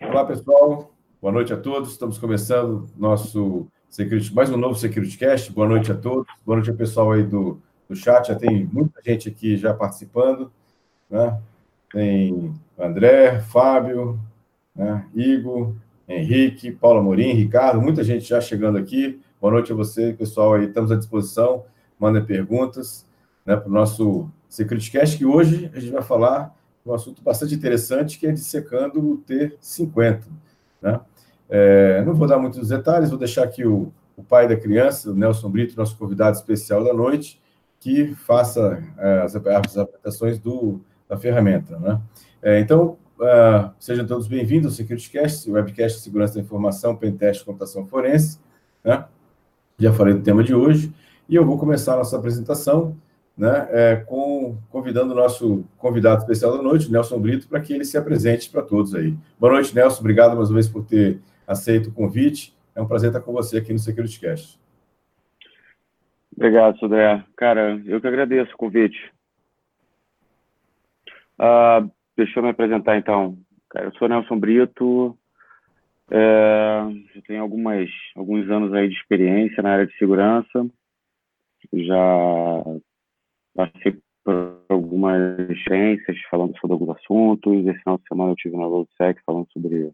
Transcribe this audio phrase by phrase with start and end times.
[0.00, 0.94] Olá, pessoal.
[1.20, 1.90] Boa noite a todos.
[1.90, 5.52] Estamos começando nosso Security, mais um novo Security Cast.
[5.52, 6.26] Boa noite a todos.
[6.46, 8.28] Boa noite ao pessoal aí do, do chat.
[8.28, 10.52] Já tem muita gente aqui já participando.
[11.10, 11.38] Né?
[11.92, 14.20] Tem André, Fábio,
[14.74, 15.04] né?
[15.14, 15.74] Igor,
[16.08, 19.20] Henrique, Paulo Amorim, Ricardo, muita gente já chegando aqui.
[19.40, 20.54] Boa noite a você, pessoal.
[20.54, 21.64] Aí estamos à disposição.
[21.98, 23.04] Mandem perguntas
[23.44, 26.56] né, para o nosso Security Cast, que hoje a gente vai falar
[26.90, 30.22] um assunto bastante interessante, que é dissecando o T50.
[30.80, 31.00] Né?
[31.48, 35.14] É, não vou dar muitos detalhes, vou deixar aqui o, o pai da criança, o
[35.14, 37.40] Nelson Brito, nosso convidado especial da noite,
[37.80, 41.78] que faça é, as, as apresentações do, da ferramenta.
[41.78, 42.00] Né?
[42.42, 47.84] É, então, Uh, sejam todos bem-vindos ao SecurityCast, webcast de segurança da informação, pentest, computação
[47.84, 48.38] forense.
[48.84, 49.04] Né?
[49.76, 50.94] Já falei do tema de hoje.
[51.28, 52.96] E eu vou começar a nossa apresentação
[53.38, 57.84] né, é, com, convidando o nosso convidado especial da noite, Nelson Brito, para que ele
[57.84, 59.14] se apresente para todos aí.
[59.38, 60.00] Boa noite, Nelson.
[60.00, 62.54] Obrigado mais uma vez por ter aceito o convite.
[62.74, 64.58] É um prazer estar com você aqui no SecurityCast.
[66.36, 67.24] Obrigado, Sodré.
[67.36, 68.98] Cara, eu que agradeço o convite.
[71.38, 73.38] Uh, Deixa eu me apresentar então.
[73.70, 75.16] Cara, eu sou Nelson Brito,
[76.10, 76.80] é,
[77.14, 80.66] já tenho algumas, alguns anos aí de experiência na área de segurança,
[81.72, 82.64] já
[83.58, 87.66] passei por algumas experiências falando sobre alguns assuntos.
[87.66, 89.90] Esse final de semana eu tive na RoadSec falando sobre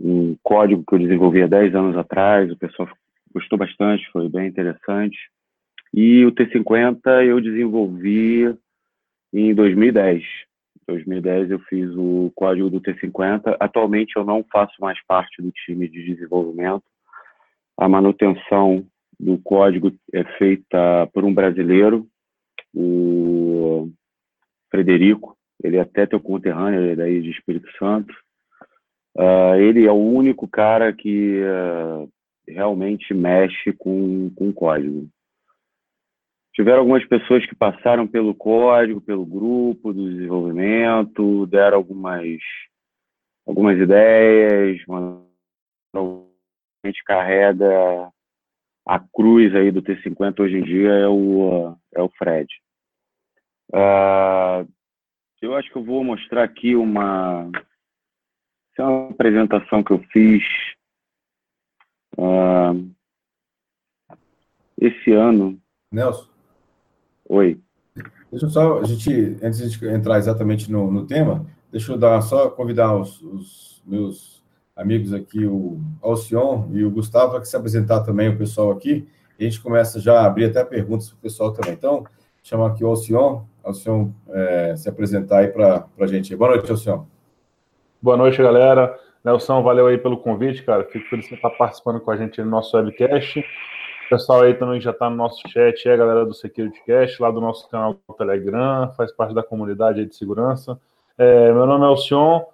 [0.00, 2.88] um código que eu desenvolvi há 10 anos atrás, o pessoal
[3.32, 5.16] gostou bastante, foi bem interessante.
[5.94, 8.52] E o T50 eu desenvolvi
[9.32, 10.24] em 2010.
[10.88, 13.56] 2010 eu fiz o código do T50.
[13.60, 16.84] Atualmente eu não faço mais parte do time de desenvolvimento.
[17.78, 18.84] A manutenção
[19.18, 22.06] do código é feita por um brasileiro,
[22.76, 23.90] o
[24.70, 25.36] Frederico.
[25.62, 28.14] Ele é até teu conterrâneo, ele é daí de Espírito Santo.
[29.16, 32.08] Uh, ele é o único cara que uh,
[32.46, 35.08] realmente mexe com, com código.
[36.54, 42.38] Tiveram algumas pessoas que passaram pelo código, pelo grupo do desenvolvimento, deram algumas,
[43.46, 44.78] algumas ideias,
[45.94, 48.10] a gente carrega
[48.86, 52.46] a cruz aí do T50 hoje em dia é o, é o Fred.
[53.72, 54.68] Uh,
[55.42, 57.50] eu acho que eu vou mostrar aqui uma,
[58.78, 60.42] é uma apresentação que eu fiz
[62.18, 62.90] uh,
[64.78, 65.60] esse ano.
[65.92, 66.28] Nelson,
[67.28, 67.60] Oi.
[68.30, 72.20] Deixa eu só, a gente, antes de entrar exatamente no, no tema, deixa eu dar,
[72.22, 74.44] só convidar os, os meus
[74.76, 79.08] amigos aqui, o Alcion e o Gustavo, para que se apresentar também o pessoal aqui,
[79.38, 81.72] e a gente começa já a abrir até perguntas para o pessoal também.
[81.72, 82.04] Então,
[82.46, 86.34] chamar aqui o Alcion, Alcion é, se apresentar aí para a gente.
[86.36, 87.04] Boa noite, Alcion.
[88.00, 88.96] Boa noite, galera.
[89.24, 90.84] Nelson, valeu aí pelo convite, cara.
[90.84, 93.40] Fico feliz de estar participando com a gente no nosso webcast.
[93.40, 97.20] O pessoal aí também já está no nosso chat, é a galera do Security Cast,
[97.20, 100.78] lá do nosso canal do Telegram, faz parte da comunidade de segurança.
[101.18, 102.44] É, meu nome é Alcion,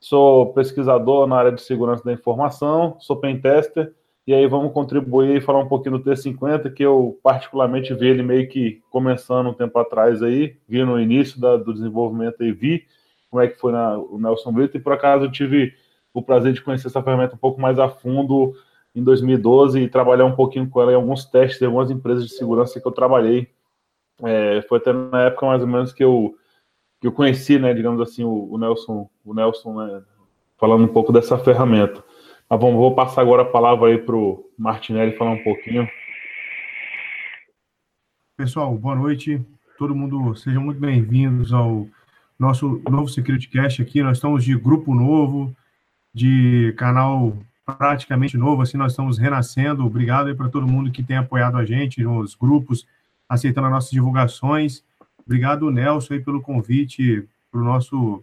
[0.00, 3.92] sou pesquisador na área de segurança da informação, sou pentester,
[4.26, 8.22] e aí vamos contribuir e falar um pouquinho do T50, que eu particularmente vi ele
[8.22, 12.84] meio que começando um tempo atrás aí, vi no início da, do desenvolvimento e vi
[13.30, 15.74] como é que foi na, o Nelson Brito, e por acaso eu tive
[16.12, 18.54] o prazer de conhecer essa ferramenta um pouco mais a fundo
[18.94, 22.32] em 2012 e trabalhar um pouquinho com ela em alguns testes de algumas empresas de
[22.32, 23.48] segurança que eu trabalhei.
[24.22, 26.34] É, foi até na época mais ou menos que eu
[26.98, 30.02] que eu conheci, né, digamos assim, o, o Nelson, o Nelson, né,
[30.56, 32.02] falando um pouco dessa ferramenta.
[32.48, 35.88] Mas vamos, vou passar agora a palavra aí para o Martinelli falar um pouquinho.
[38.36, 39.44] Pessoal, boa noite.
[39.76, 41.88] Todo mundo, sejam muito bem-vindos ao
[42.38, 44.00] nosso novo Security Cast aqui.
[44.00, 45.56] Nós estamos de grupo novo,
[46.14, 49.84] de canal praticamente novo, assim, nós estamos renascendo.
[49.84, 52.86] Obrigado aí para todo mundo que tem apoiado a gente nos grupos,
[53.28, 54.84] aceitando as nossas divulgações.
[55.26, 58.22] Obrigado, Nelson, aí pelo convite para o nosso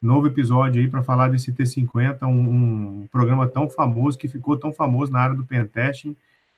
[0.00, 4.72] novo episódio aí para falar desse T50, um, um, programa tão famoso, que ficou tão
[4.72, 6.16] famoso na área do pentesting.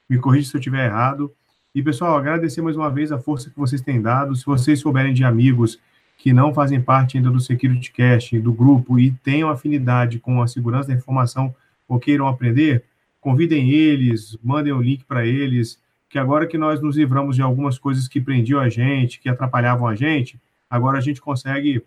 [0.08, 1.32] Me corrija se eu estiver errado.
[1.74, 4.34] E, pessoal, agradecer mais uma vez a força que vocês têm dado.
[4.36, 5.78] Se vocês souberem de amigos
[6.18, 10.46] que não fazem parte ainda do Security Cast, do grupo, e tenham afinidade com a
[10.46, 11.54] segurança da informação,
[11.88, 12.84] ou queiram aprender,
[13.20, 15.78] convidem eles, mandem o link para eles,
[16.10, 19.86] que agora que nós nos livramos de algumas coisas que prendiam a gente, que atrapalhavam
[19.86, 20.38] a gente,
[20.68, 21.82] agora a gente consegue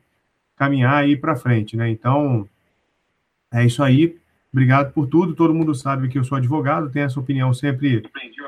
[0.63, 1.89] caminhar e ir para frente, né?
[1.89, 2.47] Então,
[3.51, 4.17] é isso aí.
[4.51, 5.35] Obrigado por tudo.
[5.35, 8.03] Todo mundo sabe que eu sou advogado, tenho essa opinião sempre,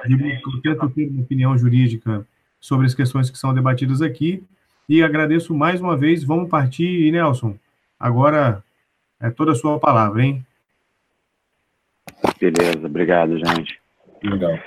[0.07, 2.25] eu tento ter uma opinião jurídica
[2.59, 4.43] sobre as questões que são debatidas aqui.
[4.87, 6.23] E agradeço mais uma vez.
[6.23, 7.57] Vamos partir, Nelson.
[7.99, 8.63] Agora
[9.19, 10.45] é toda a sua palavra, hein?
[12.39, 13.79] Beleza, obrigado, gente.
[14.23, 14.57] Legal.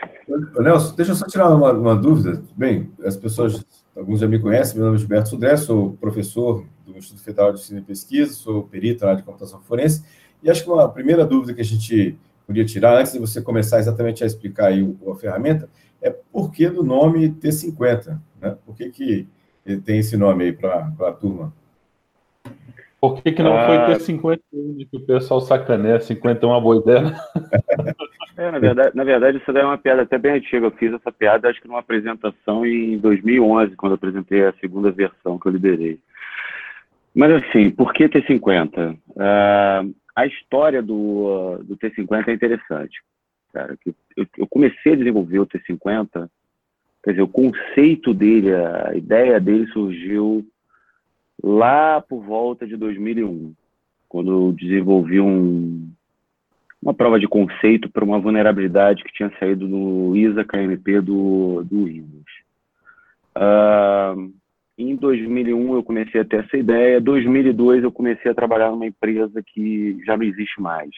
[0.58, 2.42] Nelson, deixa eu só tirar uma, uma, dúvida.
[2.56, 3.64] Bem, as pessoas,
[3.96, 7.60] alguns já me conhecem, meu nome é Gilberto Sudré, sou professor do Instituto Federal de
[7.60, 10.04] Ensino e Pesquisa, sou perito na área de computação forense,
[10.42, 13.78] e acho que uma primeira dúvida que a gente podia tirar, antes de você começar
[13.78, 15.68] exatamente a explicar aí a ferramenta,
[16.00, 18.18] é por que do nome T50?
[18.40, 18.56] Né?
[18.64, 19.28] Por que, que
[19.84, 21.52] tem esse nome aí para a turma?
[23.00, 24.40] Por que, que não ah, foi T51
[24.90, 26.00] que o pessoal sacaneia?
[26.00, 27.14] 51 é uma boa ideia.
[28.38, 30.66] É, na verdade, na verdade, isso daí é uma piada até bem antiga.
[30.66, 34.92] Eu fiz essa piada, acho que numa apresentação em 2011, quando eu apresentei a segunda
[34.92, 35.98] versão que eu liberei.
[37.18, 38.94] Mas assim, por que T50?
[38.94, 43.02] Uh, a história do, do T50 é interessante.
[43.52, 46.30] Cara, eu, eu comecei a desenvolver o T50,
[47.02, 50.46] quer dizer, o conceito dele, a ideia dele surgiu
[51.42, 53.52] lá por volta de 2001,
[54.08, 55.90] quando eu desenvolvi um,
[56.80, 61.86] uma prova de conceito para uma vulnerabilidade que tinha saído no ISA KMP do, do
[61.86, 62.30] Windows.
[63.36, 64.32] Uh,
[64.78, 66.98] em 2001 eu comecei a ter essa ideia.
[66.98, 70.90] Em 2002 eu comecei a trabalhar numa empresa que já não existe mais.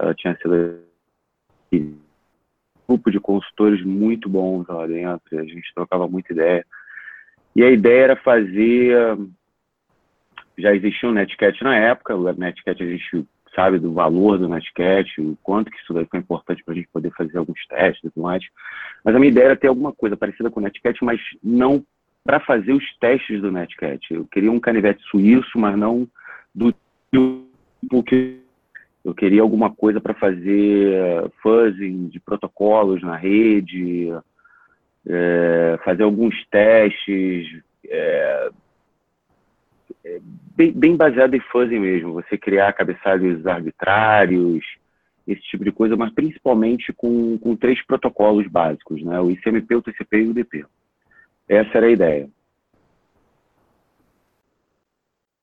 [0.00, 0.80] Uh, tinha sido
[1.72, 1.98] um
[2.88, 5.38] grupo de consultores muito bons lá dentro.
[5.38, 6.64] A gente trocava muita ideia.
[7.54, 9.18] E a ideia era fazer.
[10.56, 12.16] Já existia um Netcat na época.
[12.16, 16.20] O Netcat a gente sabe do valor do Netcat, o quanto que isso daí foi
[16.20, 18.44] importante para a gente poder fazer alguns testes e tudo mais.
[19.02, 21.82] Mas a minha ideia era ter alguma coisa parecida com o Netcat, mas não
[22.26, 24.12] para fazer os testes do Netcat.
[24.12, 26.08] Eu queria um canivete suíço, mas não
[26.52, 26.74] do
[27.12, 28.40] tipo que
[29.04, 34.12] eu queria alguma coisa para fazer eh, fuzzing de protocolos na rede,
[35.06, 38.50] é, fazer alguns testes, é,
[40.56, 42.14] bem, bem baseado em fuzzing mesmo.
[42.14, 44.64] Você criar cabeçalhos arbitrários,
[45.26, 49.20] esse tipo de coisa, mas principalmente com, com três protocolos básicos, né?
[49.20, 50.64] o ICMP, o TCP e o UDP.
[51.48, 52.30] Essa era a ideia.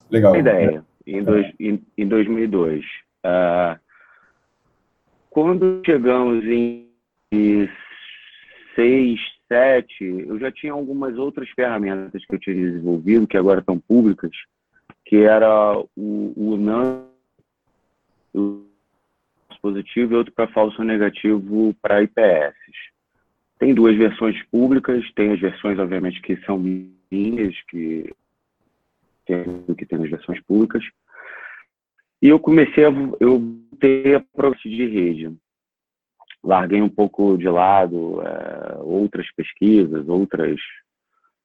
[0.09, 0.33] Legal.
[0.33, 2.85] A ideia, em, dois, em, em 2002.
[3.25, 3.79] Uh,
[5.29, 6.88] quando chegamos em
[8.75, 13.79] seis, sete, eu já tinha algumas outras ferramentas que eu tinha desenvolvido, que agora estão
[13.79, 14.31] públicas,
[15.05, 17.05] que era o, o NAN
[19.61, 22.55] positivo e outro para falso negativo para IPS.
[23.63, 28.13] Tem duas versões públicas, tem as versões, obviamente, que são minhas, que
[29.25, 30.83] tem que tem nas versões públicas.
[32.21, 32.89] E eu comecei a
[33.21, 35.33] eu ter a progresso de rede.
[36.44, 40.60] Larguei um pouco de lado é, outras pesquisas, outras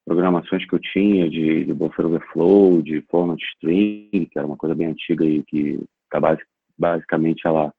[0.04, 4.74] programações que eu tinha de, de buffer overflow, de format string, que era uma coisa
[4.74, 5.78] bem antiga e que
[6.10, 6.44] tá basic,
[6.76, 7.72] basicamente ela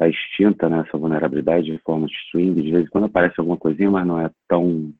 [0.00, 2.54] está extinta né, vulnerabilidade de format string.
[2.54, 4.92] De vez em quando aparece alguma coisinha, mas não é tão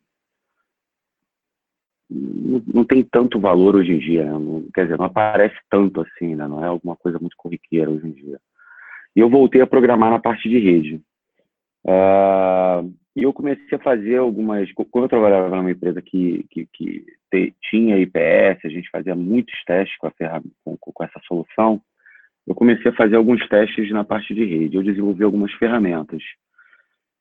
[2.10, 4.32] não, não tem tanto valor hoje em dia, né?
[4.32, 6.46] não, quer dizer, não aparece tanto assim, né?
[6.46, 8.40] não é alguma coisa muito corriqueira hoje em dia.
[9.14, 11.00] E eu voltei a programar na parte de rede.
[11.84, 14.70] Uh, e eu comecei a fazer algumas.
[14.72, 19.54] Quando eu trabalhava numa empresa que, que, que te, tinha IPS, a gente fazia muitos
[19.64, 21.80] testes com, a ferramenta, com, com essa solução.
[22.50, 24.76] Eu comecei a fazer alguns testes na parte de rede.
[24.76, 26.20] Eu desenvolvi algumas ferramentas,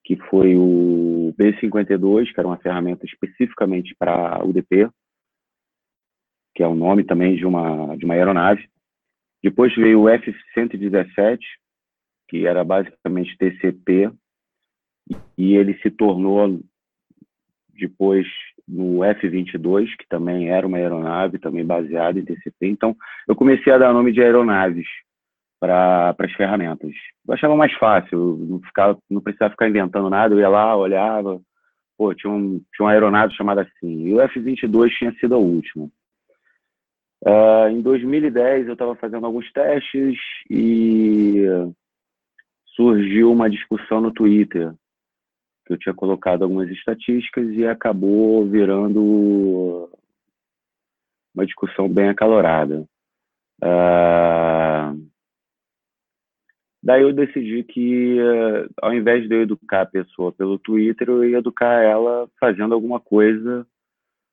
[0.04, 4.90] que foi o B52, que era uma ferramenta especificamente para UDP,
[6.56, 8.68] que é o nome também de uma, de uma aeronave.
[9.44, 11.38] Depois veio o F-117,
[12.28, 14.12] que era basicamente TCP,
[15.38, 16.60] e ele se tornou
[17.80, 18.26] depois
[18.68, 22.66] no F-22, que também era uma aeronave, também baseada em TCP.
[22.66, 24.88] Então, eu comecei a dar nome de aeronaves
[25.60, 26.92] para as ferramentas.
[27.28, 31.42] Eu achava mais fácil, não, ficava, não precisava ficar inventando nada, eu ia lá, olhava,
[31.98, 34.08] pô, tinha, um, tinha uma aeronave chamada assim.
[34.08, 35.90] E o F-22 tinha sido a última.
[37.26, 40.18] Uh, em 2010, eu estava fazendo alguns testes
[40.50, 41.44] e
[42.76, 44.74] surgiu uma discussão no Twitter
[45.70, 49.90] eu tinha colocado algumas estatísticas e acabou virando
[51.34, 52.86] uma discussão bem acalorada.
[53.62, 55.09] Uh,
[56.90, 61.24] daí eu decidi que, uh, ao invés de eu educar a pessoa pelo Twitter, eu
[61.24, 63.64] ia educar ela fazendo alguma coisa,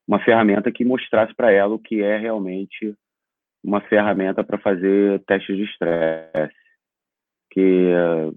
[0.08, 2.94] uma ferramenta que mostrasse para ela o que é realmente
[3.62, 6.54] uma ferramenta para fazer testes de estresse.
[7.50, 8.34] Que uh,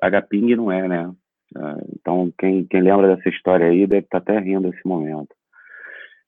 [0.00, 1.12] HPing não é, né?
[1.56, 5.34] Ah, então, quem, quem lembra dessa história aí deve estar até rindo nesse momento.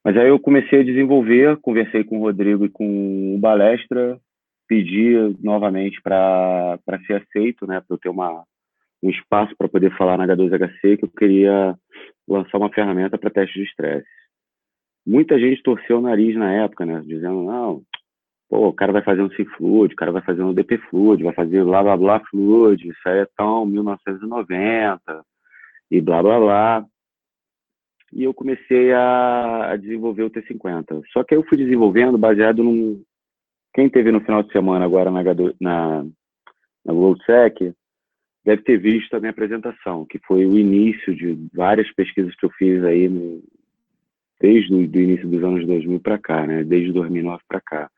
[0.02, 4.20] Mas aí eu comecei a desenvolver, conversei com o Rodrigo e com o Balestra,
[4.68, 8.44] pedi novamente para ser aceito, né, para eu ter uma,
[9.02, 11.76] um espaço para poder falar na H2HC, que eu queria
[12.26, 14.08] lançar uma ferramenta para teste de estresse.
[15.06, 17.82] Muita gente torceu o nariz na época, né, dizendo, não,
[18.48, 21.34] pô, o cara vai fazer um C-Fluid, o cara vai fazer um DP Fluid, vai
[21.34, 25.24] fazer blá blá blá Fluid, isso aí é tão 1990
[25.90, 26.86] e blá blá blá.
[28.12, 31.02] E eu comecei a, a desenvolver o T50.
[31.12, 33.02] Só que eu fui desenvolvendo baseado num.
[33.74, 35.22] Quem teve no final de semana agora na,
[35.60, 36.04] na,
[36.84, 36.92] na
[38.44, 42.50] deve ter visto a minha apresentação, que foi o início de várias pesquisas que eu
[42.50, 43.42] fiz aí no,
[44.40, 46.62] desde o do início dos anos 2000 para cá, né?
[46.62, 47.90] Desde 2009 para cá.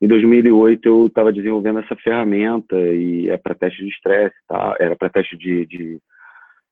[0.00, 4.74] Em 2008 eu estava desenvolvendo essa ferramenta e é para teste de estresse, tá?
[4.80, 6.00] Era para teste de, de,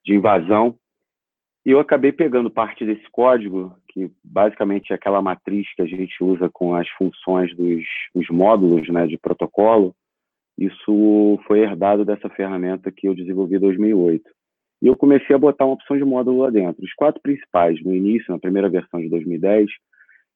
[0.05, 0.75] de, invasão.
[1.65, 6.23] E eu acabei pegando parte desse código, que basicamente é aquela matriz que a gente
[6.23, 7.85] usa com as funções dos,
[8.31, 9.95] módulos né, de protocolo.
[10.57, 14.31] Isso foi herdado dessa ferramenta que eu desenvolvi em 2008.
[14.83, 16.83] E eu comecei a botar uma opção de módulo lá dentro.
[16.83, 19.69] Os quatro principais, no início, na primeira versão de 2010,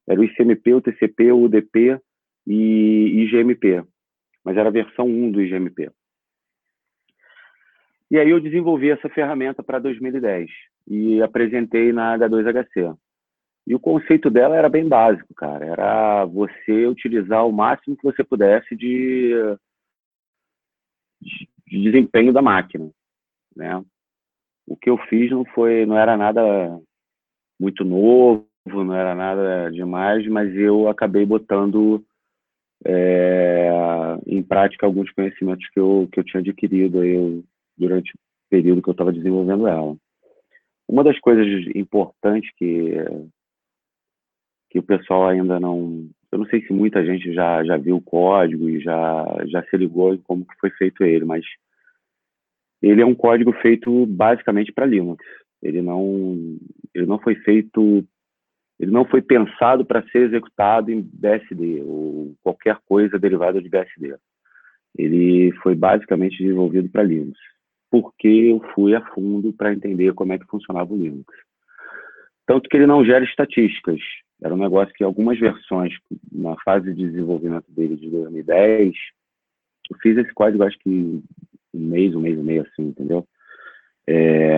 [0.06, 1.99] era o ICMP, o TCP, o UDP
[2.46, 3.82] e IGMP,
[4.44, 5.90] mas era a versão 1 do IGMP.
[8.11, 10.50] E aí eu desenvolvi essa ferramenta para 2010
[10.87, 12.96] e apresentei na H2HC.
[13.66, 15.64] E o conceito dela era bem básico, cara.
[15.64, 19.33] Era você utilizar o máximo que você pudesse de,
[21.66, 22.90] de desempenho da máquina,
[23.56, 23.83] né?
[24.66, 26.42] O que eu fiz não foi, não era nada
[27.59, 32.04] muito novo, não era nada demais, mas eu acabei botando
[32.85, 33.71] é,
[34.26, 37.42] em prática alguns conhecimentos que eu, que eu tinha adquirido aí
[37.76, 38.18] durante o
[38.50, 39.97] período que eu estava desenvolvendo ela.
[40.87, 42.94] Uma das coisas importantes que,
[44.75, 46.11] que o pessoal ainda não.
[46.33, 49.76] Eu não sei se muita gente já, já viu o código e já, já se
[49.76, 51.45] ligou em como que foi feito ele, mas
[52.83, 55.25] ele é um código feito basicamente para Linux.
[55.62, 56.59] Ele não,
[56.93, 58.04] ele não foi feito
[58.81, 64.16] ele não foi pensado para ser executado em BSD ou qualquer coisa derivada de BSD.
[64.99, 67.38] Ele foi basicamente desenvolvido para Linux,
[67.88, 71.33] porque eu fui a fundo para entender como é que funcionava o Linux.
[72.45, 74.00] Tanto que ele não gera estatísticas.
[74.44, 75.94] Era um negócio que algumas versões,
[76.30, 78.94] na fase de desenvolvimento dele de 2010,
[79.90, 80.90] eu fiz esse código acho que
[81.72, 83.26] um mês, um mês e meio assim, entendeu?
[84.06, 84.54] É,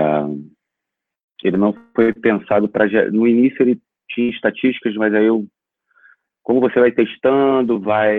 [1.44, 3.12] ele não foi pensado para.
[3.12, 5.46] No início ele tinha estatísticas, mas aí eu,
[6.42, 8.18] como você vai testando, vai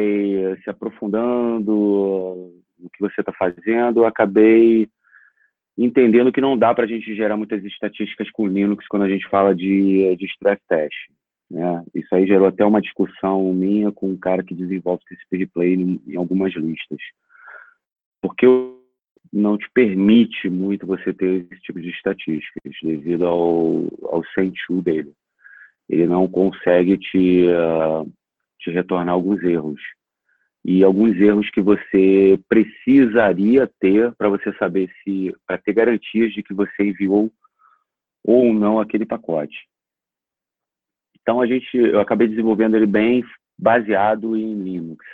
[0.63, 4.88] se aprofundando no que você está fazendo, eu acabei
[5.77, 9.27] entendendo que não dá para a gente gerar muitas estatísticas com Linux quando a gente
[9.27, 10.95] fala de, de stress test.
[11.50, 11.84] Né?
[11.96, 16.01] Isso aí gerou até uma discussão minha com um cara que desenvolve TCP replay em,
[16.08, 17.00] em algumas listas.
[18.22, 18.46] Porque
[19.32, 25.13] não te permite muito você ter esse tipo de estatísticas devido ao, ao send-to dele
[25.89, 28.12] ele não consegue te, uh,
[28.60, 29.80] te retornar alguns erros.
[30.66, 36.44] E alguns erros que você precisaria ter para você saber se, para ter garantias de
[36.44, 37.32] que você enviou
[38.24, 39.56] ou não aquele pacote.
[41.27, 43.22] Então a gente, eu acabei desenvolvendo ele bem
[43.60, 45.05] baseado em Linux.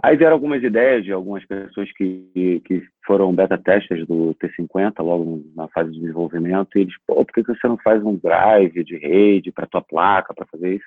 [0.00, 5.44] Aí vieram algumas ideias de algumas pessoas que, que foram beta testers do T50 logo
[5.56, 8.96] na fase de desenvolvimento e eles, pô, por que você não faz um drive de
[8.98, 10.86] rede para tua placa para fazer isso?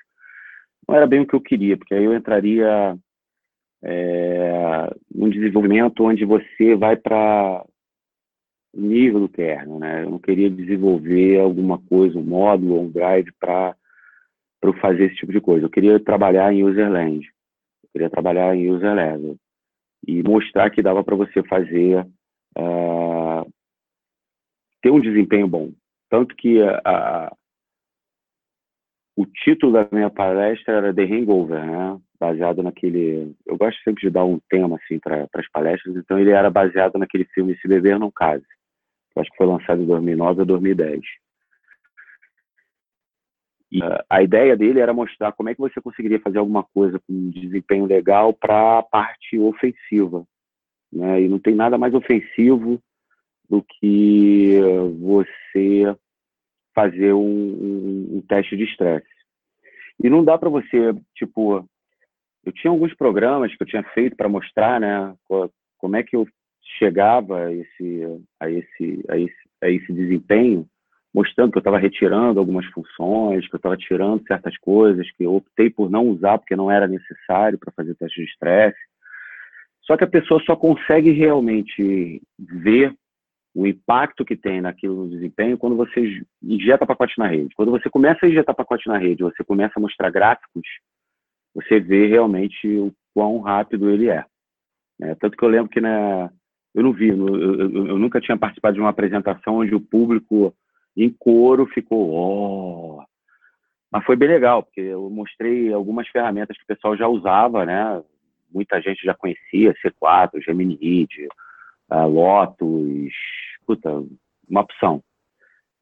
[0.88, 2.96] Não era bem o que eu queria, porque aí eu entraria
[3.84, 7.62] é, num desenvolvimento onde você vai para
[8.72, 10.02] o nível do kernel, né?
[10.02, 13.74] Eu não queria desenvolver alguma coisa, um módulo um drive para
[14.60, 15.66] para fazer esse tipo de coisa.
[15.66, 17.26] Eu queria trabalhar em userland
[17.92, 19.36] queria trabalhar em user level
[20.06, 22.06] e mostrar que dava para você fazer
[22.56, 23.52] uh,
[24.80, 25.72] ter um desempenho bom.
[26.08, 27.36] Tanto que uh,
[29.16, 32.00] o título da minha palestra era The Hangover, né?
[32.18, 33.34] baseado naquele.
[33.46, 36.98] Eu gosto sempre de dar um tema assim para as palestras, então ele era baseado
[36.98, 38.44] naquele filme Se Beber Não Case,
[39.12, 41.00] que acho que foi lançado em 2009 ou 2010.
[43.72, 47.12] E a ideia dele era mostrar como é que você conseguiria fazer alguma coisa com
[47.12, 50.24] um desempenho legal para a parte ofensiva.
[50.92, 51.22] Né?
[51.22, 52.80] E não tem nada mais ofensivo
[53.48, 54.58] do que
[54.98, 55.96] você
[56.74, 59.06] fazer um, um, um teste de estresse.
[60.02, 61.64] E não dá para você, tipo,
[62.44, 65.14] eu tinha alguns programas que eu tinha feito para mostrar, né,
[65.78, 66.26] como é que eu
[66.78, 70.66] chegava a esse, a esse, a esse, a esse desempenho
[71.12, 75.34] mostrando que eu estava retirando algumas funções, que eu estava tirando certas coisas, que eu
[75.34, 78.78] optei por não usar porque não era necessário para fazer teste de estresse.
[79.82, 82.94] Só que a pessoa só consegue realmente ver
[83.52, 87.54] o impacto que tem naquilo no desempenho quando você injeta pacote na rede.
[87.56, 90.62] Quando você começa a injetar pacote na rede, você começa a mostrar gráficos,
[91.52, 94.24] você vê realmente o quão rápido ele é.
[95.02, 96.30] é tanto que eu lembro que na,
[96.74, 100.54] eu não vi, eu, eu, eu, nunca tinha participado de uma apresentação onde o público
[100.96, 103.02] em coro ficou, oh!
[103.90, 108.02] mas foi bem legal, porque eu mostrei algumas ferramentas que o pessoal já usava, né?
[108.52, 111.06] Muita gente já conhecia, C4, Gemini
[111.90, 113.12] uh, Lotus,
[113.66, 114.02] puta,
[114.48, 115.02] uma opção.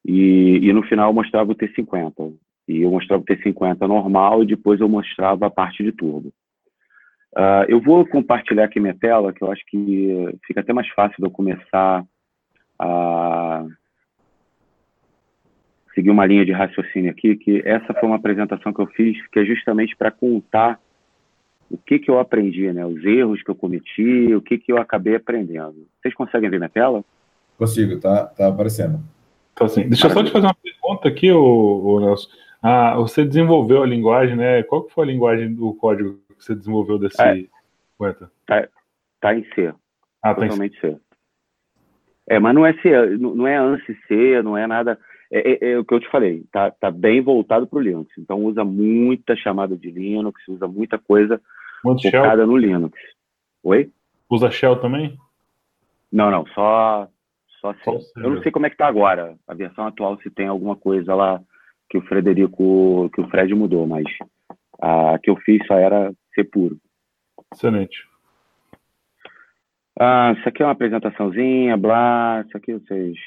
[0.05, 2.33] E, e no final eu mostrava o T50.
[2.67, 6.31] E eu mostrava o T50 normal e depois eu mostrava a parte de turbo.
[7.35, 11.15] Uh, eu vou compartilhar aqui minha tela, que eu acho que fica até mais fácil
[11.19, 12.03] de eu começar
[12.79, 13.65] a
[15.99, 19.39] seguir uma linha de raciocínio aqui, que essa foi uma apresentação que eu fiz, que
[19.39, 20.79] é justamente para contar
[21.69, 22.85] o que, que eu aprendi, né?
[22.85, 25.85] Os erros que eu cometi, o que, que eu acabei aprendendo.
[26.01, 27.03] Vocês conseguem ver minha tela?
[27.57, 29.01] Consigo, tá, tá aparecendo.
[29.53, 32.29] Então, assim, deixa eu só te fazer uma pergunta aqui, o, Nelson.
[32.63, 34.63] Ah, você desenvolveu a linguagem, né?
[34.63, 37.45] Qual que foi a linguagem do código que você desenvolveu desse é,
[38.47, 38.67] Tá,
[39.19, 39.73] tá em C.
[40.23, 40.95] Ah, totalmente tá em C.
[40.95, 41.01] C.
[42.29, 44.97] É, mas não é C, não é ANSI C, não é nada.
[45.31, 48.11] É, é, é, o que eu te falei, tá, tá bem voltado para o Linux.
[48.17, 51.39] Então usa muita chamada de Linux, usa muita coisa
[51.83, 52.47] Muito focada shell?
[52.47, 52.99] no Linux.
[53.63, 53.91] Oi?
[54.29, 55.17] Usa Shell também?
[56.11, 57.07] Não, não, só
[57.59, 57.79] só C.
[58.17, 59.35] Eu não sei como é que tá agora.
[59.47, 61.41] A versão atual se tem alguma coisa lá
[61.89, 64.05] que o Frederico, que o Fred mudou, mas
[64.81, 66.77] a que eu fiz só era C puro.
[67.53, 68.07] Excelente.
[69.99, 73.17] Ah, isso aqui é uma apresentaçãozinha, blá, isso aqui vocês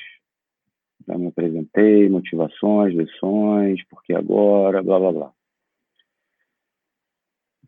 [1.06, 5.32] já me apresentei, motivações, lições, porque agora, blá, blá, blá.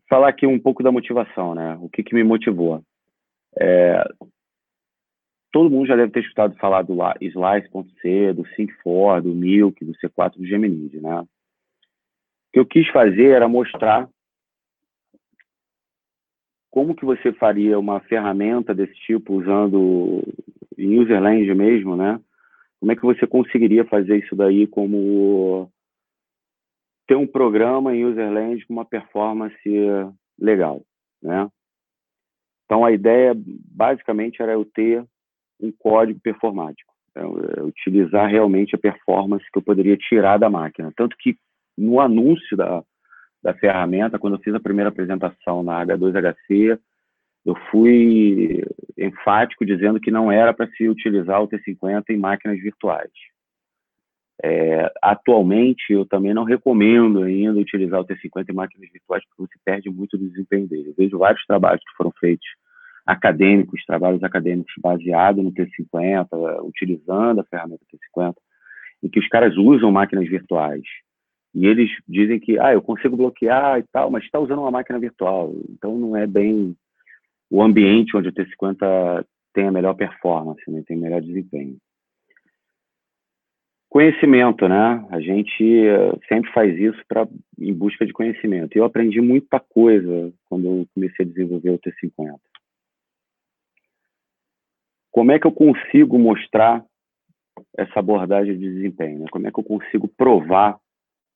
[0.09, 1.77] Falar aqui um pouco da motivação, né?
[1.81, 2.83] O que, que me motivou?
[3.59, 4.03] É,
[5.51, 10.37] todo mundo já deve ter escutado falar do Slice.c, do Sync4, do Milk, do C4,
[10.37, 11.21] do Gemini, né?
[11.21, 11.27] O
[12.53, 14.09] que eu quis fazer era mostrar
[16.69, 20.21] como que você faria uma ferramenta desse tipo usando
[20.77, 22.19] em userland mesmo, né?
[22.79, 25.71] Como é que você conseguiria fazer isso daí como
[27.07, 29.57] ter um programa em userland com uma performance
[30.39, 30.83] legal,
[31.21, 31.49] né?
[32.65, 35.05] Então a ideia basicamente era eu ter
[35.61, 40.91] um código performático, é, é utilizar realmente a performance que eu poderia tirar da máquina,
[40.95, 41.37] tanto que
[41.77, 42.83] no anúncio da,
[43.43, 46.79] da ferramenta, quando eu fiz a primeira apresentação na H2HC,
[47.45, 48.63] eu fui
[48.97, 53.11] enfático dizendo que não era para se utilizar o T50 em máquinas virtuais.
[54.43, 59.59] É, atualmente, eu também não recomendo ainda utilizar o T50 em máquinas virtuais, porque você
[59.63, 60.89] perde muito do desempenho dele.
[60.89, 62.47] Eu vejo vários trabalhos que foram feitos
[63.05, 67.85] acadêmicos, trabalhos acadêmicos baseados no T50, utilizando a ferramenta
[68.17, 68.33] T50,
[69.03, 70.83] em que os caras usam máquinas virtuais.
[71.53, 74.99] E eles dizem que, ah, eu consigo bloquear e tal, mas está usando uma máquina
[74.99, 75.53] virtual.
[75.69, 76.75] Então, não é bem
[77.55, 80.83] o ambiente onde o T50 tem a melhor performance, né?
[80.85, 81.77] tem melhor desempenho.
[83.87, 85.07] Conhecimento, né?
[85.09, 87.25] A gente eh, sempre faz isso pra,
[87.57, 88.75] em busca de conhecimento.
[88.75, 92.37] Eu aprendi muita coisa quando eu comecei a desenvolver o T50.
[95.09, 96.83] Como é que eu consigo mostrar
[97.77, 99.19] essa abordagem de desempenho?
[99.19, 99.25] Né?
[99.31, 100.77] Como é que eu consigo provar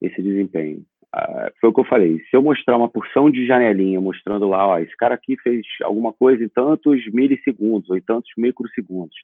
[0.01, 0.83] esse desempenho?
[1.13, 2.19] Ah, foi o que eu falei.
[2.29, 6.13] Se eu mostrar uma porção de janelinha mostrando lá, ó, esse cara aqui fez alguma
[6.13, 9.15] coisa em tantos milissegundos ou em tantos microsegundos,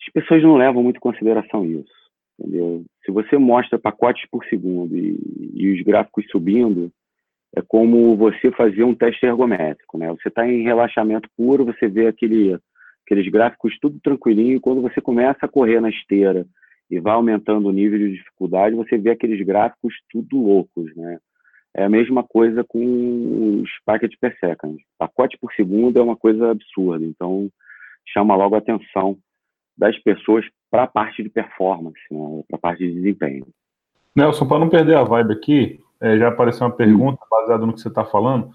[0.00, 1.92] as pessoas não levam muito em consideração isso.
[2.38, 2.84] Entendeu?
[3.04, 5.18] Se você mostra pacotes por segundo e,
[5.54, 6.90] e os gráficos subindo,
[7.54, 10.10] é como você fazer um teste ergométrico, né?
[10.10, 12.58] Você está em relaxamento puro, você vê aquele,
[13.04, 16.46] aqueles gráficos tudo tranquilinho, e quando você começa a correr na esteira
[16.90, 21.18] e vai aumentando o nível de dificuldade, você vê aqueles gráficos tudo loucos, né?
[21.74, 24.82] É a mesma coisa com os packets per second.
[24.98, 27.50] Pacote por segundo é uma coisa absurda, então
[28.06, 29.18] chama logo a atenção
[29.76, 32.42] das pessoas para a parte de performance, né?
[32.48, 33.46] para a parte de desempenho.
[34.14, 37.80] Nelson, para não perder a vibe aqui, é, já apareceu uma pergunta baseada no que
[37.80, 38.50] você está falando.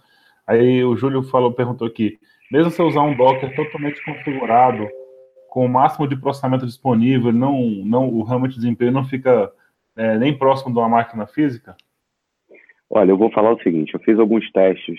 [0.47, 2.17] Aí o Júlio falou, perguntou aqui,
[2.51, 4.87] mesmo se usar um Docker totalmente configurado
[5.51, 9.51] com o máximo de processamento disponível, não, não, o ramo de desempenho não fica
[9.97, 11.75] é, nem próximo de uma máquina física?
[12.89, 14.97] Olha, eu vou falar o seguinte: eu fiz alguns testes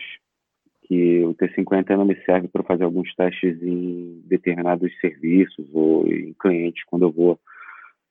[0.83, 6.35] que o T50 não me serve para fazer alguns testes em determinados serviços ou em
[6.35, 7.41] clientes quando eu vou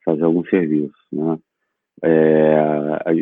[0.03, 1.37] fazer algum serviço, né?
[2.03, 2.55] É,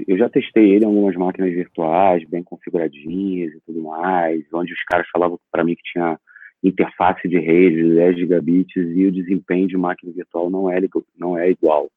[0.08, 4.84] eu já testei ele em algumas máquinas virtuais, bem configuradinhas e tudo mais, onde os
[4.86, 6.17] caras falavam para mim que tinha
[6.63, 10.79] interface de rede de 10 gigabits e o desempenho de máquina virtual não é,
[11.17, 11.89] não é igual.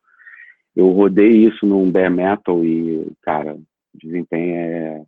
[0.75, 5.03] Eu rodei isso num bare metal e, cara, o desempenho é,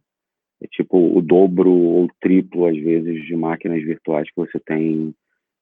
[0.63, 5.15] é tipo o dobro ou triplo, às vezes, de máquinas virtuais que você tem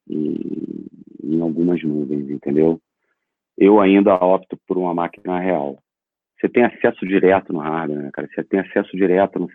[0.08, 0.86] em,
[1.22, 2.80] em algumas nuvens, entendeu?
[3.56, 5.78] Eu ainda opto por uma máquina real.
[6.40, 8.28] Você tem acesso direto no hardware, né, cara?
[8.34, 9.48] Você tem acesso direto no,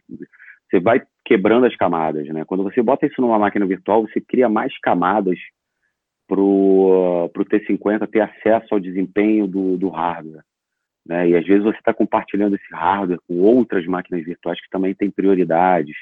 [0.69, 2.45] você vai quebrando as camadas, né?
[2.45, 5.37] Quando você bota isso numa máquina virtual, você cria mais camadas
[6.27, 10.43] para o T50 ter acesso ao desempenho do, do hardware.
[11.05, 11.29] Né?
[11.29, 15.09] E às vezes você está compartilhando esse hardware com outras máquinas virtuais que também têm
[15.09, 15.95] prioridades.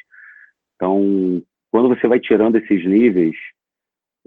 [0.76, 3.36] Então, quando você vai tirando esses níveis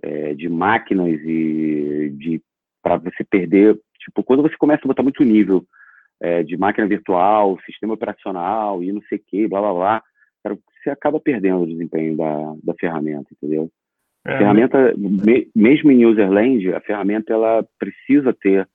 [0.02, 2.40] é, de máquinas e de
[2.80, 5.64] para você perder, tipo, quando você começa a botar muito nível
[6.20, 10.02] é, de máquina virtual, sistema operacional e não sei o que, blá blá blá,
[10.42, 13.70] cara, você acaba perdendo o desempenho da, da ferramenta, entendeu?
[14.26, 18.68] É, a ferramenta, me, mesmo em userland, a ferramenta ela precisa ter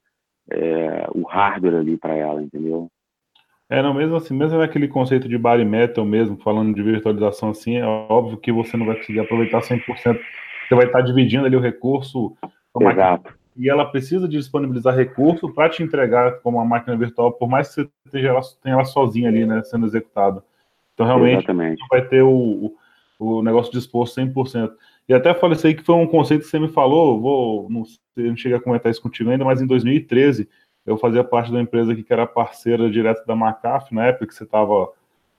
[0.52, 2.90] é, o hardware ali para ela, entendeu?
[3.70, 7.78] É, não, mesmo assim, mesmo naquele conceito de body metal mesmo, falando de virtualização assim,
[7.78, 10.20] é óbvio que você não vai conseguir aproveitar 100%,
[10.68, 12.36] você vai estar dividindo ali o recurso.
[12.80, 13.34] Exato.
[13.56, 17.70] E ela precisa de disponibilizar recurso para te entregar como uma máquina virtual, por mais
[17.70, 20.44] que você tenha ela, tenha ela sozinha ali, né, sendo executado.
[20.94, 21.84] Então, realmente, Exatamente.
[21.90, 22.76] vai ter o,
[23.20, 24.72] o, negócio disposto 100%.
[25.10, 27.84] E até falei isso aí que foi um conceito que você me falou, vou, não,
[28.16, 30.48] não cheguei a comentar isso contigo ainda, mas em 2013
[30.86, 34.44] eu fazia parte da empresa que era parceira direta da McAfee, na época que você
[34.44, 34.90] estava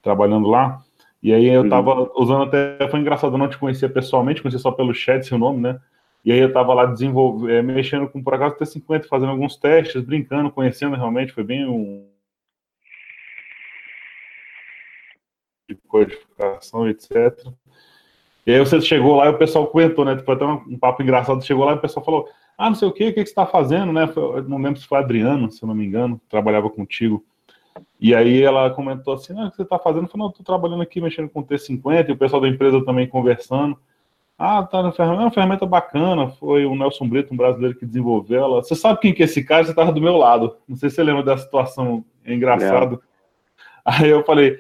[0.03, 0.83] trabalhando lá,
[1.23, 2.11] e aí eu estava uhum.
[2.17, 5.61] usando até, foi engraçado, eu não te conhecia pessoalmente, conhecia só pelo chat seu nome,
[5.61, 5.81] né?
[6.23, 10.03] E aí eu estava lá desenvolvendo, é, mexendo com, por acaso, T50, fazendo alguns testes,
[10.03, 12.07] brincando, conhecendo realmente, foi bem um,
[15.69, 17.47] de codificação, etc.
[18.47, 20.17] E aí você chegou lá e o pessoal comentou, né?
[20.19, 21.45] Foi até um, papo engraçado.
[21.45, 23.47] Chegou lá e o pessoal falou: Ah, não sei o que, o que, você está
[23.47, 24.07] fazendo, né?
[24.07, 27.25] Foi, não lembro se foi Adriano, se eu não me engano, trabalhava contigo.
[27.99, 30.05] E aí ela comentou assim: Ah, o que você está fazendo?
[30.05, 33.09] Eu falei: Não, estou trabalhando aqui mexendo com T50 e o pessoal da empresa também
[33.09, 33.79] conversando.
[34.37, 36.29] Ah, tá na ferramenta, é uma ferramenta bacana.
[36.29, 38.63] Foi o Nelson Brito, um brasileiro que desenvolveu ela.
[38.63, 39.65] Você sabe quem que é esse cara?
[39.65, 40.57] Você estava do meu lado.
[40.69, 43.01] Não sei se você lembra dessa situação, é engraçado.
[43.01, 43.15] É.
[43.85, 44.59] Aí eu falei: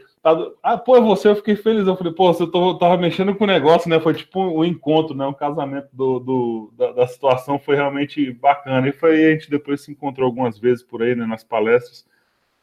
[0.62, 1.86] ah, pô, é você, eu fiquei feliz.
[1.86, 4.00] Eu falei, pô, você tava mexendo com o negócio, né?
[4.00, 5.26] Foi tipo um encontro, né?
[5.26, 8.88] Um casamento do, do da, da, situação foi realmente bacana.
[8.88, 11.26] E foi a gente depois se encontrou algumas vezes por aí, né?
[11.26, 12.06] Nas palestras.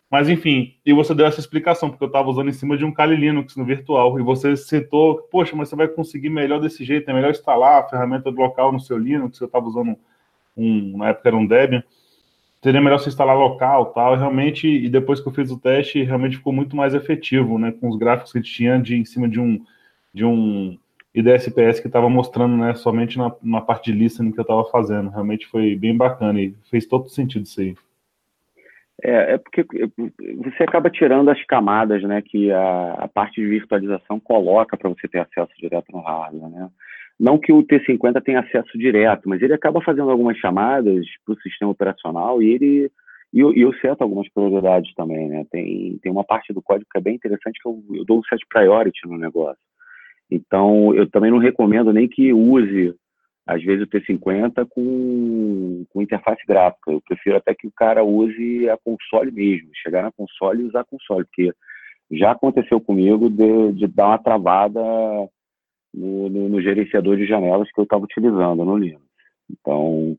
[0.09, 2.91] Mas enfim, e você deu essa explicação, porque eu estava usando em cima de um
[2.91, 7.09] Kali Linux no virtual, e você citou, poxa, mas você vai conseguir melhor desse jeito,
[7.09, 9.95] é melhor instalar a ferramenta do local no seu Linux, eu estava usando
[10.57, 11.81] um, na época era um Debian,
[12.61, 14.15] seria melhor se instalar local tal.
[14.15, 17.71] E realmente, e depois que eu fiz o teste, realmente ficou muito mais efetivo, né?
[17.71, 19.63] Com os gráficos que a gente tinha de, em cima de um,
[20.13, 20.77] de um
[21.13, 22.73] IDSPS que estava mostrando, né?
[22.75, 25.09] Somente na, na parte de listening que eu estava fazendo.
[25.09, 27.75] Realmente foi bem bacana e fez todo sentido isso aí.
[29.03, 29.65] É, é porque
[30.37, 32.21] você acaba tirando as camadas, né?
[32.21, 36.69] Que a, a parte de virtualização coloca para você ter acesso direto no hardware, né?
[37.21, 41.41] Não que o T50 tenha acesso direto, mas ele acaba fazendo algumas chamadas para o
[41.41, 42.91] sistema operacional e ele
[43.31, 45.45] e eu, eu seto algumas prioridades também, né?
[45.51, 48.23] Tem, tem uma parte do código que é bem interessante que eu, eu dou um
[48.23, 49.61] set priority no negócio.
[50.31, 52.93] Então, eu também não recomendo nem que use,
[53.45, 56.91] às vezes, o T50 com, com interface gráfica.
[56.91, 60.81] Eu prefiro até que o cara use a console mesmo, chegar na console e usar
[60.81, 61.53] a console, porque
[62.11, 64.81] já aconteceu comigo de, de dar uma travada
[65.93, 69.03] no, no, no gerenciador de janelas que eu estava utilizando no Linux.
[69.49, 70.17] Então,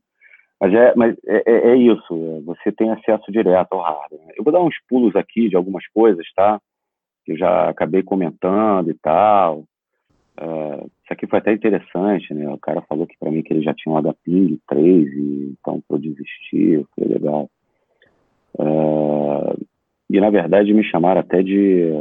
[0.63, 4.25] mas é, mas é, é, é isso, é, você tem acesso direto ao hardware.
[4.25, 4.33] Né?
[4.37, 6.57] Eu vou dar uns pulos aqui de algumas coisas, tá?
[7.25, 9.65] Que eu já acabei comentando e tal.
[10.39, 12.49] Uh, isso aqui foi até interessante, né?
[12.49, 15.83] O cara falou que para mim que ele já tinha um HPing 3, e, então
[15.89, 17.49] eu desisti, foi legal.
[18.57, 19.65] Uh,
[20.09, 21.91] e na verdade me chamaram até de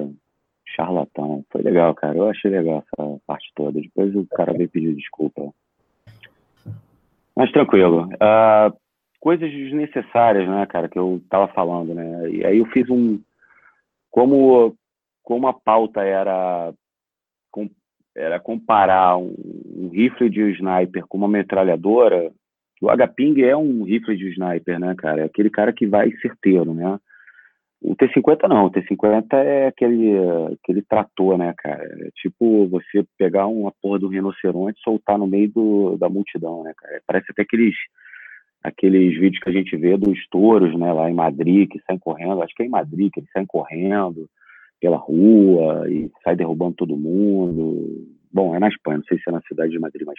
[0.74, 1.44] charlatão.
[1.50, 2.16] Foi legal, cara.
[2.16, 3.80] Eu achei legal essa parte toda.
[3.80, 5.52] Depois o cara veio pedir desculpa.
[7.36, 8.08] Mas tranquilo.
[8.14, 8.76] Uh,
[9.20, 12.30] coisas desnecessárias, né, cara, que eu tava falando, né?
[12.30, 13.20] E aí eu fiz um.
[14.10, 14.76] Como,
[15.22, 16.72] como a pauta era,
[17.50, 17.70] com,
[18.14, 19.34] era comparar um,
[19.74, 22.30] um rifle de sniper com uma metralhadora,
[22.82, 25.22] o HP é um rifle de sniper, né, cara?
[25.22, 26.98] É aquele cara que vai certeiro, né?
[27.84, 30.12] O T50 não, o T50 é aquele,
[30.52, 31.82] aquele trator, né, cara?
[31.82, 36.62] É tipo você pegar uma porra do rinoceronte e soltar no meio do, da multidão,
[36.62, 37.02] né, cara?
[37.06, 37.74] Parece até aqueles,
[38.62, 42.42] aqueles vídeos que a gente vê dos touros, né, lá em Madrid, que saem correndo,
[42.42, 44.28] acho que é em Madrid que eles saem correndo.
[44.80, 48.06] pela rua e sai derrubando todo mundo.
[48.32, 50.18] Bom, é na Espanha, não sei se é na cidade de Madrid, mas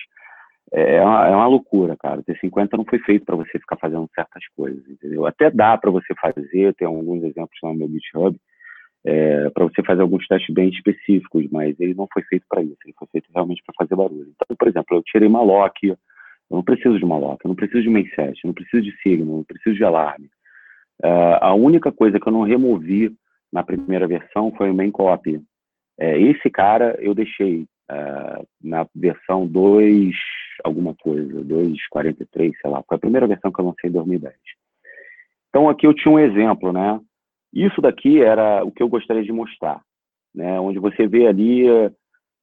[0.74, 2.20] é, é uma, é uma loucura, cara.
[2.20, 5.26] O T50 não foi feito para você ficar fazendo certas coisas, entendeu?
[5.26, 8.36] Até dá para você fazer, tem alguns exemplos lá no meu GitHub,
[9.06, 12.78] é, para você fazer alguns testes bem específicos, mas ele não foi feito para isso,
[12.86, 14.34] ele foi feito realmente para fazer barulho.
[14.34, 15.98] Então, por exemplo, eu tirei Malloc, eu
[16.50, 19.38] não preciso de Malloc, eu não preciso de mainset, eu não preciso de Signal, eu
[19.38, 20.30] não preciso de alarme.
[21.04, 23.14] Uh, a única coisa que eu não removi
[23.52, 25.42] na primeira versão foi o main copy.
[26.00, 30.16] É, esse cara eu deixei uh, na versão 2
[30.64, 32.84] alguma coisa, 2.43, sei lá.
[32.88, 34.36] Foi a primeira versão que eu lancei em 2010.
[35.50, 37.00] Então aqui eu tinha um exemplo, né?
[37.54, 39.82] Isso daqui era o que eu gostaria de mostrar,
[40.34, 40.60] né?
[40.60, 41.66] Onde você vê ali,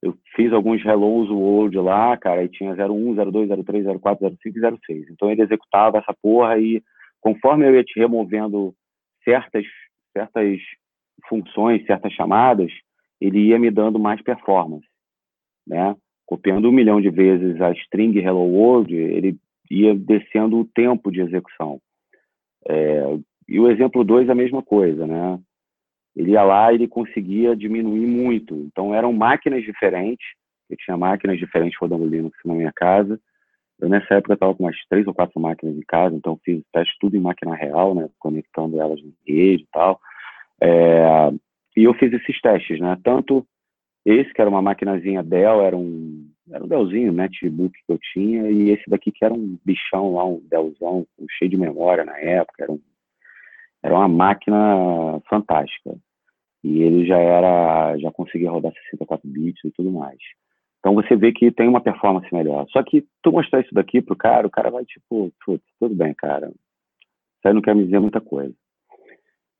[0.01, 4.61] eu fiz alguns hellos world lá, cara, e tinha 01, 02, 03, 04, 05 e
[4.61, 5.09] 06.
[5.09, 6.81] Então ele executava essa porra e
[7.19, 8.73] conforme eu ia te removendo
[9.23, 9.65] certas
[10.13, 10.59] certas
[11.27, 12.71] funções, certas chamadas,
[13.19, 14.85] ele ia me dando mais performance,
[15.65, 15.95] né?
[16.25, 19.37] Copiando um milhão de vezes a string hello world, ele
[19.69, 21.79] ia descendo o tempo de execução.
[22.67, 25.39] É, e o exemplo 2 a mesma coisa, né?
[26.15, 28.55] Ele ia lá e ele conseguia diminuir muito.
[28.55, 30.25] Então eram máquinas diferentes,
[30.69, 33.19] eu tinha máquinas diferentes rodando Linux na minha casa.
[33.79, 36.95] Eu nessa época estava com umas três ou quatro máquinas em casa, então fiz teste
[36.99, 38.07] tudo em máquina real, né?
[38.19, 39.99] Conectando elas na rede e tal.
[40.61, 41.33] É,
[41.75, 42.97] e eu fiz esses testes, né?
[43.03, 43.45] Tanto
[44.05, 48.49] esse, que era uma maquinazinha Dell, era um, era um Dellzinho, netbook que eu tinha,
[48.49, 51.05] e esse daqui que era um bichão lá, um Dellzão,
[51.37, 52.79] cheio de memória na época, era um
[53.83, 55.95] era uma máquina fantástica.
[56.63, 60.19] E ele já era, já conseguia rodar 64 bits e tudo mais.
[60.79, 62.67] Então você vê que tem uma performance melhor.
[62.69, 65.31] Só que tu mostrar isso daqui pro cara, o cara vai tipo,
[65.79, 66.47] tudo bem, cara.
[66.47, 68.53] Isso aí não quer me dizer muita coisa,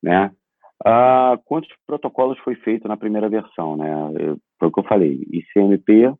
[0.02, 0.32] né?
[0.86, 3.90] Ah, quantos protocolos foi feito na primeira versão, né?
[4.20, 6.14] Eu, foi o que eu falei, ICMP,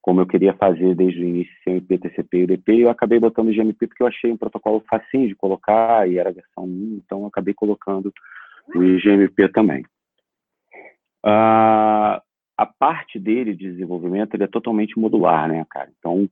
[0.00, 3.86] como eu queria fazer desde o início CMP, TCP e UDP, eu acabei botando GMP
[3.86, 7.26] porque eu achei um protocolo facinho de colocar e era a versão 1, então eu
[7.26, 8.12] acabei colocando
[8.74, 9.82] o IGMP também.
[11.24, 12.20] Uh,
[12.56, 15.90] a parte dele de desenvolvimento ele é totalmente modular, né, cara?
[15.98, 16.28] Então,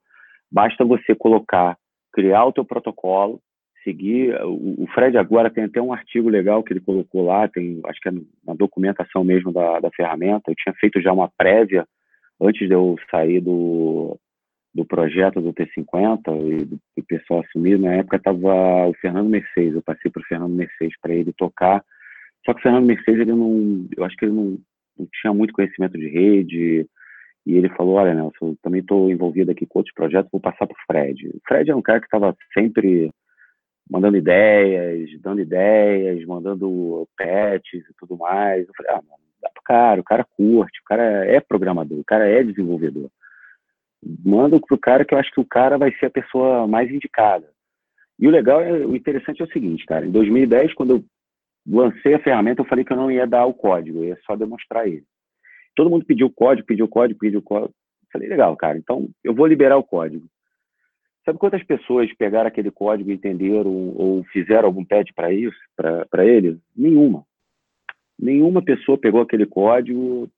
[0.50, 1.78] basta você colocar,
[2.12, 3.40] criar o teu protocolo,
[3.82, 4.34] seguir.
[4.44, 8.00] O, o Fred agora tem até um artigo legal que ele colocou lá, tem, acho
[8.00, 8.12] que é
[8.46, 10.50] na documentação mesmo da, da ferramenta.
[10.50, 11.86] Eu tinha feito já uma prévia
[12.40, 14.18] antes de eu sair do,
[14.74, 19.74] do projeto do T50 e do, do pessoal assumir, na época estava o Fernando Mercedes,
[19.74, 21.84] eu passei para o Fernando Mercedes para ele tocar,
[22.44, 24.58] só que o Fernando Mercedes, ele não, eu acho que ele não,
[24.98, 26.86] não tinha muito conhecimento de rede,
[27.44, 30.66] e ele falou, olha, Nelson, eu também estou envolvido aqui com outros projetos, vou passar
[30.66, 31.28] para o Fred.
[31.28, 33.10] O Fred é um cara que estava sempre
[33.90, 38.66] mandando ideias, dando ideias, mandando patches e tudo mais.
[38.66, 42.04] Eu falei, ah, mano, dá pro cara, o cara curte, o cara é programador, o
[42.04, 43.10] cara é desenvolvedor.
[44.24, 47.48] Manda pro cara que eu acho que o cara vai ser a pessoa mais indicada.
[48.18, 51.04] E o legal, é, o interessante é o seguinte, cara, em 2010, quando eu
[51.66, 54.36] lancei a ferramenta, eu falei que eu não ia dar o código, eu ia só
[54.36, 55.04] demonstrar ele.
[55.74, 57.74] Todo mundo pediu código, pediu código, pediu código.
[58.12, 60.26] falei, legal, cara, então eu vou liberar o código.
[61.24, 66.58] Sabe quantas pessoas pegaram aquele código, entenderam ou fizeram algum pad para isso, para ele?
[66.76, 67.24] Nenhuma
[68.22, 70.30] nenhuma pessoa pegou aquele código.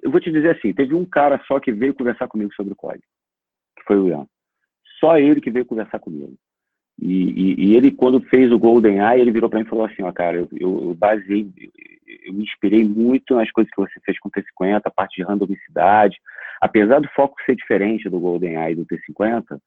[0.00, 2.76] Eu vou te dizer assim, teve um cara só que veio conversar comigo sobre o
[2.76, 3.04] código,
[3.76, 4.26] que foi o Ian.
[5.00, 6.34] Só ele que veio conversar comigo.
[7.00, 9.84] E, e, e ele, quando fez o Golden Eye, ele virou para mim e falou
[9.84, 11.50] assim, ó, cara, eu, eu basei,
[12.24, 15.24] eu me inspirei muito nas coisas que você fez com o T50, a parte de
[15.24, 16.16] randomicidade.
[16.60, 19.58] Apesar do foco ser diferente do Golden Eye e do T50,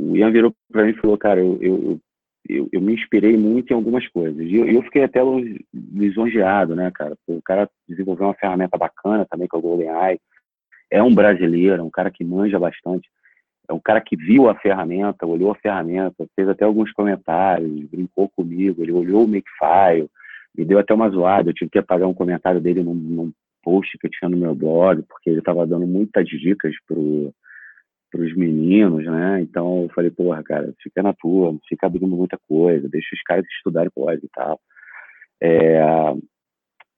[0.00, 2.00] o Ian virou para mim e falou, cara, eu, eu,
[2.48, 4.40] eu, eu, me inspirei muito em algumas coisas.
[4.40, 5.20] E eu, eu fiquei até
[5.92, 7.16] lisonjeado, né, cara?
[7.28, 10.18] O cara desenvolveu uma ferramenta bacana também, que é o GoldenEye.
[10.90, 13.08] É um brasileiro, é um cara que manja bastante.
[13.68, 18.28] É um cara que viu a ferramenta, olhou a ferramenta, fez até alguns comentários, brincou
[18.30, 20.08] comigo, ele olhou o Makefile,
[20.56, 21.50] me deu até uma zoada.
[21.50, 23.32] Eu tive que apagar um comentário dele num, num
[23.62, 27.32] post que eu tinha no meu blog, porque ele estava dando muitas dicas pro
[28.10, 29.40] para os meninos, né?
[29.40, 33.22] Então eu falei, porra, cara, fica na tua, não fica abrindo muita coisa, deixa os
[33.22, 34.60] caras estudarem código e tal.
[35.42, 35.80] É,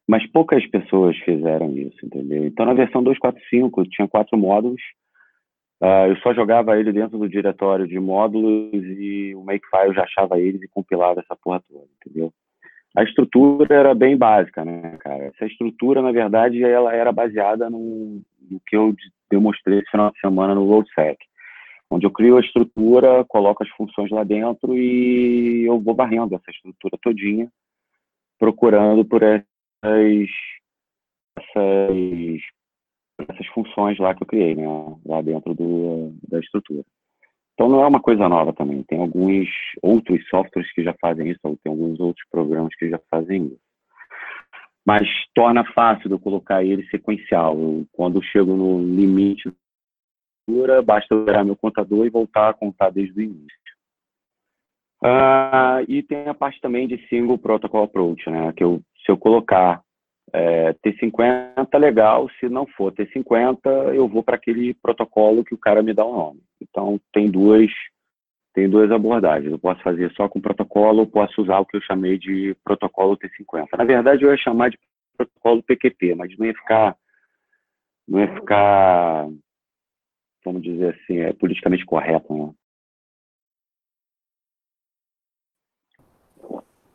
[0.09, 2.47] mas poucas pessoas fizeram isso, entendeu?
[2.47, 4.81] Então na versão 245 tinha quatro módulos,
[5.83, 10.41] uh, eu só jogava ele dentro do diretório de módulos e o Makefile já achava
[10.41, 12.33] eles e compilava essa porra toda, entendeu?
[12.95, 15.25] A estrutura era bem básica, né, cara?
[15.25, 18.21] Essa estrutura, na verdade, ela era baseada no,
[18.51, 18.95] no que eu
[19.33, 21.19] demonstrei esse final de semana no RoadSec,
[21.91, 26.51] onde eu crio a estrutura, coloco as funções lá dentro e eu vou varrendo essa
[26.51, 27.51] estrutura todinha,
[28.39, 30.29] procurando por essas
[31.37, 32.41] essas,
[33.19, 34.65] essas funções lá que eu criei, né?
[35.07, 36.85] Lá dentro do, da estrutura.
[37.55, 38.83] Então não é uma coisa nova também.
[38.85, 39.49] Tem alguns
[39.83, 43.72] outros softwares que já fazem isso, ou tem alguns outros programas que já fazem isso.
[44.85, 47.59] Mas torna fácil eu colocar ele sequencial.
[47.59, 49.53] Eu, quando eu chego no limite
[50.85, 53.63] basta eu virar meu contador e voltar a contar desde o início.
[55.03, 58.53] Uh, e tem a parte também de single protocol approach, né?
[58.53, 59.83] Que eu, se eu colocar
[60.33, 62.29] é, T50, legal.
[62.39, 66.15] Se não for T50, eu vou para aquele protocolo que o cara me dá o
[66.15, 66.41] nome.
[66.61, 67.71] Então, tem duas,
[68.55, 69.51] tem duas abordagens.
[69.51, 73.17] Eu posso fazer só com protocolo, ou posso usar o que eu chamei de protocolo
[73.17, 73.67] T50.
[73.77, 74.79] Na verdade, eu ia chamar de
[75.17, 76.97] protocolo PQP, mas não ia ficar,
[78.07, 79.29] não ia ficar,
[80.45, 82.53] vamos dizer assim, é politicamente correto, né?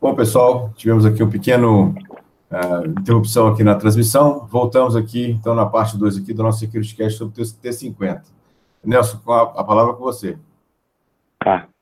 [0.00, 4.46] Bom, pessoal, tivemos aqui um pequeno uh, interrupção aqui na transmissão.
[4.46, 8.22] Voltamos aqui, então, na parte 2 aqui do nosso Security Cast sobre o T50.
[8.84, 10.38] Nelson, a, a palavra é com você.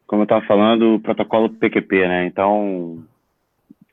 [0.06, 2.26] Como eu estava falando, o protocolo PQP, né?
[2.26, 3.04] Então,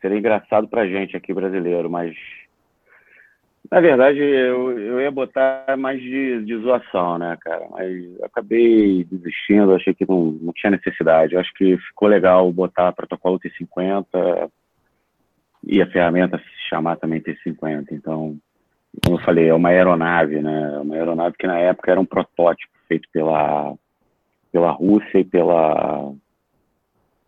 [0.02, 2.16] seria engraçado para gente aqui brasileiro, mas
[3.72, 7.66] na verdade, eu, eu ia botar mais de, de zoação, né, cara?
[7.72, 11.34] Mas acabei desistindo, achei que não, não tinha necessidade.
[11.34, 14.52] Eu acho que ficou legal botar protocolo T50
[15.66, 17.88] e a ferramenta se chamar também T50.
[17.92, 18.38] Então,
[19.04, 20.80] como eu falei, é uma aeronave, né?
[20.80, 23.74] Uma aeronave que na época era um protótipo feito pela,
[24.54, 26.14] pela Rússia e pela,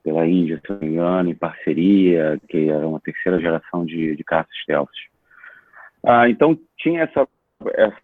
[0.03, 4.23] pela Índia, se não me engano, em parceria, que era uma terceira geração de, de
[4.23, 4.91] caças stealth.
[6.05, 7.27] Ah, então, tinha essa,
[7.73, 7.97] essa,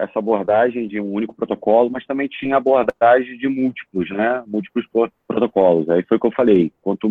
[0.00, 4.42] essa abordagem de um único protocolo, mas também tinha abordagem de múltiplos, né?
[4.46, 4.86] Múltiplos
[5.28, 5.86] protocolos.
[5.90, 6.72] Aí foi o que eu falei.
[6.80, 7.06] Quanto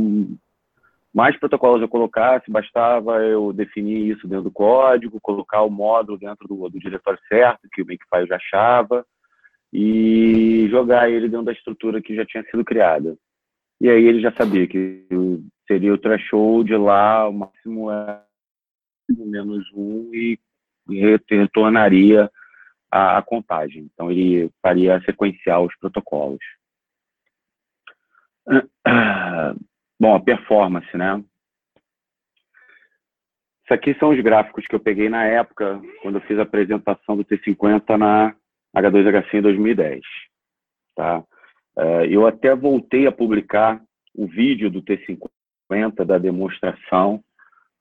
[1.14, 6.48] mais protocolos eu colocasse, bastava eu definir isso dentro do código, colocar o módulo dentro
[6.48, 9.06] do, do diretório certo, que o Makefile já achava,
[9.74, 13.18] e jogar ele dentro da estrutura que já tinha sido criada.
[13.82, 15.04] E aí ele já sabia que
[15.68, 18.22] seria o threshold lá, o máximo é
[19.10, 20.40] menos um e
[21.28, 22.30] retornaria
[22.92, 23.90] a, a contagem.
[23.92, 26.44] Então, ele faria sequencial os protocolos.
[30.00, 31.24] Bom, a performance, né?
[33.64, 37.18] Isso aqui são os gráficos que eu peguei na época, quando eu fiz a apresentação
[37.18, 38.36] do T50 na
[38.76, 40.02] H2HC em 2010.
[40.96, 41.24] Tá?
[41.78, 43.82] É, eu até voltei a publicar
[44.16, 47.24] o vídeo do T50, da demonstração,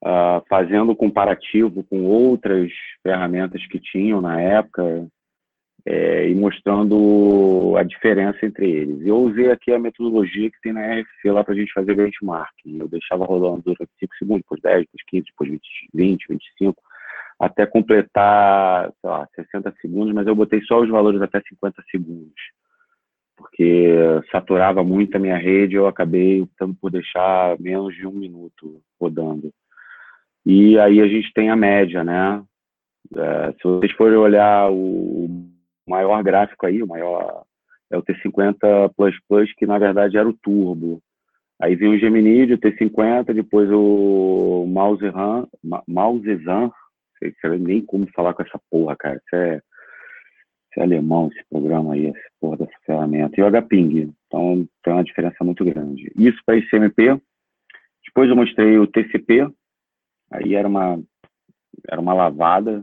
[0.03, 2.71] uh, fazendo comparativo com outras
[3.03, 5.07] ferramentas que tinham na época
[5.85, 9.05] é, e mostrando a diferença entre eles.
[9.05, 12.79] Eu usei aqui a metodologia que tem na RFC lá para a gente fazer benchmarking.
[12.79, 16.83] Eu deixava rolando durante 5 segundos, depois 10, depois 15, depois 20, 20, 25,
[17.45, 22.35] até completar, sei lá, 60 segundos, mas eu botei só os valores até 50 segundos
[23.43, 23.91] porque
[24.31, 29.53] saturava muito a minha rede, eu acabei optando por deixar menos de um minuto rodando.
[30.47, 32.43] E aí a gente tem a média, né?
[33.15, 35.29] É, se vocês forem olhar o
[35.87, 37.43] maior gráfico aí, o maior
[37.91, 38.91] é o T50++,
[39.57, 41.03] que na verdade era o turbo.
[41.61, 45.47] Aí vem o Gemini o T50, depois o Mousezan,
[45.87, 46.71] Mousezan,
[47.31, 49.17] sei, sei nem como falar com essa porra, cara.
[49.17, 53.41] Isso é, isso é alemão, esse programa aí, essa porra dessa ferramenta.
[53.41, 56.11] E o HPing, então tem uma diferença muito grande.
[56.17, 57.21] Isso para ICMP.
[58.05, 59.49] Depois eu mostrei o TCP,
[60.33, 61.03] Aí era uma,
[61.89, 62.83] era uma lavada,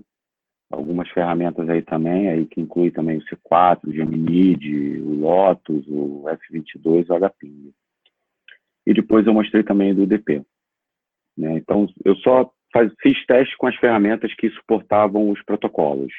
[0.71, 6.25] algumas ferramentas aí também, aí que inclui também o C4, o Gemini, o Lotus, o
[6.25, 7.73] F22, o HPing.
[8.85, 10.43] E depois eu mostrei também do DP.
[11.35, 11.57] Né?
[11.57, 16.13] Então, eu só faz, fiz teste com as ferramentas que suportavam os protocolos.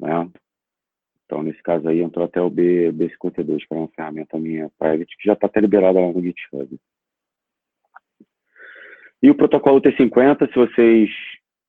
[0.00, 0.30] Né?
[1.24, 5.16] Então, nesse caso aí, entrou até o B, B52, que é uma ferramenta minha private,
[5.16, 6.78] que já está até liberada lá no GitHub.
[9.22, 11.10] E o protocolo T50, se vocês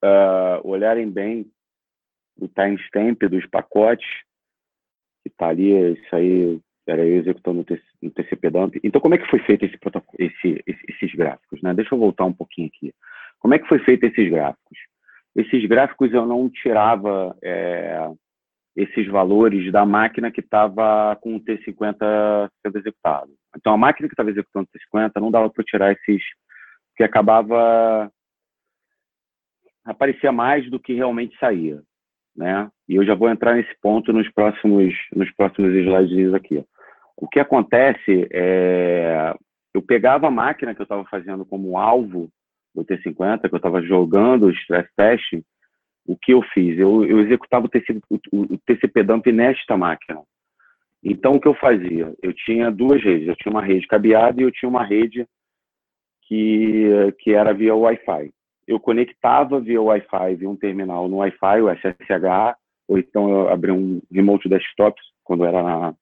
[0.03, 1.51] uh, olharem bem
[2.39, 4.07] o timestamp dos pacotes,
[5.23, 7.65] que está ali, isso aí era eu executando
[8.01, 8.79] no TCP dump.
[8.83, 9.77] Então, como é que foi feito esse
[10.19, 11.61] esse, esses gráficos?
[11.61, 11.73] Né?
[11.73, 12.93] Deixa eu voltar um pouquinho aqui.
[13.39, 14.77] Como é que foi feito esses gráficos?
[15.35, 18.09] Esses gráficos eu não tirava é,
[18.75, 23.31] esses valores da máquina que estava com o T50 sendo executado.
[23.55, 26.21] Então, a máquina que estava executando o T50 não dava para tirar esses
[26.95, 28.11] que acabava
[29.85, 31.81] aparecia mais do que realmente saía,
[32.35, 32.69] né?
[32.89, 36.63] E eu já vou entrar nesse ponto nos próximos nos próximos slides aqui.
[37.15, 39.33] O que acontece é
[39.73, 42.29] eu pegava a máquina que eu estava fazendo como alvo
[42.77, 45.43] do T50, que eu estava jogando o stress test,
[46.05, 46.77] o que eu fiz?
[46.77, 48.19] Eu, eu executava o TCP, o,
[48.53, 50.21] o TCP dump nesta máquina.
[51.03, 52.13] Então, o que eu fazia?
[52.21, 53.27] Eu tinha duas redes.
[53.27, 55.27] Eu tinha uma rede cabeada e eu tinha uma rede
[56.23, 58.31] que, que era via Wi-Fi.
[58.67, 62.55] Eu conectava via Wi-Fi, via um terminal no Wi-Fi, o SSH,
[62.87, 65.95] ou então eu abria um remote desktop, quando era na,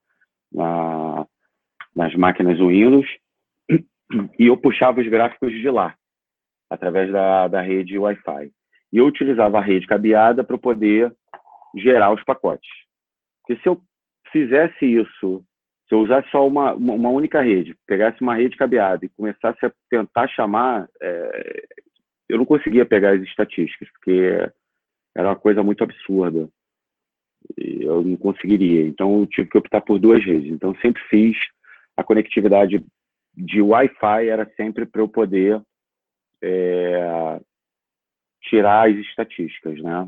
[0.52, 1.28] na,
[1.96, 3.08] nas máquinas Windows,
[4.40, 5.96] e eu puxava os gráficos de lá,
[6.70, 8.52] através da, da rede Wi-Fi.
[8.92, 11.14] E eu utilizava a rede cabeada para poder
[11.76, 12.70] gerar os pacotes.
[13.42, 13.82] Porque se eu
[14.32, 15.44] fizesse isso,
[15.88, 19.72] se eu usasse só uma, uma única rede, pegasse uma rede cabeada e começasse a
[19.90, 21.64] tentar chamar, é,
[22.28, 24.50] eu não conseguia pegar as estatísticas, porque
[25.16, 26.50] era uma coisa muito absurda.
[27.58, 28.88] Eu não conseguiria.
[28.88, 30.52] Então, eu tive que optar por duas redes.
[30.52, 31.38] Então, sempre fiz
[31.96, 32.84] a conectividade
[33.36, 35.62] de Wi-Fi, era sempre para eu poder
[36.46, 37.40] é,
[38.42, 40.08] tirar as estatísticas, né?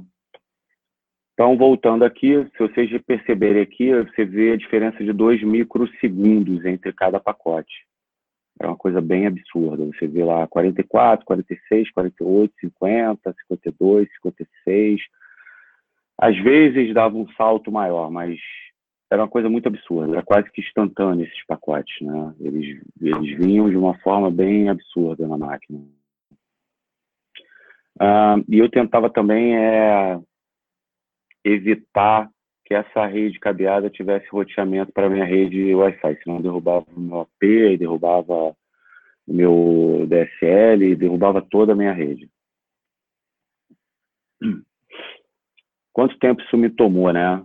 [1.34, 6.92] Então, voltando aqui, se vocês perceberem aqui, você vê a diferença de 2 microsegundos entre
[6.94, 7.86] cada pacote.
[8.60, 9.86] É uma coisa bem absurda.
[9.86, 15.02] Você vê lá 44, 46, 48, 50, 52, 56.
[16.18, 18.40] Às vezes dava um salto maior, mas
[19.12, 20.14] era uma coisa muito absurda.
[20.14, 22.34] Era quase que instantâneo esses pacotes, né?
[22.40, 25.86] Eles, eles vinham de uma forma bem absurda na máquina.
[28.00, 30.20] Uh, e eu tentava também é,
[31.44, 32.30] evitar
[32.66, 37.78] que essa rede cabeada tivesse roteamento para minha rede Wi-Fi, senão derrubava o meu AP,
[37.80, 38.34] derrubava
[39.26, 42.30] o meu DSL, derrubava toda a minha rede.
[45.94, 47.44] Quanto tempo isso me tomou, né?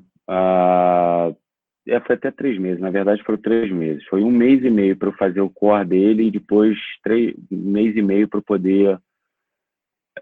[1.88, 4.05] É, foi até três meses, na verdade foram três meses.
[4.07, 7.70] Foi um mês e meio para eu fazer o core dele e depois três, um
[7.70, 8.98] mês e meio para poder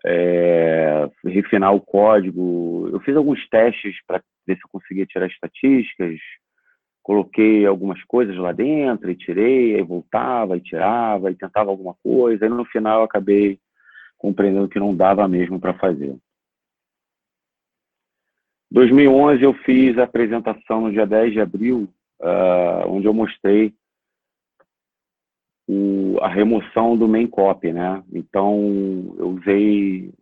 [0.05, 2.89] é, refinar o código.
[2.93, 6.19] Eu fiz alguns testes para ver se eu conseguia tirar estatísticas,
[7.03, 12.45] coloquei algumas coisas lá dentro e tirei, aí voltava e tirava e tentava alguma coisa.
[12.45, 13.59] Aí no final eu acabei
[14.19, 16.17] compreendendo que não dava mesmo para fazer.
[18.71, 21.89] 2011 eu fiz a apresentação no dia 10 de abril,
[22.21, 23.75] uh, onde eu mostrei
[25.71, 28.03] o, a remoção do main copy, né?
[28.13, 30.13] Então, eu usei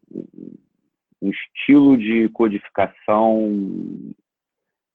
[1.22, 3.48] um estilo de codificação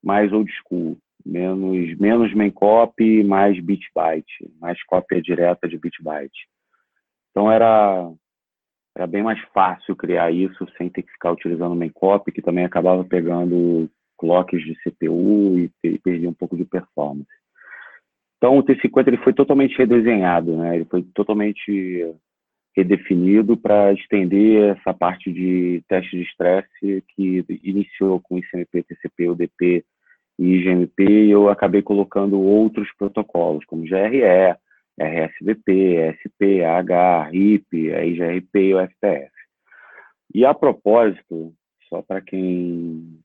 [0.04, 0.96] mais old school,
[1.26, 4.32] menos, menos main copy, mais bit byte,
[4.62, 6.48] mais cópia direta de bit byte.
[7.32, 8.12] Então, era,
[8.96, 12.64] era bem mais fácil criar isso sem ter que ficar utilizando main copy, que também
[12.64, 13.90] acabava pegando
[14.20, 17.43] clocks de CPU e, e perdia um pouco de performance.
[18.44, 20.76] Então, o T50 ele foi totalmente redesenhado, né?
[20.76, 22.14] ele foi totalmente
[22.76, 29.86] redefinido para estender essa parte de teste de estresse que iniciou com ICMP, TCP, UDP
[30.38, 34.58] e IGMP, e eu acabei colocando outros protocolos, como GRE,
[35.00, 39.32] RSVP, SP, AH, RIP, IGRP e o.
[40.36, 41.54] E a propósito,
[41.88, 43.22] só para quem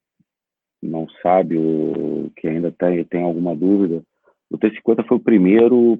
[0.81, 4.01] não sabe ou que ainda tem, tem alguma dúvida,
[4.51, 5.99] o T50 foi o primeiro,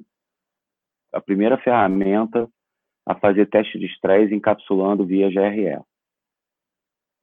[1.13, 2.49] a primeira ferramenta
[3.07, 5.83] a fazer teste de estresse encapsulando via GRE.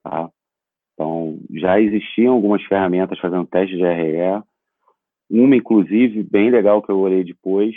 [0.04, 0.30] Tá?
[0.94, 4.44] Então, já existiam algumas ferramentas fazendo teste de GRE,
[5.30, 7.76] uma, inclusive, bem legal que eu olhei depois,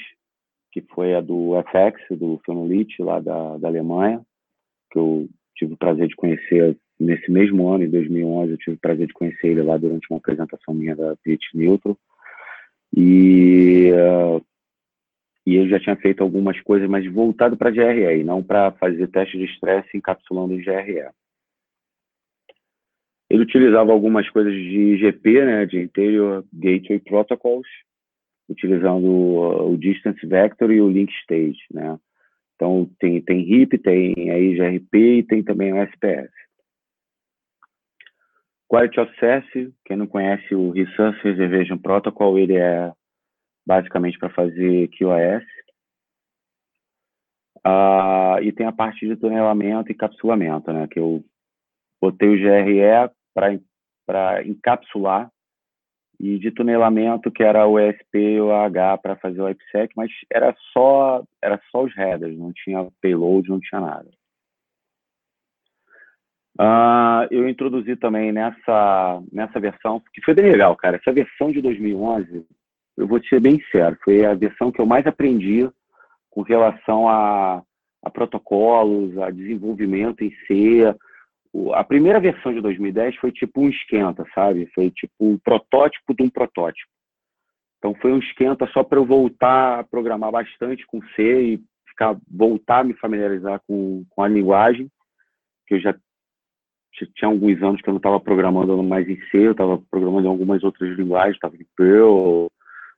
[0.71, 4.23] que foi a do FX, do Fenolit, lá da, da Alemanha,
[4.91, 8.81] que eu tive o prazer de conhecer nesse mesmo ano, em 2011, eu tive o
[8.81, 11.97] prazer de conhecer ele lá durante uma apresentação minha da Pitch Neutral.
[12.97, 14.45] E, uh,
[15.47, 19.39] e ele já tinha feito algumas coisas, mas voltado para GRE, não para fazer teste
[19.39, 21.09] de estresse encapsulando em GRE.
[23.31, 27.69] Ele utilizava algumas coisas de IGP, né, de Interior Gateway Protocols,
[28.49, 31.99] utilizando o Distance Vector e o Link Stage, né.
[32.55, 36.31] Então, tem, tem RIP, tem a IGRP e tem também o SPS.
[38.69, 42.93] Quality of Service, quem não conhece o Resource Reservation Protocol, ele é
[43.67, 45.45] basicamente para fazer QoS.
[47.65, 51.25] Ah, e tem a parte de tunelamento e encapsulamento, né, que eu
[52.01, 55.31] botei o GRE para encapsular
[56.21, 60.11] e de tunelamento que era o ESP e o H para fazer o IPsec, mas
[60.31, 64.11] era só era só os headers, não tinha payload, não tinha nada.
[66.61, 70.97] Uh, eu introduzi também nessa, nessa versão, que foi bem legal, cara.
[70.97, 72.45] Essa versão de 2011,
[72.97, 75.71] eu vou te ser bem sincero, foi a versão que eu mais aprendi
[76.31, 77.63] com relação a,
[78.03, 80.95] a protocolos, a desenvolvimento em C,
[81.75, 84.71] a primeira versão de 2010 foi tipo um esquenta, sabe?
[84.75, 86.91] Foi tipo um protótipo de um protótipo.
[87.79, 92.17] Então foi um esquenta só para eu voltar a programar bastante com C e ficar,
[92.29, 94.91] voltar a me familiarizar com, com a linguagem,
[95.67, 95.95] que eu já
[97.07, 100.31] tinha alguns anos que eu não estava programando mais em C, eu estava programando em
[100.31, 102.51] algumas outras linguagens, estava em Perl,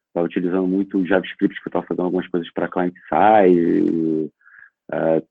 [0.09, 4.31] estava utilizando muito JavaScript, que eu estava fazendo algumas coisas para client-side,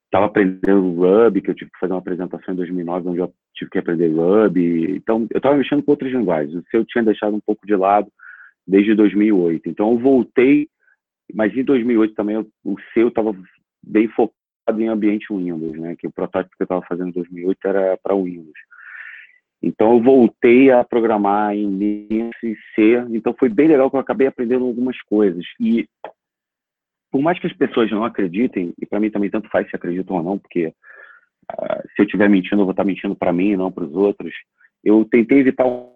[0.06, 3.34] estava uh, aprendendo Ruby, que eu tive que fazer uma apresentação em 2009, onde eu
[3.54, 4.96] tive que aprender Ruby.
[4.96, 6.56] Então, eu estava mexendo com outras linguagens.
[6.56, 8.08] O C eu tinha deixado um pouco de lado
[8.66, 9.70] desde 2008.
[9.70, 10.70] Então, eu voltei,
[11.34, 13.36] mas em 2008 também o C eu estava
[13.84, 14.39] bem focado
[14.78, 15.96] em ambiente Windows, né?
[15.98, 18.58] Que o protótipo que eu estava fazendo em 2008 era para Windows.
[19.62, 24.00] Então eu voltei a programar em Linux e C, então foi bem legal que eu
[24.00, 25.46] acabei aprendendo algumas coisas.
[25.60, 25.88] E
[27.12, 30.18] por mais que as pessoas não acreditem, e para mim também tanto faz se acreditam
[30.18, 33.58] ou não, porque uh, se eu estiver mentindo, eu vou estar mentindo para mim e
[33.58, 34.34] não para os outros.
[34.84, 35.94] Eu tentei evitar o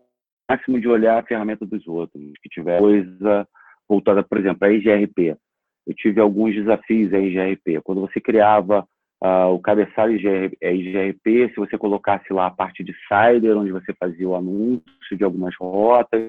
[0.49, 3.47] máximo de olhar a ferramenta dos outros, que tiver coisa
[3.87, 5.37] voltada, por exemplo, a IGRP
[5.85, 7.81] eu tive alguns desafios em IGRP.
[7.81, 8.87] Quando você criava
[9.23, 13.93] uh, o cabeçalho IGRP, é, se você colocasse lá a parte de Cider, onde você
[13.93, 16.21] fazia o anúncio de algumas rotas,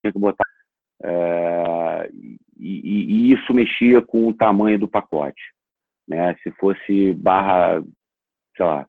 [0.00, 0.44] tinha que botar.
[1.02, 2.10] É,
[2.58, 5.42] e, e, isso mexia com o tamanho do pacote.
[6.06, 6.34] Né?
[6.42, 7.82] Se fosse barra,
[8.56, 8.86] sei lá,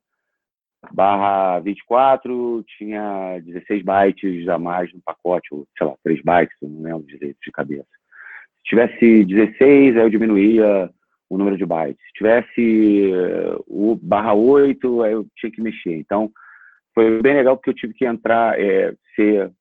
[0.92, 6.82] barra 24, tinha 16 bytes a mais no pacote, ou sei lá, 3 bytes, não
[6.82, 7.99] lembro direito de cabeça
[8.70, 10.90] tivesse 16, aí eu diminuía
[11.30, 12.02] o número de bytes.
[12.08, 15.96] Se tivesse eh, o barra 8, aí eu tinha que mexer.
[15.96, 16.32] Então,
[16.94, 19.52] foi bem legal porque eu tive que entrar, é, ser.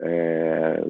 [0.00, 0.84] É,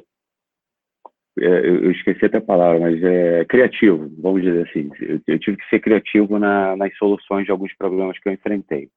[1.41, 4.89] eu esqueci até a palavra, mas é criativo, vamos dizer assim.
[5.25, 8.89] Eu, tive que ser criativo na, nas soluções de alguns problemas que eu enfrentei.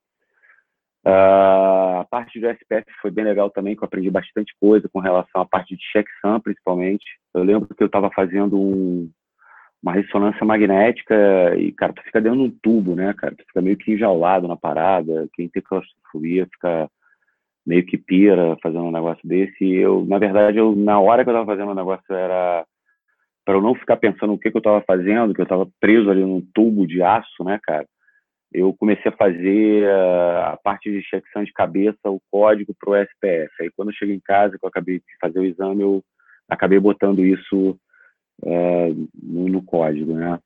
[1.05, 5.01] Uh, a parte do SPF foi bem legal também, que eu aprendi bastante coisa com
[5.01, 7.05] relação à parte de checksum, principalmente.
[7.35, 9.11] Eu lembro que eu estava fazendo um,
[9.83, 13.35] uma ressonância magnética e, cara, tu fica dentro de um tubo, né, cara?
[13.35, 15.29] Tu fica meio que enjaulado na parada.
[15.35, 16.89] Quem tem claustrofobia fica
[17.67, 19.65] meio que pira fazendo um negócio desse.
[19.65, 22.65] E eu, na verdade, eu, na hora que eu estava fazendo o negócio era
[23.45, 26.09] para eu não ficar pensando o que, que eu estava fazendo, que eu estava preso
[26.09, 27.87] ali num tubo de aço, né, cara?
[28.53, 33.51] Eu comecei a fazer a parte de checksum de cabeça, o código para o SPF.
[33.61, 36.05] Aí quando eu cheguei em casa, que eu acabei de fazer o exame, eu
[36.49, 37.79] acabei botando isso
[38.45, 38.93] é,
[39.23, 40.39] no, no, código, né?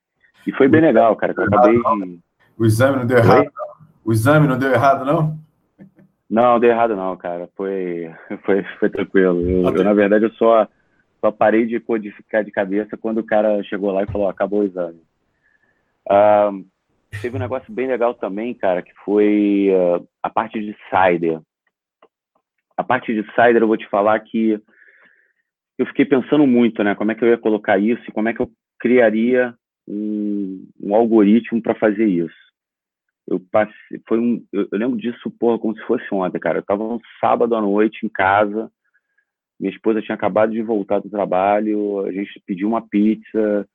[0.45, 1.33] E foi bem legal, cara.
[1.35, 1.79] Eu acabei.
[2.57, 3.43] O exame não deu errado?
[3.43, 3.77] Não?
[4.05, 5.37] O exame não deu errado, não?
[6.29, 7.49] Não, deu errado não, cara.
[7.55, 8.11] Foi,
[8.45, 9.41] foi, foi tranquilo.
[9.41, 10.67] Eu, eu, na verdade, eu só,
[11.19, 14.65] só parei de codificar de cabeça quando o cara chegou lá e falou, acabou o
[14.65, 15.01] exame.
[16.09, 16.65] Um,
[17.21, 21.41] teve um negócio bem legal também, cara, que foi uh, a parte de Cider.
[22.75, 24.61] A parte de Cider, eu vou te falar que
[25.77, 26.95] eu fiquei pensando muito, né?
[26.95, 29.55] Como é que eu ia colocar isso e como é que eu criaria
[29.87, 32.35] um, um algoritmo para fazer isso.
[33.27, 36.59] Eu passei, foi um, eu, eu, lembro disso, porra, como se fosse ontem, cara.
[36.59, 38.71] Eu tava um sábado à noite em casa,
[39.59, 43.67] minha esposa tinha acabado de voltar do trabalho, a gente pediu uma pizza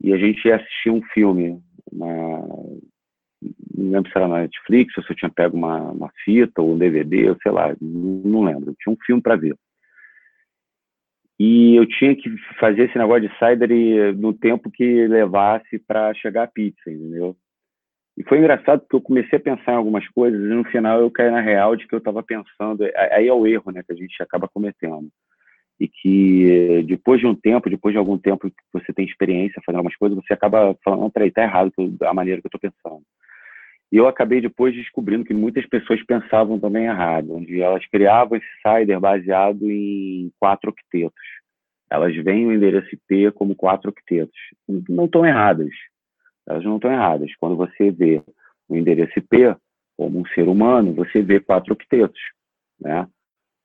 [0.00, 1.62] e a gente ia assistir um filme
[1.92, 2.46] uma,
[3.76, 6.74] não lembro se era na Netflix, ou se eu tinha pego uma, uma fita ou
[6.74, 8.70] um DVD, ou sei lá, não, lembro.
[8.70, 9.56] Eu tinha um filme para ver.
[11.38, 12.30] E eu tinha que
[12.60, 17.36] fazer esse negócio de cider no tempo que levasse para chegar a pizza, entendeu?
[18.16, 21.10] E foi engraçado porque eu comecei a pensar em algumas coisas e no final eu
[21.10, 22.84] caí na real de que eu estava pensando.
[23.10, 25.08] Aí é o erro né, que a gente acaba cometendo
[25.80, 29.78] e que depois de um tempo, depois de algum tempo que você tem experiência fazendo
[29.78, 33.02] algumas coisas, você acaba falando, não, peraí, tá errado a maneira que eu estou pensando.
[33.90, 38.46] E eu acabei depois descobrindo que muitas pessoas pensavam também errado, onde elas criavam esse
[38.66, 41.22] cider baseado em quatro octetos.
[41.90, 44.38] Elas veem o endereço IP como quatro octetos.
[44.88, 45.68] Não estão erradas.
[46.48, 47.30] Elas não estão erradas.
[47.38, 48.22] Quando você vê
[48.66, 49.54] o endereço IP
[49.94, 52.20] como um ser humano, você vê quatro octetos,
[52.80, 53.06] né?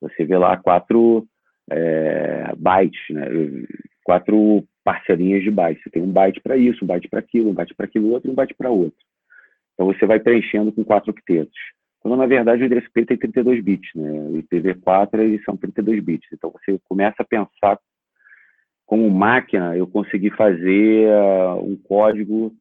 [0.02, 1.26] Você vê lá quatro
[1.70, 3.28] é, bytes, né?
[4.04, 5.84] quatro parcelinhas de bytes.
[5.84, 8.30] Você tem um byte para isso, um byte para aquilo, um byte para aquilo outro
[8.30, 8.98] e um byte para outro.
[9.74, 11.60] Então você vai preenchendo com quatro octetos.
[12.00, 14.12] Quando na verdade o endereço IP tem 32 bits, né?
[14.12, 16.28] O IPv4 eles são 32 bits.
[16.32, 17.78] Então você começa a pensar
[18.86, 22.56] como máquina, eu consegui fazer uh, um código,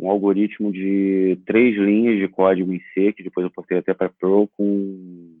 [0.00, 4.08] um algoritmo de três linhas de código em C, que depois eu postei até para
[4.08, 5.38] Perl, com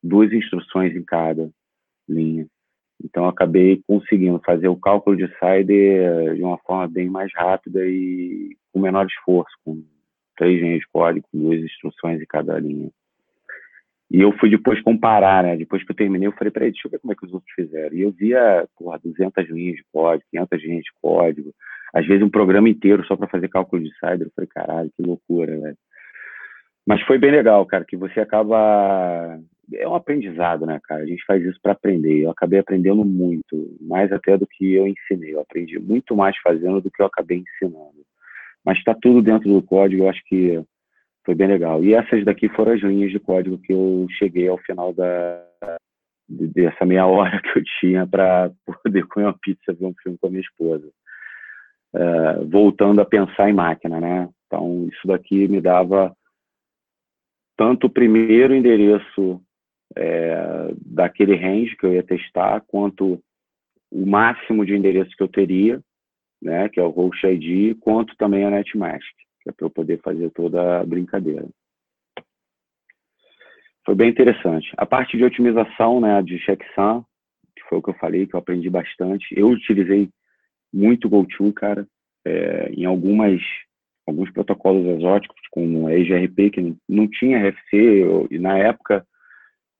[0.00, 1.50] duas instruções em cada
[2.12, 2.46] linha.
[3.02, 8.56] Então, acabei conseguindo fazer o cálculo de SIDE de uma forma bem mais rápida e
[8.72, 9.82] com menor esforço, com
[10.36, 12.90] três linhas de código, duas instruções em cada linha.
[14.10, 15.56] E eu fui depois comparar, né?
[15.56, 17.52] Depois que eu terminei, eu falei, peraí, deixa eu ver como é que os outros
[17.54, 17.96] fizeram.
[17.96, 21.54] E eu via, porra, 200 linhas de código, 500 linhas de código,
[21.94, 24.26] às vezes um programa inteiro só para fazer cálculo de cyber.
[24.26, 25.76] Eu falei, caralho, que loucura, velho.
[26.86, 29.38] Mas foi bem legal, cara, que você acaba.
[29.74, 31.02] É um aprendizado, né, cara?
[31.02, 32.24] A gente faz isso para aprender.
[32.24, 35.34] Eu acabei aprendendo muito, mais até do que eu ensinei.
[35.34, 38.04] Eu aprendi muito mais fazendo do que eu acabei ensinando.
[38.64, 40.62] Mas está tudo dentro do código, eu acho que
[41.24, 41.82] foi bem legal.
[41.84, 45.46] E essas daqui foram as linhas de código que eu cheguei ao final da
[46.28, 48.52] dessa meia hora que eu tinha para
[48.82, 50.88] poder comer uma pizza, ver um filme com a minha esposa.
[51.92, 54.28] Uh, voltando a pensar em máquina, né?
[54.46, 56.14] Então, isso daqui me dava
[57.56, 59.40] tanto o primeiro endereço
[59.96, 63.22] é, daquele range que eu ia testar, quanto
[63.90, 65.80] o máximo de endereços que eu teria,
[66.40, 69.04] né, que é o Host ID, quanto também a NetMask
[69.42, 71.48] que é para eu poder fazer toda a brincadeira.
[73.84, 74.70] Foi bem interessante.
[74.76, 77.02] A parte de otimização, né, de checksum,
[77.56, 79.26] que foi o que eu falei, que eu aprendi bastante.
[79.36, 80.10] Eu utilizei
[80.72, 81.86] muito GoTo, cara,
[82.24, 83.40] é, em algumas
[84.06, 89.06] alguns protocolos exóticos, como a EGRP, que não tinha RFC, eu, e na época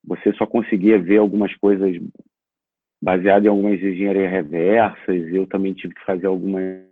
[0.05, 1.97] você só conseguia ver algumas coisas
[3.03, 6.85] baseadas em algumas engenharias reversas, eu também tive que fazer algumas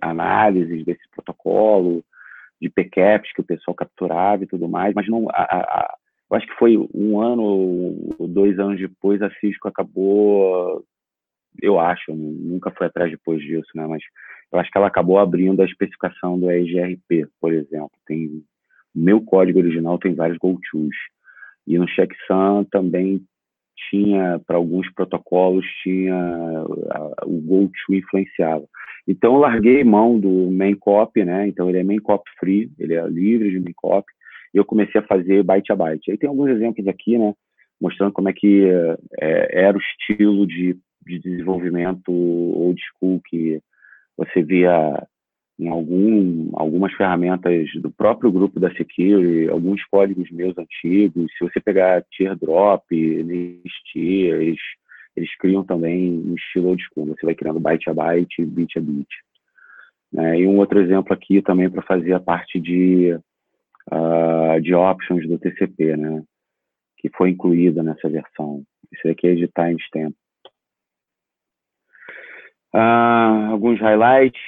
[0.00, 2.04] análises desse protocolo,
[2.60, 5.96] de PCAPs que o pessoal capturava e tudo mais, mas não, a, a,
[6.30, 10.84] eu acho que foi um ano ou dois anos depois a Cisco acabou,
[11.60, 13.86] eu acho, nunca foi atrás depois disso, né?
[13.86, 14.02] Mas
[14.52, 17.90] eu acho que ela acabou abrindo a especificação do EGRP, por exemplo.
[18.06, 18.42] Tem
[18.94, 20.96] meu código original tem vários go-tos
[21.66, 23.22] e no checksum também
[23.90, 26.64] tinha, para alguns protocolos, tinha
[27.24, 28.64] o go-to influenciava.
[29.06, 31.48] Então, eu larguei mão do main copy, né?
[31.48, 34.12] Então, ele é main copy free, ele é livre de main copy,
[34.54, 36.10] e eu comecei a fazer byte a byte.
[36.10, 37.34] Aí tem alguns exemplos aqui, né?
[37.80, 38.64] Mostrando como é que
[39.20, 43.60] é, era o estilo de, de desenvolvimento old school que
[44.16, 45.06] você via
[45.58, 51.30] em algum, algumas ferramentas do próprio grupo da Security, alguns códigos meus antigos.
[51.36, 54.58] Se você pegar teardrop, NIST, eles,
[55.16, 57.06] eles criam também um estilo old school.
[57.06, 59.08] Você vai criando byte a byte, bit a bit.
[60.12, 60.40] Né?
[60.40, 63.14] E um outro exemplo aqui também para fazer a parte de,
[63.92, 66.22] uh, de options do TCP, né?
[66.98, 68.62] que foi incluída nessa versão.
[68.92, 70.14] Esse aqui é de timestamp.
[72.74, 74.40] Uh, alguns highlights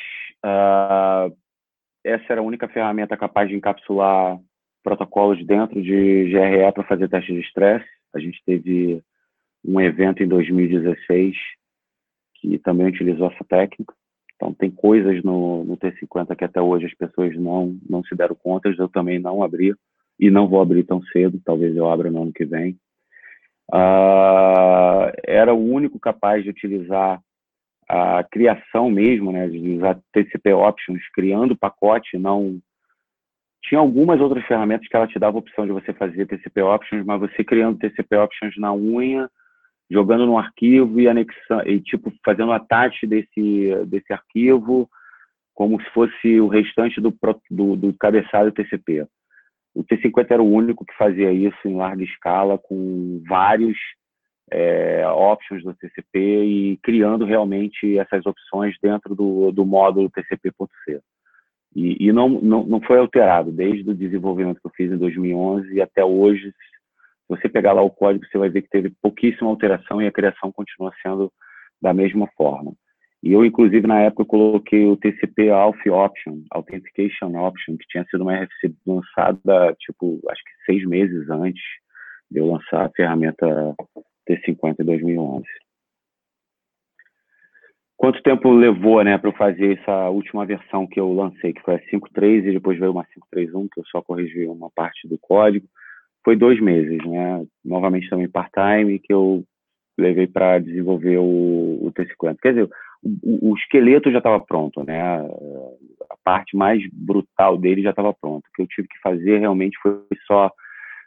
[0.45, 1.35] Uh,
[2.05, 4.39] essa era a única ferramenta capaz de encapsular
[4.83, 7.87] protocolos dentro de GRE para fazer teste de estresse.
[8.15, 9.03] A gente teve
[9.65, 11.35] um evento em 2016
[12.35, 13.95] que também utilizou essa técnica.
[14.37, 18.35] Então, tem coisas no, no T50 que até hoje as pessoas não, não se deram
[18.35, 19.75] conta, eu também não abri
[20.21, 22.77] e não vou abrir tão cedo, talvez eu abra no ano que vem.
[23.73, 27.21] Uh, era o único capaz de utilizar
[27.89, 32.59] a criação mesmo, né, usar TCP Options, criando pacote, não...
[33.62, 37.05] Tinha algumas outras ferramentas que ela te dava a opção de você fazer TCP Options,
[37.05, 39.28] mas você criando TCP Options na unha,
[39.91, 44.89] jogando no arquivo e anexando, e tipo, fazendo attach desse, desse arquivo,
[45.55, 47.16] como se fosse o restante do,
[47.51, 49.07] do, do cabeçalho TCP.
[49.74, 53.76] O T50 era o único que fazia isso em larga escala, com vários
[54.51, 61.01] é, options do TCP e criando realmente essas opções dentro do, do módulo TCP.c.
[61.75, 65.75] E, e não, não, não foi alterado desde o desenvolvimento que eu fiz em 2011
[65.75, 66.51] e até hoje.
[66.51, 70.13] Se você pegar lá o código, você vai ver que teve pouquíssima alteração e a
[70.13, 71.33] criação continua sendo
[71.81, 72.73] da mesma forma.
[73.23, 78.21] E eu, inclusive, na época, coloquei o TCP Auth Option, Authentication Option, que tinha sido
[78.21, 81.63] uma RFC lançada, tipo, acho que seis meses antes
[82.31, 83.75] de eu lançar a ferramenta
[84.29, 85.45] T50 em 2011.
[87.97, 91.77] Quanto tempo levou, né, para eu fazer essa última versão que eu lancei, que foi
[91.77, 95.66] a 5.3 e depois veio uma 5.3.1, que eu só corrigi uma parte do código.
[96.25, 97.45] Foi dois meses, né?
[97.64, 99.45] Novamente também part-time, que eu
[99.97, 102.37] levei para desenvolver o, o, T50.
[102.43, 102.70] Quer dizer,
[103.03, 105.01] o, o esqueleto já estava pronto, né?
[106.11, 108.45] A parte mais brutal dele já estava pronto.
[108.47, 110.51] O que eu tive que fazer realmente foi só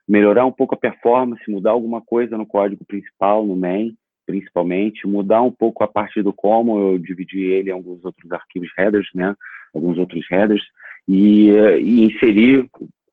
[0.08, 3.96] melhorar um pouco a performance, mudar alguma coisa no código principal, no main,
[4.26, 8.70] principalmente, mudar um pouco a parte do como, eu dividi ele em alguns outros arquivos
[8.78, 9.36] headers, né,
[9.74, 10.64] alguns outros headers,
[11.08, 12.70] e, e inserir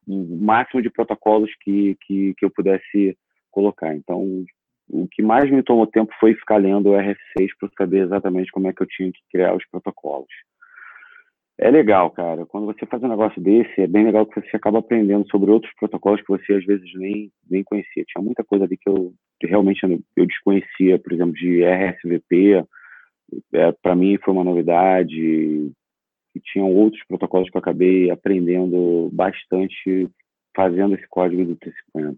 [0.06, 3.16] o máximo de protocolos que, que, que eu pudesse
[3.50, 3.94] colocar.
[3.94, 4.44] Então,
[4.90, 8.68] o que mais me tomou tempo foi ficar lendo o RF6 para saber exatamente como
[8.68, 10.28] é que eu tinha que criar os protocolos.
[11.58, 12.44] É legal, cara.
[12.46, 15.72] Quando você faz um negócio desse, é bem legal que você acaba aprendendo sobre outros
[15.78, 18.04] protocolos que você às vezes nem, nem conhecia.
[18.04, 19.80] Tinha muita coisa ali que eu que realmente
[20.16, 22.64] eu desconhecia, por exemplo, de RSVP.
[23.52, 25.72] É, Para mim foi uma novidade.
[26.34, 30.08] E tinham outros protocolos que eu acabei aprendendo bastante
[30.56, 32.16] fazendo esse código do T50.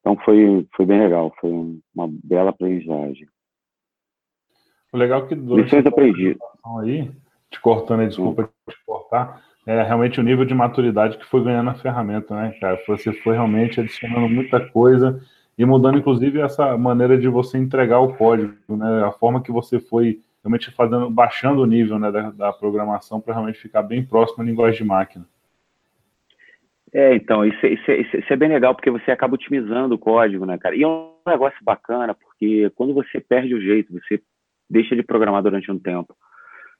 [0.00, 1.50] Então foi, foi bem legal, foi
[1.94, 3.26] uma bela aprendizagem.
[4.92, 6.38] O legal é que durante Lições aprendidas.
[6.80, 7.10] aí,
[7.52, 11.70] te cortando aí, desculpa te cortar, é realmente o nível de maturidade que foi ganhando
[11.70, 12.80] a ferramenta, né, cara?
[12.88, 15.20] Você foi realmente adicionando muita coisa
[15.56, 19.04] e mudando, inclusive, essa maneira de você entregar o código, né?
[19.04, 23.34] A forma que você foi realmente fazendo, baixando o nível né, da, da programação para
[23.34, 25.24] realmente ficar bem próximo à linguagem de máquina.
[26.92, 30.44] É, então, isso, isso, isso, isso, é bem legal, porque você acaba otimizando o código,
[30.44, 30.74] né, cara?
[30.74, 34.20] E é um negócio bacana, porque quando você perde o jeito, você
[34.68, 36.16] deixa de programar durante um tempo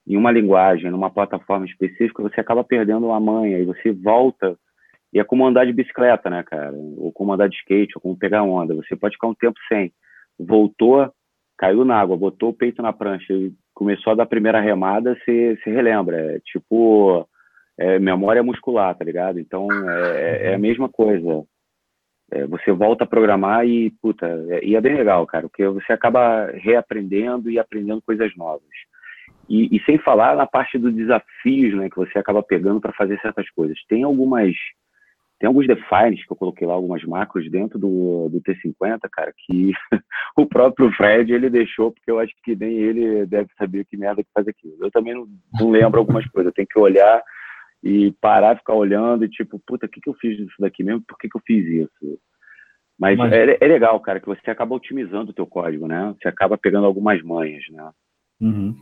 [0.07, 4.57] em uma linguagem, numa plataforma específica, você acaba perdendo a manha e você volta.
[5.13, 6.73] E é como andar de bicicleta, né, cara?
[6.73, 8.75] Ou como andar de skate, ou como pegar onda.
[8.75, 9.93] Você pode ficar um tempo sem.
[10.39, 11.13] Voltou,
[11.57, 15.15] caiu na água, botou o peito na prancha e começou a dar a primeira remada,
[15.15, 16.37] você, você relembra.
[16.37, 17.29] É tipo
[17.79, 19.39] é, memória muscular, tá ligado?
[19.39, 21.45] Então é, é a mesma coisa.
[22.33, 25.93] É, você volta a programar e, puta, é, e é bem legal, cara, porque você
[25.93, 28.63] acaba reaprendendo e aprendendo coisas novas.
[29.49, 33.21] E, e sem falar na parte dos desafios, né, que você acaba pegando para fazer
[33.21, 33.77] certas coisas.
[33.89, 34.55] Tem algumas,
[35.39, 39.73] tem alguns defines que eu coloquei lá, algumas macros dentro do, do T50, cara, que
[40.37, 44.23] o próprio Fred ele deixou, porque eu acho que nem ele deve saber que merda
[44.23, 44.77] que faz aquilo.
[44.81, 45.27] Eu também não,
[45.61, 47.23] não lembro algumas coisas, eu tenho que olhar
[47.83, 51.03] e parar, ficar olhando e tipo, puta, o que, que eu fiz disso daqui mesmo?
[51.07, 52.19] Por que, que eu fiz isso?
[52.99, 53.33] Mas, Mas...
[53.33, 56.15] É, é, legal, cara, que você acaba otimizando o teu código, né?
[56.21, 57.91] Você acaba pegando algumas manhas, né?
[58.41, 58.77] Uhum.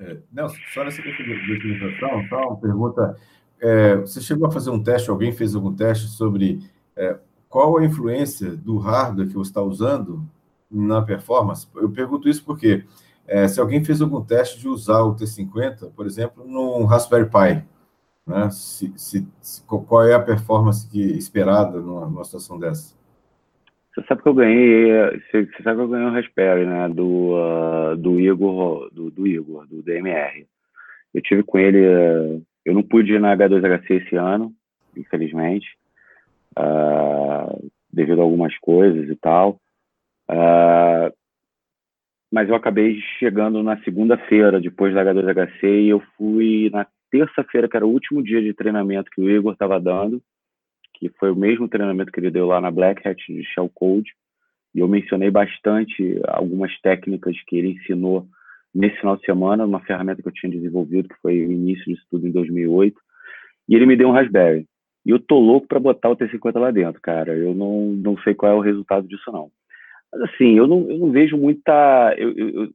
[0.00, 3.16] É, Nelson, só nessa questão de otimização, só uma pergunta.
[3.60, 6.60] É, você chegou a fazer um teste, alguém fez algum teste sobre
[6.96, 10.26] é, qual a influência do hardware que você está usando
[10.70, 11.68] na performance?
[11.76, 12.84] Eu pergunto isso porque
[13.26, 17.64] é, se alguém fez algum teste de usar o T50, por exemplo, num Raspberry Pi,
[18.26, 18.48] né?
[18.50, 22.94] Se, se, se, qual é a performance que, esperada numa, numa, situação dessa?
[23.94, 27.34] Você sabe que eu ganhei, você, você sabe que eu ganhei o Raspberry, né, do,
[27.34, 30.46] uh, do Igor, do, do, Igor, do DMR.
[31.12, 34.54] Eu tive com ele, uh, eu não pude ir na H2HC esse ano,
[34.96, 35.66] infelizmente,
[36.56, 39.60] uh, devido a algumas coisas e tal.
[40.30, 41.12] Uh,
[42.30, 47.76] mas eu acabei chegando na segunda-feira, depois da H2HC, e eu fui na terça-feira, que
[47.76, 50.22] era o último dia de treinamento que o Igor estava dando,
[51.00, 54.12] que foi o mesmo treinamento que ele deu lá na Black Hat de Shell Code,
[54.74, 58.28] e eu mencionei bastante algumas técnicas que ele ensinou
[58.72, 62.06] nesse final de semana, uma ferramenta que eu tinha desenvolvido, que foi o início disso
[62.10, 62.96] tudo em 2008,
[63.68, 64.66] e ele me deu um Raspberry.
[65.04, 67.34] E eu tô louco para botar o T50 lá dentro, cara.
[67.34, 69.50] Eu não, não sei qual é o resultado disso, não.
[70.12, 72.14] Mas assim, eu não, eu não vejo muita.
[72.18, 72.68] Eu, eu,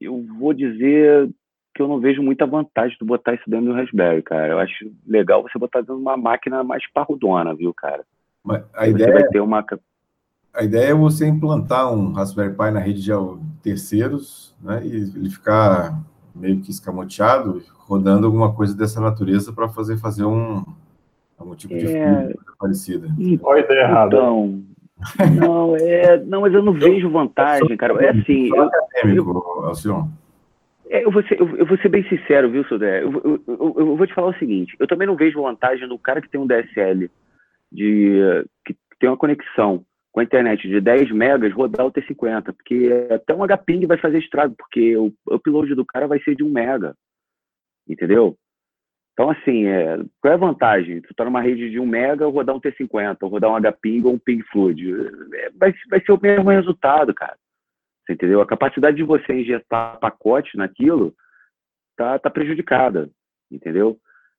[0.00, 1.30] eu vou dizer
[1.78, 4.48] que eu não vejo muita vantagem de botar isso dentro do Raspberry, cara.
[4.48, 8.04] Eu acho legal você botar dentro de uma máquina mais parrudona, viu, cara?
[8.42, 9.64] Mas a você ideia vai é ter uma.
[10.52, 13.12] A ideia é você implantar um Raspberry Pi na rede de
[13.62, 14.84] terceiros, né?
[14.84, 16.02] E ele ficar
[16.34, 20.64] meio que escamoteado, rodando alguma coisa dessa natureza para fazer fazer um
[21.38, 22.34] algum tipo de é...
[22.58, 23.06] parecida.
[23.40, 24.16] Qual a ideia errada?
[24.16, 24.64] Então,
[25.36, 27.94] não, é, não, mas eu não vejo vantagem, cara.
[28.04, 28.48] É assim.
[28.48, 28.68] Eu,
[29.04, 30.08] eu,
[30.90, 33.02] é, eu, vou ser, eu, eu, vou ser bem sincero, viu, Sodré?
[33.02, 36.28] Eu, eu, vou te falar o seguinte: eu também não vejo vantagem no cara que
[36.28, 37.10] tem um DSL,
[37.70, 42.90] de, que tem uma conexão com a internet de 10 megas rodar o T50, porque
[43.10, 46.50] até um HPing vai fazer estrago, porque o upload do cara vai ser de 1
[46.50, 46.94] mega,
[47.88, 48.36] entendeu?
[49.12, 51.00] Então, assim, é, qual é a vantagem?
[51.00, 54.14] Tu tá numa rede de 1 mega, rodar um T50, ou rodar um HPing ou
[54.14, 54.92] um Ping Fluid.
[55.34, 57.36] É, vai, vai ser o mesmo resultado, cara.
[58.08, 58.40] Você entendeu?
[58.40, 61.14] A capacidade de você injetar pacote naquilo
[61.94, 63.10] tá, tá prejudicada,
[63.52, 63.98] entendeu?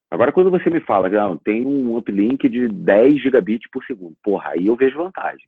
[0.10, 4.54] Agora, quando você me fala ah, tem um uplink de 10 gigabits por segundo, porra,
[4.54, 5.48] aí eu vejo vantagem.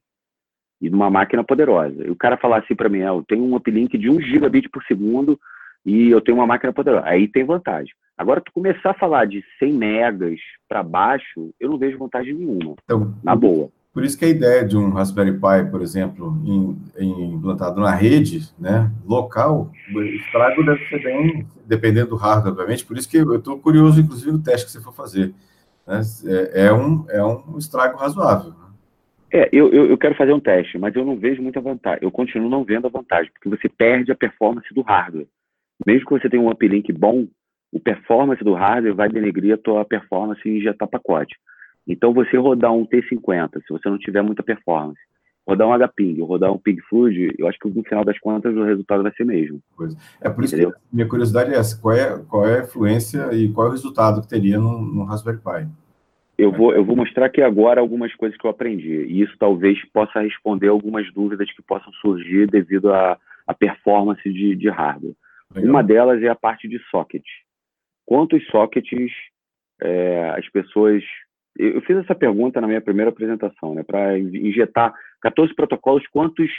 [0.79, 2.05] E numa máquina poderosa.
[2.05, 4.69] E o cara falar assim para mim, ah, eu tenho um uplink de 1 gigabit
[4.69, 5.39] por segundo
[5.83, 7.07] e eu tenho uma máquina poderosa.
[7.07, 7.91] Aí tem vantagem.
[8.15, 12.75] Agora, tu começar a falar de 100 megas para baixo, eu não vejo vantagem nenhuma,
[12.83, 13.71] então, na boa.
[13.93, 17.93] Por isso que a ideia de um Raspberry Pi, por exemplo, em, em, implantado na
[17.93, 23.17] rede, né, local, o estrago deve ser bem, dependendo do hardware, obviamente, por isso que
[23.17, 25.33] eu estou curioso, inclusive, no teste que você for fazer.
[25.85, 26.01] Né?
[26.25, 28.51] É, é, um, é um estrago razoável.
[28.51, 28.61] Né?
[29.33, 31.99] É, eu, eu, eu, quero fazer um teste, mas eu não vejo muita vantagem.
[32.01, 35.27] Eu continuo não vendo a vantagem, porque você perde a performance do hardware.
[35.85, 37.27] mesmo que você tenha um uplink bom,
[37.73, 41.35] o performance do hardware vai denegrir a tua performance em injetar pacote.
[41.91, 44.99] Então, você rodar um T50, se você não tiver muita performance,
[45.45, 48.63] rodar um HPing, rodar um Pig Fluid, eu acho que no final das contas o
[48.63, 49.61] resultado vai ser mesmo.
[50.21, 50.71] É por isso Entendeu?
[50.71, 53.73] que minha curiosidade é essa, qual é, qual é a influência e qual é o
[53.73, 55.67] resultado que teria no, no Raspberry Pi?
[56.37, 59.77] Eu vou, eu vou mostrar aqui agora algumas coisas que eu aprendi, e isso talvez
[59.91, 65.13] possa responder algumas dúvidas que possam surgir devido à, à performance de, de hardware.
[65.53, 65.69] Legal.
[65.69, 67.23] Uma delas é a parte de socket.
[68.05, 69.11] Quantos sockets
[69.81, 71.03] é, as pessoas
[71.57, 73.83] eu fiz essa pergunta na minha primeira apresentação, né?
[73.83, 76.49] Para injetar 14 protocolos, quantos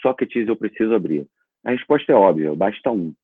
[0.00, 1.26] sockets eu preciso abrir?
[1.64, 3.14] A resposta é óbvia, basta um.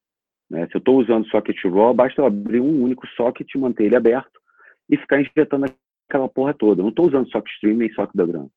[0.48, 0.66] Né?
[0.68, 4.40] Se eu estou usando socket raw, basta eu abrir um único socket, manter ele aberto
[4.88, 5.66] e ficar injetando
[6.08, 6.80] aquela porra toda.
[6.80, 8.48] Eu não estou usando socket stream nem socket diagram.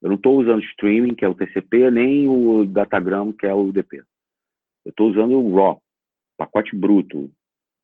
[0.00, 3.64] Eu não estou usando streaming, que é o TCP, nem o datagram, que é o
[3.64, 3.98] UDP.
[4.84, 5.82] Eu estou usando o raw,
[6.36, 7.30] pacote bruto.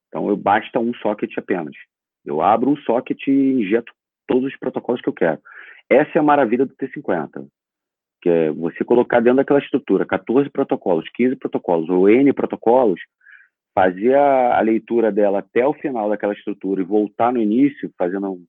[0.08, 1.74] Então, eu basta um socket apenas.
[2.24, 3.92] Eu abro um socket e injeto
[4.26, 5.38] todos os protocolos que eu quero.
[5.88, 7.46] Essa é a maravilha do T50,
[8.22, 13.00] que é você colocar dentro daquela estrutura 14 protocolos, 15 protocolos ou N protocolos,
[13.74, 18.32] fazer a, a leitura dela até o final daquela estrutura e voltar no início, fazendo
[18.32, 18.44] um,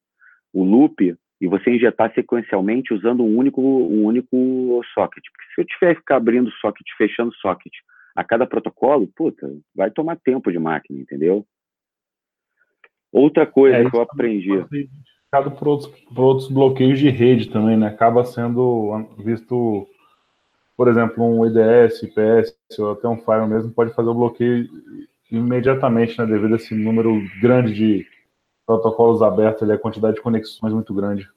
[0.54, 5.24] um loop, e você injetar sequencialmente usando um único, um único socket.
[5.32, 7.74] Porque se eu tiver que ficar abrindo socket, fechando socket
[8.16, 9.46] a cada protocolo, puta,
[9.76, 11.46] vai tomar tempo de máquina, entendeu?
[13.12, 14.50] Outra coisa é, que eu aprendi
[15.36, 17.88] identificado por outros, por outros bloqueios de rede também, né?
[17.88, 19.88] Acaba sendo visto,
[20.78, 24.68] por exemplo, um IDS, IPS ou até um Fire mesmo pode fazer o bloqueio
[25.32, 26.26] imediatamente, né?
[26.26, 28.08] Devido a esse número grande de
[28.66, 31.30] protocolos abertos, ali, a quantidade de conexões muito grande.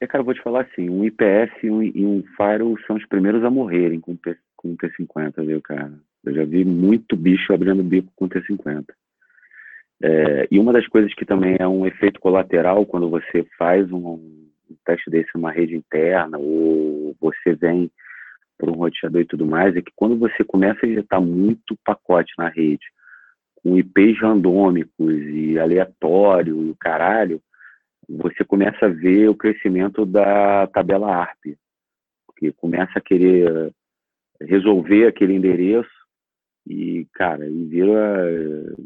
[0.00, 3.42] É, cara, eu vou te falar assim, um IPS e um, Firewall são os primeiros
[3.42, 5.92] a morrerem com, o T50, viu, cara?
[6.24, 8.84] Eu já vi muito bicho abrindo bico com o T50.
[10.02, 14.14] É, e uma das coisas que também é um efeito colateral quando você faz um,
[14.70, 17.90] um teste desse numa rede interna ou você vem
[18.56, 22.32] para um roteador e tudo mais, é que quando você começa a injetar muito pacote
[22.36, 22.84] na rede,
[23.62, 27.40] com IPs randômicos e aleatório e o caralho,
[28.08, 31.56] você começa a ver o crescimento da tabela ARP,
[32.26, 33.72] porque começa a querer
[34.40, 35.90] resolver aquele endereço
[36.66, 38.76] e, cara, e vira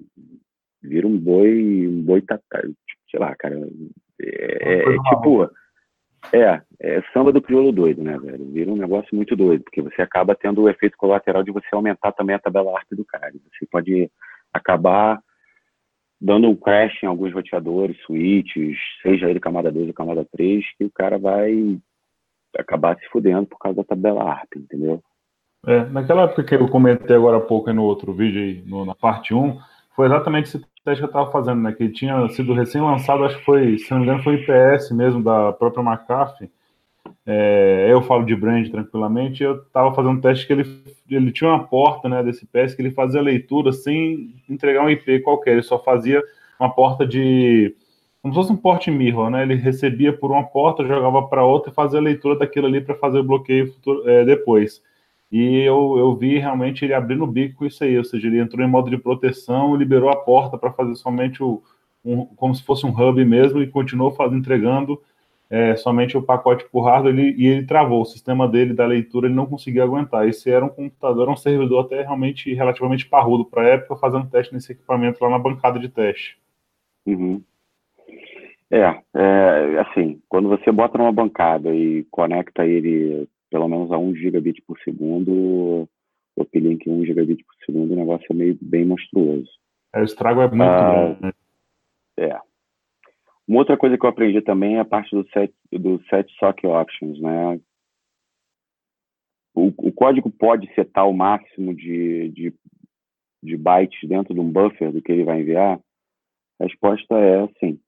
[0.82, 2.62] vira um boi, um boi tatá,
[3.10, 3.56] sei lá, cara.
[4.20, 5.50] É, é, é tipo,
[6.32, 8.44] é, é samba do crioulo doido, né, velho?
[8.52, 12.12] Vira um negócio muito doido, porque você acaba tendo o efeito colateral de você aumentar
[12.12, 13.32] também a tabela ARP do cara.
[13.32, 14.10] Você pode
[14.52, 15.20] acabar
[16.20, 20.84] dando um crash em alguns roteadores, switches, seja ele camada 2 ou camada 3, que
[20.84, 21.78] o cara vai
[22.56, 25.02] acabar se fudendo por causa da tabela ARP, entendeu?
[25.66, 28.94] É, naquela época que eu comentei agora há pouco no outro vídeo aí, no, na
[28.94, 29.58] parte 1,
[29.96, 31.72] foi exatamente esse teste que eu estava fazendo, né?
[31.72, 35.22] Que tinha sido recém-lançado, acho que foi, se não me engano, foi o IPS mesmo,
[35.22, 36.50] da própria McAfee.
[37.24, 41.50] É, eu falo de brand tranquilamente, eu estava fazendo um teste que ele, ele tinha
[41.50, 45.62] uma porta né, desse IPS que ele fazia leitura sem entregar um IP qualquer, ele
[45.62, 46.22] só fazia
[46.58, 47.74] uma porta de.
[48.20, 49.42] como se fosse um port mirror, né?
[49.42, 52.94] Ele recebia por uma porta, jogava para outra e fazia a leitura daquilo ali para
[52.96, 54.82] fazer o bloqueio futuro, é, depois.
[55.32, 58.38] E eu, eu vi realmente ele abrindo o bico com isso aí, ou seja, ele
[58.38, 61.62] entrou em modo de proteção, liberou a porta para fazer somente o,
[62.04, 65.00] um, como se fosse um hub mesmo, e continuou fazendo, entregando
[65.48, 69.26] é, somente o pacote por hardware, ele, e ele travou, o sistema dele da leitura
[69.26, 70.28] ele não conseguia aguentar.
[70.28, 74.52] Esse era um computador, um servidor até realmente relativamente parrudo para a época, fazendo teste
[74.52, 76.38] nesse equipamento lá na bancada de teste.
[77.06, 77.42] Uhum.
[78.70, 84.16] É, é, assim, quando você bota numa bancada e conecta ele pelo menos a 1
[84.16, 85.88] gigabit por segundo, o
[86.42, 89.50] uplink 1 gigabit por segundo, o negócio é meio bem monstruoso.
[89.94, 91.22] É, o estrago é muito ah, grande.
[91.22, 91.32] Né?
[92.16, 92.40] É.
[93.46, 96.66] Uma outra coisa que eu aprendi também é a parte do set, do set sock
[96.66, 97.60] options, né?
[99.54, 102.54] O, o código pode setar o máximo de, de,
[103.42, 105.78] de bytes dentro de um buffer do que ele vai enviar?
[106.58, 107.78] A resposta é sim.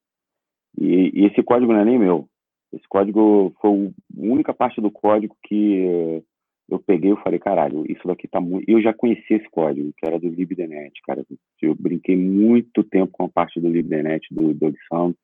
[0.78, 2.28] E, e esse código não é nem meu.
[2.74, 6.22] Esse código foi a única parte do código que
[6.68, 8.68] eu peguei e falei, caralho, isso daqui tá muito.
[8.68, 11.24] Eu já conhecia esse código, que era do LibDNet, cara.
[11.60, 15.14] Eu brinquei muito tempo com a parte do LibDNet, do Dog Sound.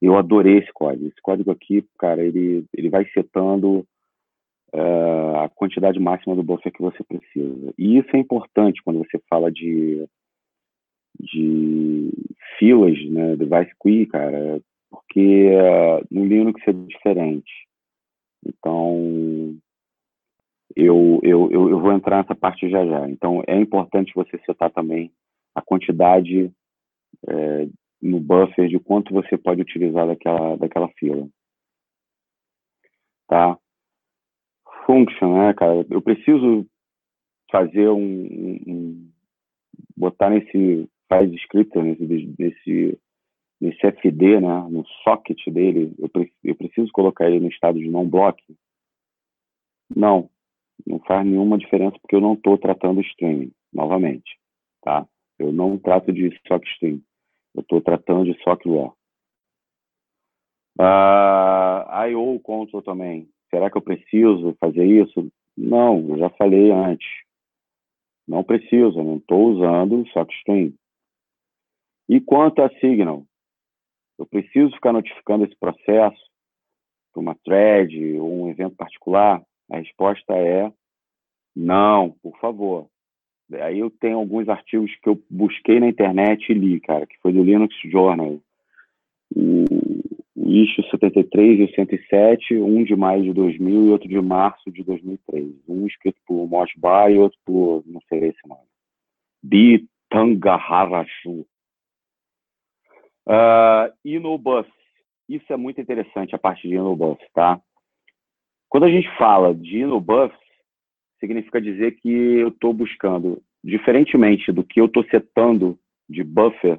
[0.00, 1.06] Eu adorei esse código.
[1.06, 3.86] Esse código aqui, cara, ele, ele vai setando
[4.74, 7.72] uh, a quantidade máxima do buffer que você precisa.
[7.78, 10.06] E isso é importante quando você fala de,
[11.18, 12.10] de
[12.58, 14.60] filas, né, device queue, cara
[14.96, 17.52] porque uh, no Linux é diferente.
[18.44, 19.56] Então,
[20.74, 23.08] eu, eu, eu, vou entrar nessa parte já já.
[23.08, 25.12] Então, é importante você setar também
[25.54, 26.52] a quantidade
[27.26, 27.68] é,
[28.00, 31.28] no buffer de quanto você pode utilizar daquela, daquela fila.
[33.26, 33.58] Tá?
[34.84, 35.84] Function, né, cara?
[35.90, 36.66] Eu preciso
[37.50, 39.10] fazer um, um
[39.96, 42.98] botar nesse file descriptor, nesse, nesse,
[43.60, 46.10] nesse FD, né, no socket dele, eu,
[46.44, 48.42] eu preciso colocar ele no estado de non-block?
[49.94, 50.28] Não,
[50.86, 54.38] não faz nenhuma diferença porque eu não estou tratando streaming, novamente,
[54.82, 55.06] tá?
[55.38, 57.00] Eu não trato de sock stream,
[57.54, 58.94] eu estou tratando de sock raw.
[60.78, 63.28] Ah, I/O control também.
[63.50, 65.30] Será que eu preciso fazer isso?
[65.56, 67.08] Não, eu já falei antes.
[68.28, 70.72] Não preciso, não estou usando o SockStream.
[72.08, 73.24] E quanto a Signal?
[74.18, 76.20] Eu preciso ficar notificando esse processo
[77.12, 79.42] para uma thread ou um evento particular?
[79.70, 80.72] A resposta é
[81.54, 82.86] não, por favor.
[83.52, 87.32] Aí eu tenho alguns artigos que eu busquei na internet e li, cara, que foi
[87.32, 88.40] do Linux Journal.
[89.34, 89.64] O,
[90.34, 94.70] o issue 73 e o 107, um de maio de 2000 e outro de março
[94.70, 95.46] de 2003.
[95.68, 98.60] Um escrito por Mosh Bar e outro por, não sei esse nome,
[99.42, 101.46] Bi Tangaharashu.
[103.26, 104.66] Uh, e no bus,
[105.28, 107.60] isso é muito interessante, a parte de InnoBus, tá?
[108.68, 110.32] Quando a gente fala de InnoBus,
[111.18, 116.78] significa dizer que eu estou buscando, diferentemente do que eu estou setando de buffer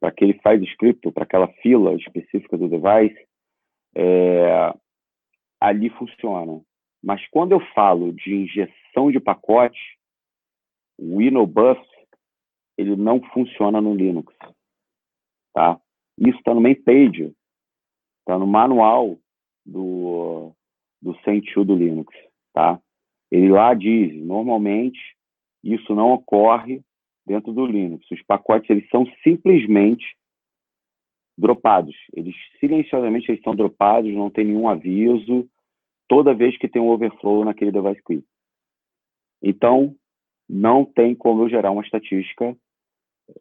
[0.00, 3.26] para aquele file script, para aquela fila específica do device,
[3.94, 4.74] é,
[5.60, 6.60] ali funciona.
[7.02, 9.78] Mas quando eu falo de injeção de pacote,
[10.98, 11.78] o InnoBus
[12.76, 14.34] ele não funciona no Linux.
[15.56, 15.80] Tá?
[16.18, 17.32] Isso está no main page,
[18.20, 19.18] está no manual
[19.64, 20.52] do,
[21.00, 22.14] do CentU do Linux.
[22.52, 22.78] Tá?
[23.30, 25.00] Ele lá diz, normalmente,
[25.64, 26.82] isso não ocorre
[27.26, 28.04] dentro do Linux.
[28.10, 30.04] Os pacotes eles são simplesmente
[31.38, 31.96] dropados.
[32.12, 35.48] Eles silenciosamente eles são dropados, não tem nenhum aviso
[36.06, 38.22] toda vez que tem um overflow naquele device queue.
[39.42, 39.96] Então,
[40.46, 42.54] não tem como eu gerar uma estatística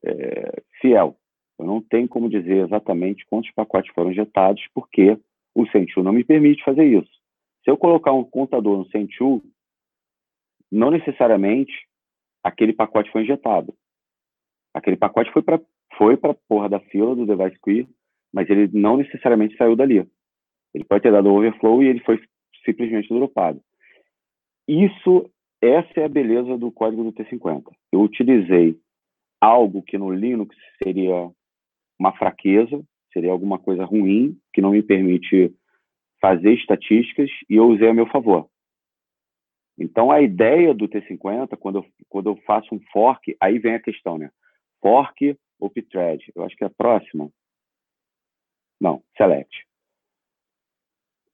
[0.02, 1.18] é, fiel.
[1.58, 5.18] Eu não tenho como dizer exatamente quantos pacotes foram injetados, porque
[5.56, 7.12] o Sentiu não me permite fazer isso.
[7.64, 9.42] Se eu colocar um contador no Sentiu,
[10.72, 11.72] não necessariamente
[12.44, 13.74] aquele pacote foi injetado.
[14.74, 15.60] Aquele pacote foi para
[15.98, 17.88] foi para porra da fila do device queue,
[18.34, 20.06] mas ele não necessariamente saiu dali.
[20.74, 22.22] Ele pode ter dado overflow e ele foi
[22.66, 23.62] simplesmente dropado.
[24.68, 25.30] Isso,
[25.62, 27.64] essa é a beleza do código do T50.
[27.94, 28.78] Eu utilizei
[29.40, 31.32] algo que no Linux seria
[32.00, 35.54] uma fraqueza, seria alguma coisa ruim, que não me permite
[36.22, 38.50] fazer estatísticas, e eu usei a meu favor.
[39.78, 43.82] Então, a ideia do T50, quando eu, quando eu faço um fork, aí vem a
[43.82, 44.32] questão, né?
[44.82, 46.32] Fork ou pthread?
[46.34, 47.30] Eu acho que é a próxima.
[48.80, 49.66] Não, select.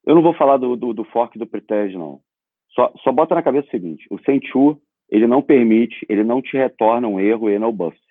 [0.06, 2.22] Eu não vou falar do, do, do fork do pthread, não.
[2.70, 6.56] Só, só bota na cabeça o seguinte, o Sentu, ele não permite, ele não te
[6.56, 8.02] retorna um erro e no bust.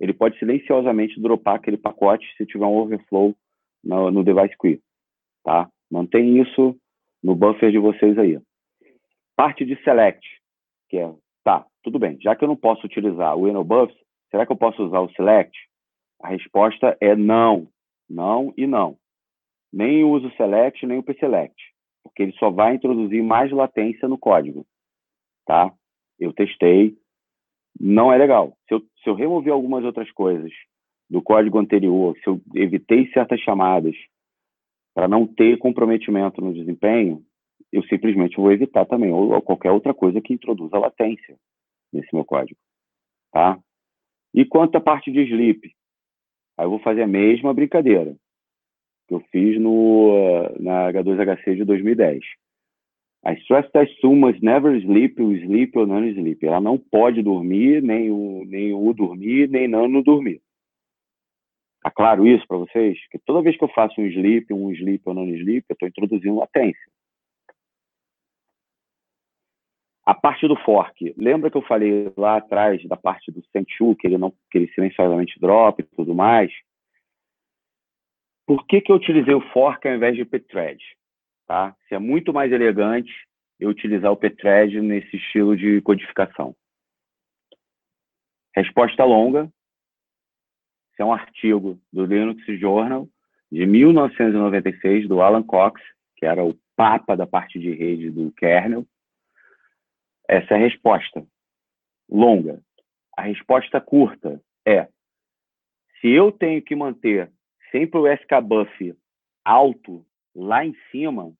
[0.00, 3.34] Ele pode silenciosamente dropar aquele pacote se tiver um overflow
[3.82, 4.80] no, no device queue,
[5.44, 5.68] tá?
[5.90, 6.76] Mantém isso
[7.22, 8.38] no buffer de vocês aí.
[9.36, 10.26] Parte de select,
[10.88, 13.96] que é, tá, tudo bem, já que eu não posso utilizar o enobufs,
[14.30, 15.56] será que eu posso usar o select?
[16.22, 17.68] A resposta é não,
[18.08, 18.96] não e não.
[19.72, 21.54] Nem uso o select, nem o pselect,
[22.02, 24.64] porque ele só vai introduzir mais latência no código,
[25.44, 25.72] tá?
[26.18, 26.96] Eu testei,
[27.78, 28.56] não é legal.
[28.68, 30.52] Se eu, se eu remover algumas outras coisas
[31.08, 33.94] do código anterior, se eu evitei certas chamadas
[34.94, 37.22] para não ter comprometimento no desempenho,
[37.72, 41.36] eu simplesmente vou evitar também, ou qualquer outra coisa que introduza latência
[41.92, 42.58] nesse meu código.
[43.32, 43.58] Tá?
[44.32, 45.72] E quanto à parte de sleep,
[46.56, 48.16] aí eu vou fazer a mesma brincadeira
[49.06, 52.24] que eu fiz no, na H2HC de 2010.
[53.24, 56.44] A stress test sumas never sleep, o sleep ou não sleep.
[56.44, 60.42] Ela não pode dormir, nem o, nem o dormir, nem não no dormir.
[61.82, 62.98] Tá claro isso para vocês?
[63.10, 65.88] Que toda vez que eu faço um sleep, um sleep ou não sleep, eu estou
[65.88, 66.82] introduzindo latência.
[70.04, 74.06] A parte do fork, lembra que eu falei lá atrás da parte do Senchu, que
[74.06, 76.52] ele não, que ele silenciosamente drop e tudo mais?
[78.46, 80.78] Por que, que eu utilizei o fork ao invés de pthread?
[81.54, 81.72] Tá?
[81.86, 83.12] Se é muito mais elegante
[83.60, 86.52] eu utilizar o pthread nesse estilo de codificação.
[88.56, 89.48] Resposta longa.
[90.90, 93.08] Esse é um artigo do Linux Journal
[93.52, 95.80] de 1996 do Alan Cox,
[96.16, 98.84] que era o papa da parte de rede do kernel
[100.28, 101.24] Essa é a resposta.
[102.10, 102.60] Longa.
[103.16, 104.88] A resposta curta é:
[106.00, 107.30] se eu tenho que manter
[107.70, 108.98] sempre o SK buff
[109.44, 111.32] alto lá em cima,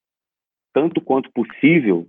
[0.74, 2.06] tanto quanto possível,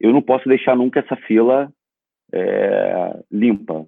[0.00, 1.72] eu não posso deixar nunca essa fila
[2.32, 3.86] é, limpa.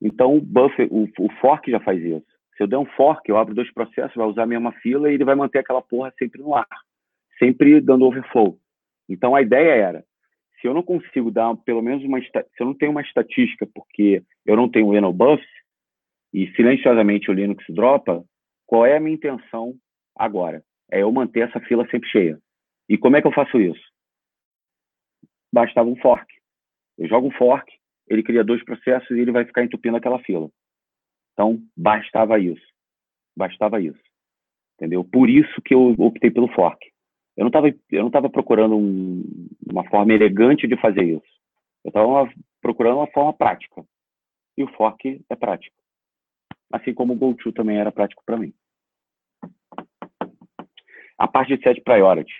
[0.00, 2.24] Então, o buffer, o, o, fork já faz isso.
[2.56, 5.14] Se eu der um fork, eu abro dois processos, vai usar a mesma fila e
[5.14, 6.68] ele vai manter aquela porra sempre no ar,
[7.38, 8.56] sempre dando overflow.
[9.08, 10.04] Então, a ideia era,
[10.60, 12.30] se eu não consigo dar pelo menos uma, se
[12.60, 15.48] eu não tenho uma estatística porque eu não tenho enable buffs
[16.32, 18.24] e silenciosamente o Linux dropa,
[18.66, 19.74] qual é a minha intenção
[20.16, 20.62] agora?
[20.90, 22.38] É eu manter essa fila sempre cheia.
[22.88, 23.82] E como é que eu faço isso?
[25.52, 26.26] Bastava um fork.
[26.96, 27.70] Eu jogo um fork,
[28.08, 30.50] ele cria dois processos e ele vai ficar entupindo aquela fila.
[31.32, 32.66] Então, bastava isso.
[33.36, 34.00] Bastava isso.
[34.74, 35.04] Entendeu?
[35.04, 36.78] Por isso que eu optei pelo fork.
[37.36, 39.22] Eu não estava eu não procurando um,
[39.70, 41.38] uma forma elegante de fazer isso.
[41.84, 43.84] Eu estava procurando uma forma prática.
[44.56, 45.76] E o fork é prático.
[46.72, 48.52] Assim como o GoTo também era prático para mim.
[51.18, 52.32] A parte de set priority.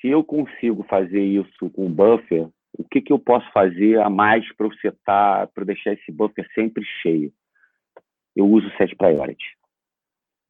[0.00, 4.50] Se eu consigo fazer isso com buffer, o que, que eu posso fazer a mais
[4.56, 7.32] para setar, para deixar esse buffer sempre cheio?
[8.34, 9.44] Eu uso set priority.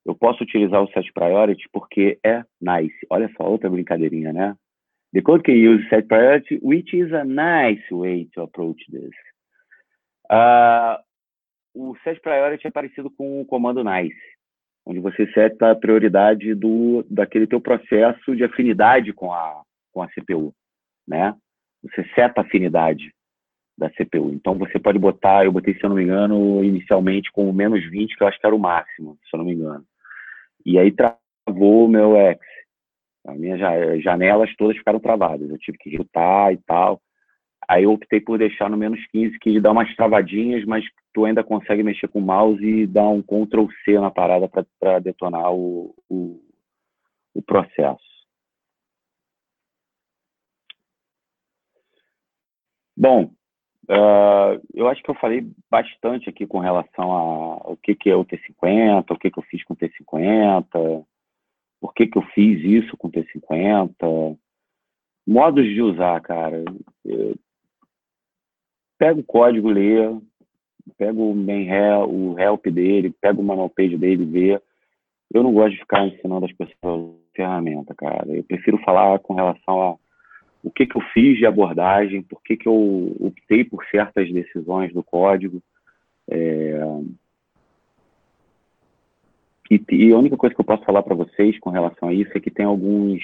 [0.05, 2.97] Eu posso utilizar o set priority porque é nice.
[3.11, 4.57] Olha só, outra brincadeirinha, né?
[5.12, 9.12] The code can use set priority, which is a nice way to approach this.
[10.30, 10.97] Uh,
[11.74, 14.16] o set priority é parecido com o comando nice,
[14.85, 19.62] onde você seta a prioridade do daquele teu processo de afinidade com a
[19.93, 20.55] com a CPU,
[21.07, 21.35] né?
[21.83, 23.12] Você seta a afinidade
[23.76, 24.30] da CPU.
[24.33, 28.16] Então você pode botar, eu botei, se eu não me engano, inicialmente com menos 20,
[28.16, 29.85] que eu acho que era o máximo, se eu não me engano.
[30.64, 32.41] E aí travou o meu X.
[33.26, 33.61] As minhas
[34.03, 35.49] janelas todas ficaram travadas.
[35.49, 37.01] Eu tive que rebutar e tal.
[37.69, 41.45] Aí eu optei por deixar no menos 15, que dá umas travadinhas, mas tu ainda
[41.45, 44.49] consegue mexer com o mouse e dar um Ctrl C na parada
[44.81, 46.41] para detonar o, o,
[47.35, 48.03] o processo.
[52.97, 53.33] Bom,
[53.89, 58.25] uh, eu acho que eu falei bastante aqui com relação ao que, que é o
[58.25, 61.05] T50, o que, que eu fiz com o T50,
[61.81, 64.39] por que, que eu fiz isso com o T50,
[65.27, 66.63] modos de usar, cara.
[67.05, 67.35] Eu
[69.03, 69.96] pego o código, lê,
[70.96, 74.62] pego o main help, o help dele, pego o manual page dele, vê.
[75.34, 78.24] Eu não gosto de ficar ensinando as pessoas ferramenta, cara.
[78.28, 79.96] Eu prefiro falar com relação a
[80.62, 84.92] o que, que eu fiz de abordagem, por que, que eu optei por certas decisões
[84.92, 85.61] do código.
[86.30, 86.80] É...
[89.68, 92.30] E, e, a única coisa que eu posso falar para vocês com relação a isso
[92.36, 93.20] é que tem alguns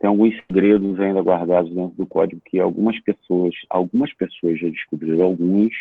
[0.00, 5.22] tem alguns segredos ainda guardados dentro do código que algumas pessoas algumas pessoas já descobriram
[5.24, 5.72] alguns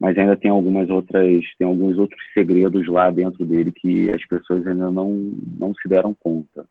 [0.00, 4.66] mas ainda tem algumas outras tem alguns outros segredos lá dentro dele que as pessoas
[4.66, 5.10] ainda não
[5.58, 6.66] não se deram conta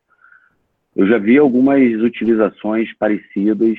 [0.95, 3.77] eu já vi algumas utilizações parecidas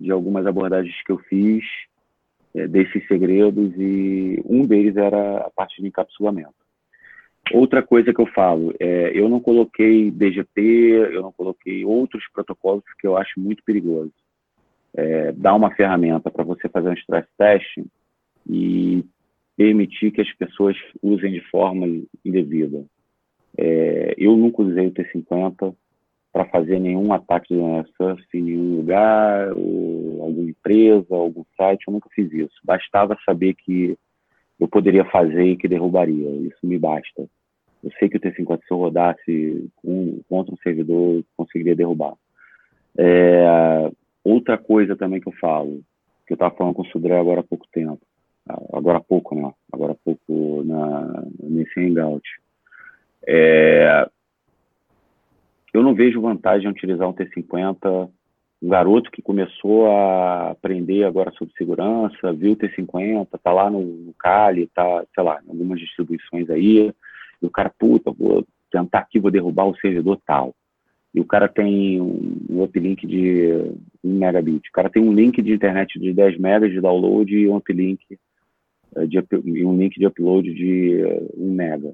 [0.00, 1.64] de algumas abordagens que eu fiz
[2.54, 6.59] é, desses segredos e um deles era a parte de encapsulamento.
[7.52, 10.60] Outra coisa que eu falo, é, eu não coloquei BGP,
[11.12, 14.12] eu não coloquei outros protocolos que eu acho muito perigoso.
[14.94, 17.78] É, dar uma ferramenta para você fazer um stress test
[18.48, 19.04] e
[19.56, 21.86] permitir que as pessoas usem de forma
[22.24, 22.84] indevida.
[23.56, 25.74] É, eu nunca usei o T50,
[26.32, 31.92] para fazer nenhum ataque de surf em nenhum lugar, ou alguma empresa, algum site, eu
[31.92, 32.54] nunca fiz isso.
[32.64, 33.96] Bastava saber que
[34.58, 37.26] eu poderia fazer e que derrubaria, isso me basta.
[37.82, 42.14] Eu sei que o T50, se eu rodasse um, contra um servidor, conseguiria derrubar.
[42.96, 43.90] É,
[44.22, 45.82] outra coisa também que eu falo,
[46.26, 48.00] que eu estava falando com o Sudré agora há pouco tempo,
[48.72, 49.52] agora há pouco, né?
[49.72, 52.28] Agora há pouco na, nesse hangout.
[53.26, 54.08] É,
[55.72, 58.10] eu não vejo vantagem em utilizar um T50.
[58.62, 63.80] Um garoto que começou a aprender agora sobre segurança, viu o T50, tá lá no,
[63.80, 66.92] no Kali, tá, sei lá, em algumas distribuições aí,
[67.42, 70.54] e o cara, puta, vou tentar aqui, vou derrubar o servidor tal.
[71.12, 73.72] E o cara tem um, uplink de
[74.04, 74.68] 1 megabit.
[74.68, 78.00] O cara tem um link de internet de 10 megas de download e um uplink
[78.94, 79.18] eh, de,
[79.64, 81.02] um link de upload de
[81.36, 81.92] 1 mega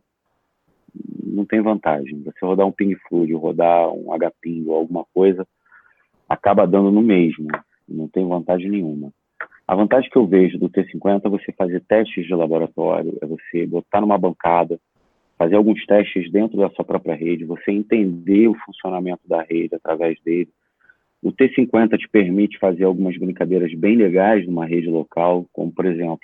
[1.24, 2.22] não tem vantagem.
[2.22, 5.46] Você rodar um ping fluid, rodar um hping ou alguma coisa,
[6.28, 7.48] acaba dando no mesmo.
[7.88, 9.12] Não tem vantagem nenhuma.
[9.66, 13.66] A vantagem que eu vejo do T50 é você fazer testes de laboratório, é você
[13.66, 14.78] botar numa bancada,
[15.38, 20.20] fazer alguns testes dentro da sua própria rede, você entender o funcionamento da rede através
[20.22, 20.48] dele,
[21.22, 26.20] O T50 te permite fazer algumas brincadeiras bem legais numa rede local, como, por exemplo,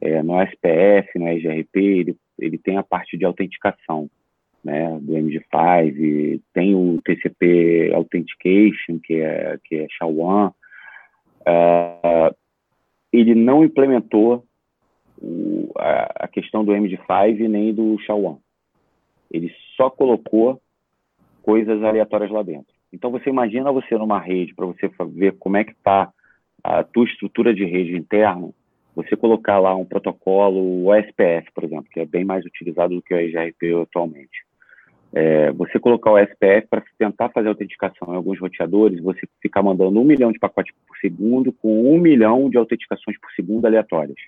[0.00, 4.08] é, no SPF, no EGRP, ele, ele tem a parte de autenticação
[4.66, 10.52] né, do MD5, tem o TCP Authentication, que é, que é SHA-1.
[11.48, 12.34] Uh,
[13.12, 14.44] ele não implementou
[15.22, 18.38] o, a, a, questão do MD5 nem do SHA-1.
[19.30, 20.60] Ele só colocou
[21.42, 22.74] coisas aleatórias lá dentro.
[22.92, 26.10] Então, você imagina você numa rede, para você ver como é que está
[26.62, 28.50] a tua estrutura de rede interna,
[28.94, 33.14] você colocar lá um protocolo OSPF, por exemplo, que é bem mais utilizado do que
[33.14, 34.44] o EGRP atualmente.
[35.12, 40.00] É, você colocar o SPF para tentar fazer autenticação em alguns roteadores, você ficar mandando
[40.00, 44.18] um milhão de pacotes por segundo com um milhão de autenticações por segundo aleatórias.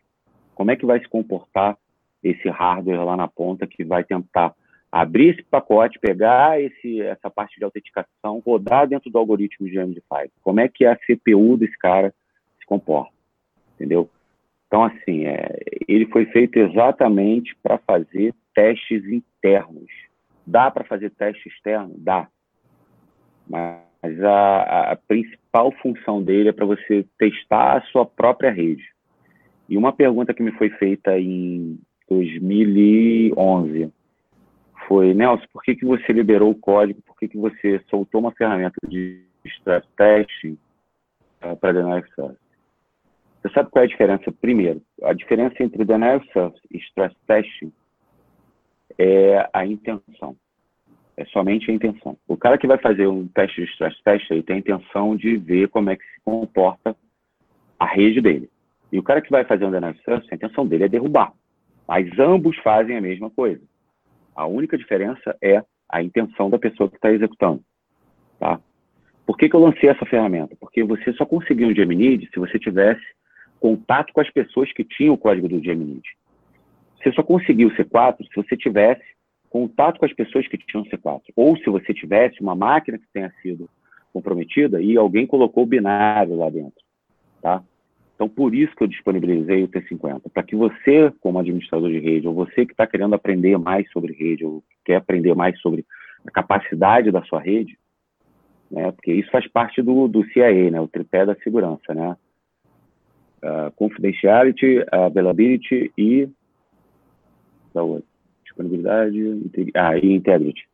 [0.54, 1.76] Como é que vai se comportar
[2.22, 4.54] esse hardware lá na ponta que vai tentar
[4.90, 10.30] abrir esse pacote, pegar esse, essa parte de autenticação, rodar dentro do algoritmo de MD5?
[10.42, 12.12] Como é que a CPU desse cara
[12.58, 13.12] se comporta?
[13.74, 14.08] Entendeu?
[14.66, 19.90] Então, assim, é, ele foi feito exatamente para fazer testes internos.
[20.46, 21.94] Dá para fazer teste externo?
[21.96, 22.28] Dá.
[23.48, 28.84] Mas a, a principal função dele é para você testar a sua própria rede.
[29.68, 31.78] E uma pergunta que me foi feita em
[32.08, 33.92] 2011
[34.88, 37.02] foi, Nelson, por que, que você liberou o código?
[37.02, 40.58] Por que, que você soltou uma ferramenta de stress testing
[41.44, 42.38] uh, para Denial Access?
[43.42, 44.32] Você sabe qual é a diferença?
[44.32, 47.70] Primeiro, a diferença entre denial service e stress testing
[48.98, 50.34] é a intenção.
[51.16, 52.16] É somente a intenção.
[52.26, 55.36] O cara que vai fazer um teste de stress test, ele tem a intenção de
[55.36, 56.96] ver como é que se comporta
[57.78, 58.48] a rede dele.
[58.90, 61.32] E o cara que vai fazer um denial service, a intenção dele é derrubar.
[61.86, 63.60] Mas ambos fazem a mesma coisa.
[64.38, 67.60] A única diferença é a intenção da pessoa que está executando.
[68.38, 68.60] Tá?
[69.26, 70.54] Por que, que eu lancei essa ferramenta?
[70.60, 73.02] Porque você só conseguiu um Gemini se você tivesse
[73.58, 76.00] contato com as pessoas que tinham o código do Gemini.
[76.96, 79.02] Você só conseguiu o C4 se você tivesse
[79.50, 81.20] contato com as pessoas que tinham o C4.
[81.34, 83.68] Ou se você tivesse uma máquina que tenha sido
[84.12, 86.80] comprometida e alguém colocou o binário lá dentro.
[87.42, 87.60] Tá?
[88.18, 92.26] Então, por isso que eu disponibilizei o T50, para que você, como administrador de rede,
[92.26, 95.86] ou você que está querendo aprender mais sobre rede, ou quer aprender mais sobre
[96.26, 97.78] a capacidade da sua rede,
[98.68, 102.16] né, porque isso faz parte do, do CIA, né, o tripé da segurança, né,
[103.44, 106.28] uh, confidentiality, availability e
[108.42, 110.66] disponibilidade ah, e integrity.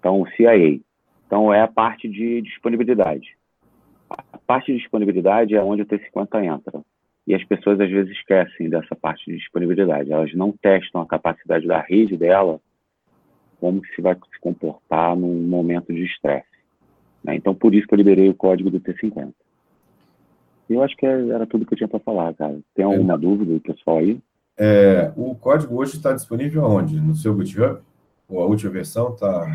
[0.00, 0.80] Então, CIA.
[1.24, 3.38] Então, é a parte de disponibilidade.
[4.48, 6.80] Parte de disponibilidade é onde o T50 entra.
[7.26, 10.10] E as pessoas, às vezes, esquecem dessa parte de disponibilidade.
[10.10, 12.58] Elas não testam a capacidade da rede dela
[13.60, 16.46] como se vai se comportar num momento de estresse.
[17.22, 17.34] Né?
[17.34, 19.34] Então, por isso que eu liberei o código do T50.
[20.70, 22.58] Eu acho que é, era tudo que eu tinha para falar, cara.
[22.74, 23.18] Tem alguma é.
[23.18, 24.18] dúvida, pessoal aí?
[24.56, 26.98] É, o código hoje está disponível aonde?
[26.98, 27.80] No seu GitHub?
[28.26, 29.46] Ou a última versão está.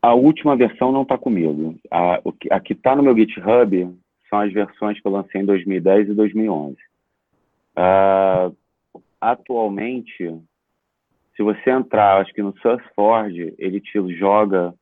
[0.00, 1.76] A última versão não está comigo.
[1.90, 2.20] A,
[2.50, 3.96] a que está no meu GitHub
[4.28, 6.74] são as versões que eu lancei em 2010 e 2011.
[6.74, 6.76] Uh,
[7.76, 8.50] ah,
[9.20, 10.40] atualmente,
[11.36, 14.74] se você entrar, acho que no SourceForge, ele te joga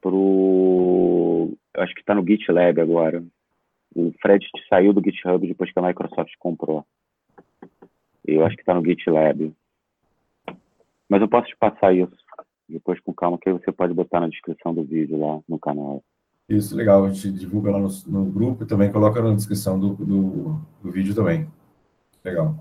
[0.00, 3.24] pro acho que está no GitLab agora.
[3.94, 6.84] O Fred saiu do GitHub depois que a Microsoft comprou.
[8.26, 9.52] Eu acho que está no GitLab.
[11.08, 12.16] Mas eu posso te passar isso
[12.74, 16.02] depois com calma, que aí você pode botar na descrição do vídeo lá no canal.
[16.48, 17.04] Isso, legal.
[17.04, 20.90] A gente divulga lá no, no grupo e também coloca na descrição do, do, do,
[20.90, 21.48] vídeo também.
[22.22, 22.54] Legal.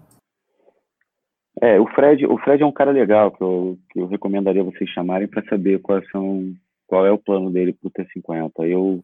[1.62, 4.90] É, o Fred, o Fred é um cara legal que eu, que eu recomendaria vocês
[4.90, 6.54] chamarem para saber quais são
[6.88, 8.52] qual é o plano dele para o T50.
[8.70, 9.04] Eu,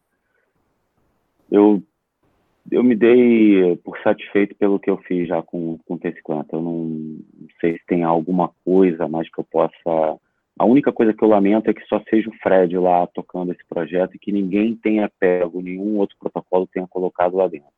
[1.50, 1.82] eu,
[2.70, 6.46] eu me dei por satisfeito pelo que eu fiz já com, com o T50.
[6.52, 7.18] Eu não
[7.60, 10.18] sei se tem alguma coisa mais que eu possa.
[10.60, 13.64] A única coisa que eu lamento é que só seja o Fred lá tocando esse
[13.66, 17.70] projeto e que ninguém tenha pego, nenhum outro protocolo tenha colocado lá dentro.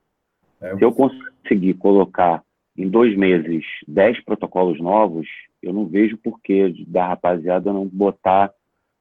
[0.61, 2.43] É, se eu conseguir colocar
[2.77, 5.29] em dois meses dez protocolos novos,
[5.63, 8.53] eu não vejo porquê da rapaziada não botar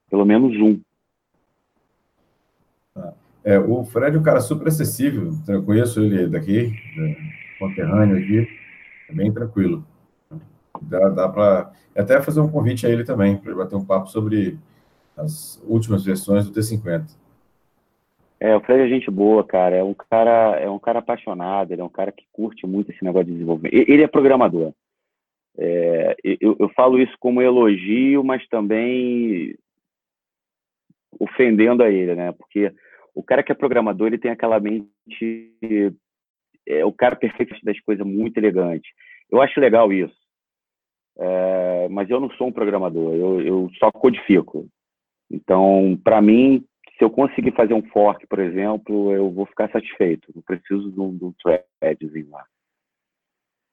[0.08, 0.80] pelo menos um
[3.42, 6.72] é, o Fred é um cara super acessível, eu conheço ele daqui,
[7.58, 8.48] conterrâneo aqui,
[9.10, 9.84] é bem tranquilo.
[10.88, 14.58] Dá, dá para até fazer um convite a ele também, para bater um papo sobre
[15.16, 17.22] as últimas versões do T50.
[18.40, 19.76] É, o Fred é gente boa, cara.
[19.76, 23.04] É um cara, é um cara apaixonado, ele é um cara que curte muito esse
[23.04, 23.72] negócio de desenvolvimento.
[23.72, 24.72] Ele é programador.
[25.56, 29.54] É, eu, eu falo isso como elogio, mas também
[31.20, 32.32] ofendendo a ele, né?
[32.32, 32.72] Porque
[33.14, 34.88] o cara que é programador, ele tem aquela mente.
[36.66, 38.88] É o cara perfeito das coisas muito elegante.
[39.30, 40.21] Eu acho legal isso.
[41.18, 44.66] É, mas eu não sou um programador, eu, eu só codifico.
[45.30, 46.64] Então, para mim,
[46.98, 50.32] se eu conseguir fazer um fork, por exemplo, eu vou ficar satisfeito.
[50.34, 51.34] Não preciso de um, de um
[51.80, 52.44] threadzinho lá.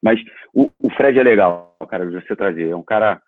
[0.01, 0.19] Mas
[0.53, 2.69] o, o Fred é legal, cara, de você trazer.
[2.69, 3.21] É um cara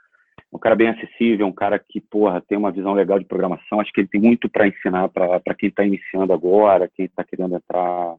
[0.53, 3.79] um cara bem acessível, um cara que, porra, tem uma visão legal de programação.
[3.79, 7.55] Acho que ele tem muito para ensinar para quem está iniciando agora, quem está querendo
[7.55, 8.15] entrar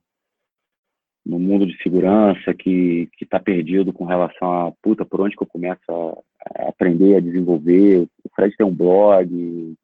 [1.25, 5.47] no mundo de segurança, que está perdido com relação a, puta, por onde que eu
[5.47, 8.01] começo a, a aprender, a desenvolver.
[8.25, 9.75] O Fred tem um blog.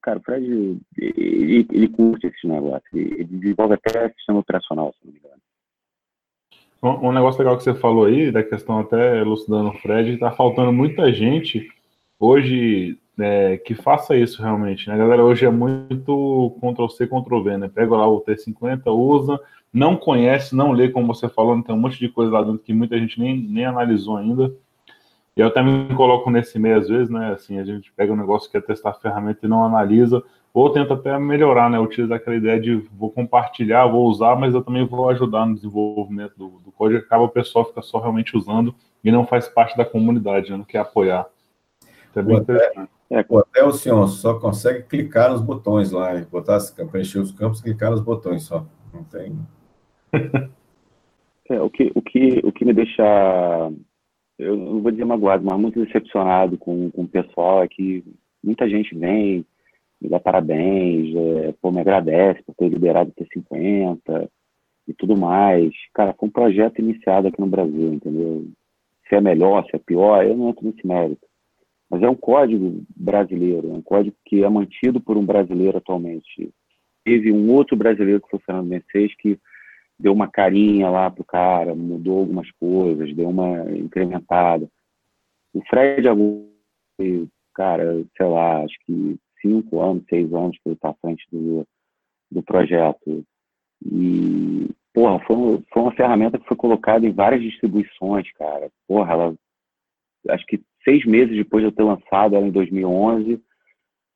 [0.00, 2.82] Cara, o Fred, ele, ele curte esse negócio.
[2.92, 5.34] Ele desenvolve até sistema operacional, se não me engano.
[7.02, 10.70] Um negócio legal que você falou aí, da questão até elucidando o Fred, está faltando
[10.70, 11.66] muita gente
[12.20, 14.88] hoje é, que faça isso realmente.
[14.88, 14.94] Né?
[14.94, 17.70] A galera hoje é muito Ctrl-C, Ctrl-V, né?
[17.72, 19.40] Pega lá o T50, usa,
[19.72, 22.72] não conhece, não lê, como você falou, tem um monte de coisa lá dentro que
[22.72, 24.52] muita gente nem, nem analisou ainda.
[25.36, 27.32] E eu também coloco nesse meio às vezes, né?
[27.32, 30.22] Assim, a gente pega um negócio que é testar a ferramenta e não analisa,
[30.52, 31.78] ou tenta até melhorar, né?
[31.80, 36.34] Utilizar aquela ideia de vou compartilhar, vou usar, mas eu também vou ajudar no desenvolvimento
[36.36, 37.00] do, do código.
[37.00, 38.72] Acaba o pessoal fica só realmente usando
[39.02, 40.56] e não faz parte da comunidade, né?
[40.56, 41.26] não quer apoiar.
[42.14, 42.90] Isso é bem interessante.
[43.10, 46.58] É, até o senhor só consegue clicar nos botões lá, botar
[46.90, 48.64] preencher os campos, clicar nos botões só.
[48.92, 49.36] Não tem.
[51.46, 53.02] É, o, que, o, que, o que me deixa,
[54.38, 58.02] eu não vou dizer magoado, mas muito decepcionado com, com o pessoal é que
[58.42, 59.44] muita gente vem,
[60.00, 64.26] me dá parabéns, é, pô, me agradece por ter liberado o T50
[64.88, 65.74] e tudo mais.
[65.92, 68.46] Cara, foi um projeto iniciado aqui no Brasil, entendeu?
[69.06, 71.26] Se é melhor, se é pior, eu não entro nesse mérito.
[71.90, 76.50] Mas é um código brasileiro, é um código que é mantido por um brasileiro atualmente.
[77.04, 79.38] Teve um outro brasileiro, que foi o Fernando Mercedes, que
[79.98, 84.68] deu uma carinha lá pro cara, mudou algumas coisas, deu uma incrementada.
[85.52, 86.08] O Fred
[87.54, 91.66] cara, sei lá, acho que cinco anos, seis anos que ele está à frente do,
[92.30, 93.24] do projeto.
[93.84, 98.70] E, porra, foi, foi uma ferramenta que foi colocada em várias distribuições, cara.
[98.88, 99.34] Porra, ela,
[100.30, 103.40] acho que seis meses depois de eu ter lançado ela em 2011,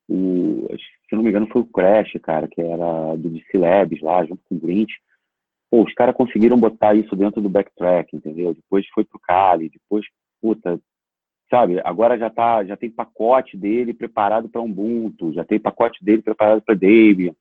[0.08, 0.68] o,
[1.08, 4.42] se não me engano foi o Crash, cara, que era do DC Labs lá, junto
[4.48, 4.92] com o Grinch.
[5.70, 8.54] Pô, os caras conseguiram botar isso dentro do backtrack, entendeu?
[8.54, 10.06] Depois foi pro Kali, depois,
[10.40, 10.80] puta,
[11.50, 11.80] sabe?
[11.84, 16.62] Agora já tá, já tem pacote dele preparado para Ubuntu, já tem pacote dele preparado
[16.62, 17.34] para Debian,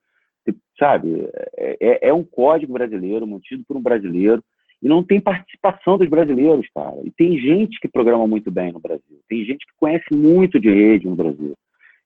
[0.77, 1.29] sabe?
[1.55, 4.43] É, é, é um código brasileiro, mantido por um brasileiro,
[4.81, 6.95] e não tem participação dos brasileiros, cara.
[7.03, 9.19] E tem gente que programa muito bem no Brasil.
[9.27, 11.55] Tem gente que conhece muito de rede no Brasil.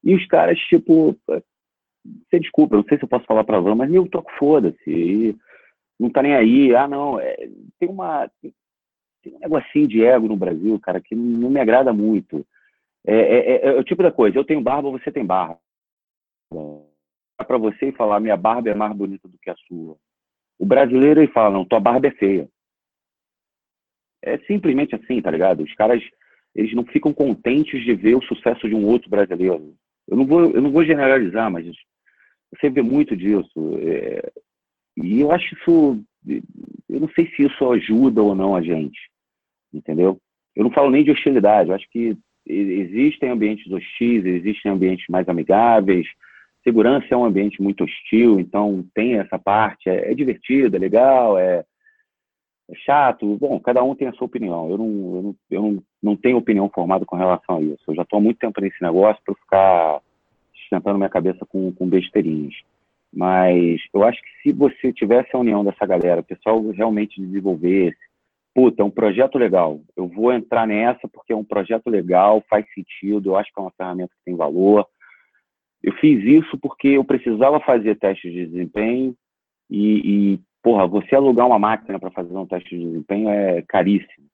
[0.03, 4.07] E os caras, tipo, você desculpa, não sei se eu posso falar para mas eu
[4.07, 5.37] toco foda-se.
[5.99, 6.75] Não tá nem aí.
[6.75, 7.35] Ah, não, é,
[7.79, 8.29] tem uma
[9.21, 12.45] tem um negocinho de ego no Brasil, cara, que não me agrada muito.
[13.05, 15.59] É, é, é, é o tipo da coisa, eu tenho barba, você tem barba.
[17.37, 19.95] Para você e falar, minha barba é mais bonita do que a sua.
[20.59, 22.47] O brasileiro ele fala, não, tua barba é feia.
[24.23, 25.63] É simplesmente assim, tá ligado?
[25.63, 26.03] Os caras,
[26.55, 29.73] eles não ficam contentes de ver o sucesso de um outro brasileiro.
[30.07, 31.65] Eu não vou, eu não vou generalizar, mas
[32.53, 33.77] você vê muito disso.
[33.81, 34.31] É,
[34.97, 36.03] e eu acho isso,
[36.89, 38.99] eu não sei se isso ajuda ou não a gente,
[39.73, 40.19] entendeu?
[40.55, 45.27] Eu não falo nem de hostilidade, eu acho que existem ambientes hostis, existem ambientes mais
[45.29, 46.05] amigáveis,
[46.63, 51.37] segurança é um ambiente muito hostil, então tem essa parte, é, é divertido, é legal,
[51.37, 51.65] é, é
[52.75, 53.37] chato.
[53.37, 54.69] Bom, cada um tem a sua opinião.
[54.69, 57.83] Eu não, eu não, eu não, não tenho opinião formada com relação a isso.
[57.87, 60.01] Eu já estou há muito tempo nesse negócio para ficar
[60.63, 62.53] esquentando minha cabeça com, com besteirinhas.
[63.13, 67.97] Mas eu acho que se você tivesse a união dessa galera, o pessoal realmente desenvolvesse,
[68.55, 69.81] puta, é um projeto legal.
[69.97, 73.63] Eu vou entrar nessa porque é um projeto legal, faz sentido, eu acho que é
[73.63, 74.87] uma ferramenta que tem valor.
[75.83, 79.13] Eu fiz isso porque eu precisava fazer testes de desempenho
[79.69, 84.27] e, e porra, você alugar uma máquina para fazer um teste de desempenho é caríssimo.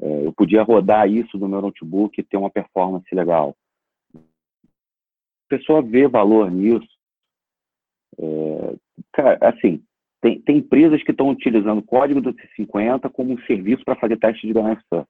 [0.00, 3.54] É, eu podia rodar isso no meu notebook e ter uma performance legal.
[4.14, 4.18] A
[5.48, 6.88] pessoa vê valor nisso.
[8.18, 8.74] É,
[9.12, 9.82] cara, assim,
[10.20, 14.18] tem, tem empresas que estão utilizando o código do C50 como um serviço para fazer
[14.18, 15.06] teste de ganância.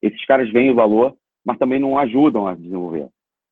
[0.00, 3.08] Esses caras veem o valor, mas também não ajudam a desenvolver.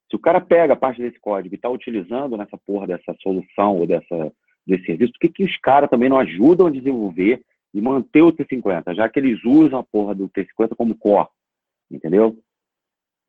[0.09, 3.87] Se o cara pega parte desse código e está utilizando nessa porra dessa solução ou
[3.87, 4.33] dessa
[4.67, 7.43] desse serviço, por que, que os caras também não ajudam a desenvolver
[7.73, 11.29] e manter o T50, já que eles usam a porra do T50 como core,
[11.91, 12.37] entendeu?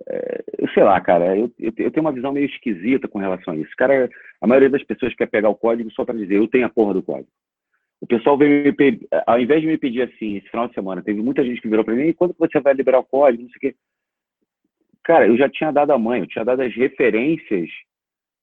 [0.08, 0.44] é,
[0.74, 3.72] sei lá, cara, eu, eu, eu, tenho uma visão meio esquisita com relação a isso.
[3.78, 4.10] Cara,
[4.40, 6.94] a maioria das pessoas quer pegar o código só para dizer, eu tenho a porra
[6.94, 7.30] do código.
[7.99, 11.03] O pessoal veio me pedir, ao invés de me pedir assim, esse final de semana,
[11.03, 13.49] teve muita gente que virou para mim, e quando você vai liberar o código, não
[13.49, 13.76] sei o quê.
[15.03, 17.70] Cara, eu já tinha dado a mãe, eu tinha dado as referências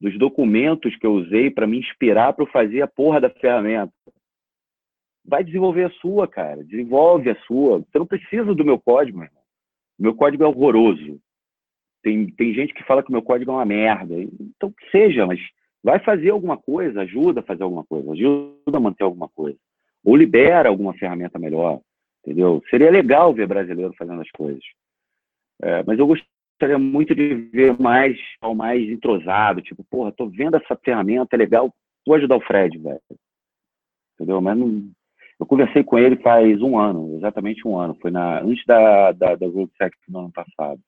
[0.00, 3.92] dos documentos que eu usei para me inspirar para fazer a porra da ferramenta.
[5.24, 6.64] Vai desenvolver a sua, cara.
[6.64, 7.80] Desenvolve a sua.
[7.80, 9.42] Você não precisa do meu código, irmão.
[9.98, 11.20] Meu código é horroroso.
[12.02, 14.14] Tem, tem gente que fala que meu código é uma merda.
[14.14, 15.40] Então, que seja, mas
[15.82, 19.58] vai fazer alguma coisa, ajuda a fazer alguma coisa, ajuda a manter alguma coisa.
[20.04, 21.80] Ou libera alguma ferramenta melhor,
[22.24, 22.62] entendeu?
[22.70, 24.62] Seria legal ver brasileiro fazendo as coisas.
[25.60, 26.06] É, mas eu
[26.58, 28.18] gostaria muito de ver mais,
[28.56, 31.72] mais entrosado, tipo, porra, tô vendo essa ferramenta, é legal,
[32.04, 33.00] vou ajudar o Fred, velho.
[34.14, 34.40] Entendeu?
[34.40, 34.90] Mas não,
[35.38, 37.96] eu conversei com ele faz um ano, exatamente um ano.
[38.02, 40.80] Foi na, antes da, da, da RoadSec no ano passado.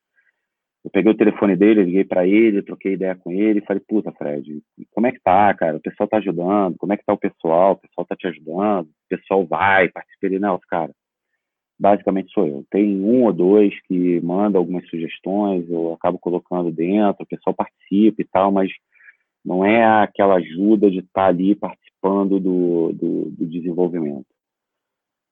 [0.82, 4.62] Eu peguei o telefone dele, liguei para ele, troquei ideia com ele, falei, puta, Fred,
[4.92, 5.76] como é que tá, cara?
[5.76, 7.72] O pessoal tá ajudando, como é que tá o pessoal?
[7.72, 10.26] O pessoal tá te ajudando, o pessoal vai, participa.
[10.26, 10.90] Ele, não, cara,
[11.80, 12.64] basicamente sou eu.
[12.70, 18.20] Tem um ou dois que mandam algumas sugestões, eu acabo colocando dentro, o pessoal participa
[18.20, 18.70] e tal, mas
[19.42, 24.26] não é aquela ajuda de estar tá ali participando do, do, do, desenvolvimento.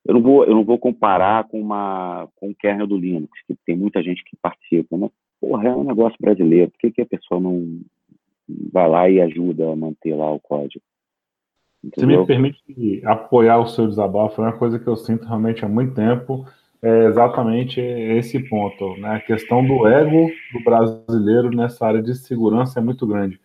[0.06, 3.54] Eu não vou, eu não vou comparar com uma com o kernel do Linux, que
[3.66, 5.10] tem muita gente que participa, né?
[5.38, 7.80] porra, é um negócio brasileiro, por que, que a pessoa não
[8.72, 10.82] vai lá e ajuda a manter lá o código?
[11.82, 12.26] Entendeu?
[12.26, 15.68] Você me permite apoiar o seu desabafo, é uma coisa que eu sinto realmente há
[15.68, 16.44] muito tempo,
[16.82, 19.16] é exatamente esse ponto, né?
[19.16, 23.40] A questão do ego do brasileiro nessa área de segurança é muito grande.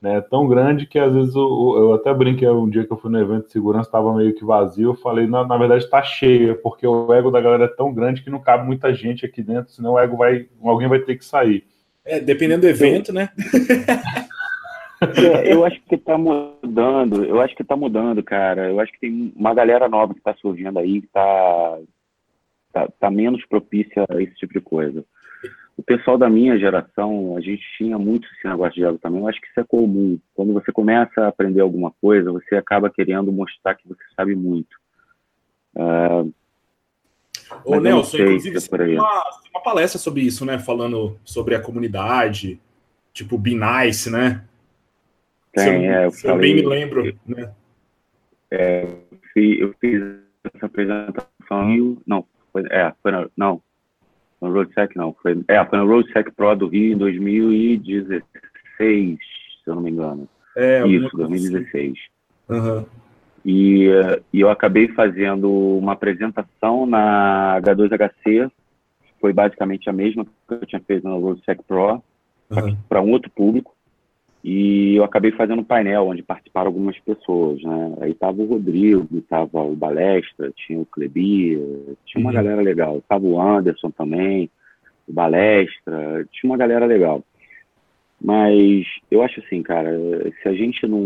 [0.00, 3.10] Né, tão grande que às vezes eu, eu até brinquei um dia que eu fui
[3.10, 4.90] no evento de segurança, estava meio que vazio.
[4.90, 8.22] Eu falei, na, na verdade está cheia, porque o ego da galera é tão grande
[8.22, 11.24] que não cabe muita gente aqui dentro, senão o ego vai, alguém vai ter que
[11.24, 11.64] sair.
[12.04, 13.28] É, dependendo do evento, né?
[15.00, 18.68] É, eu acho que está mudando, eu acho que está mudando, cara.
[18.68, 21.78] Eu acho que tem uma galera nova que está surgindo aí, que está
[22.72, 25.04] tá, tá menos propícia a esse tipo de coisa
[25.78, 29.20] o pessoal da minha geração, a gente tinha muito esse negócio de ego também.
[29.20, 30.18] Eu acho que isso é comum.
[30.34, 34.76] Quando você começa a aprender alguma coisa, você acaba querendo mostrar que você sabe muito.
[35.76, 36.34] Uh,
[37.64, 39.22] Ô, Nelson, inclusive, se é uma,
[39.54, 40.58] uma palestra sobre isso, né?
[40.58, 42.60] Falando sobre a comunidade,
[43.12, 44.44] tipo Be Nice, né?
[45.52, 46.06] Tem, eu, é.
[46.06, 47.52] Eu, falei, eu bem me lembro, né?
[48.50, 48.86] É,
[49.36, 50.02] eu fiz
[50.54, 53.60] essa apresentação, não, foi, é, foi, não,
[54.40, 59.18] no RoadSec não, foi, é, foi no RoadSec Pro do Rio em 2016,
[59.64, 60.28] se eu não me engano.
[60.56, 61.98] É, Isso, 2016.
[62.48, 62.86] Uhum.
[63.44, 63.88] E,
[64.32, 68.50] e eu acabei fazendo uma apresentação na H2HC,
[69.20, 72.02] foi basicamente a mesma que eu tinha feito no RoadSec Pro,
[72.50, 72.76] uhum.
[72.88, 73.76] para um outro público.
[74.42, 77.94] E eu acabei fazendo um painel onde participaram algumas pessoas, né?
[78.00, 81.58] Aí tava o Rodrigo, tava o Balestra, tinha o Klebi,
[82.06, 82.36] tinha uma uhum.
[82.36, 83.02] galera legal.
[83.08, 84.48] Tava o Anderson também,
[85.08, 87.24] o Balestra, tinha uma galera legal.
[88.20, 89.90] Mas eu acho assim, cara,
[90.42, 91.00] se a gente não,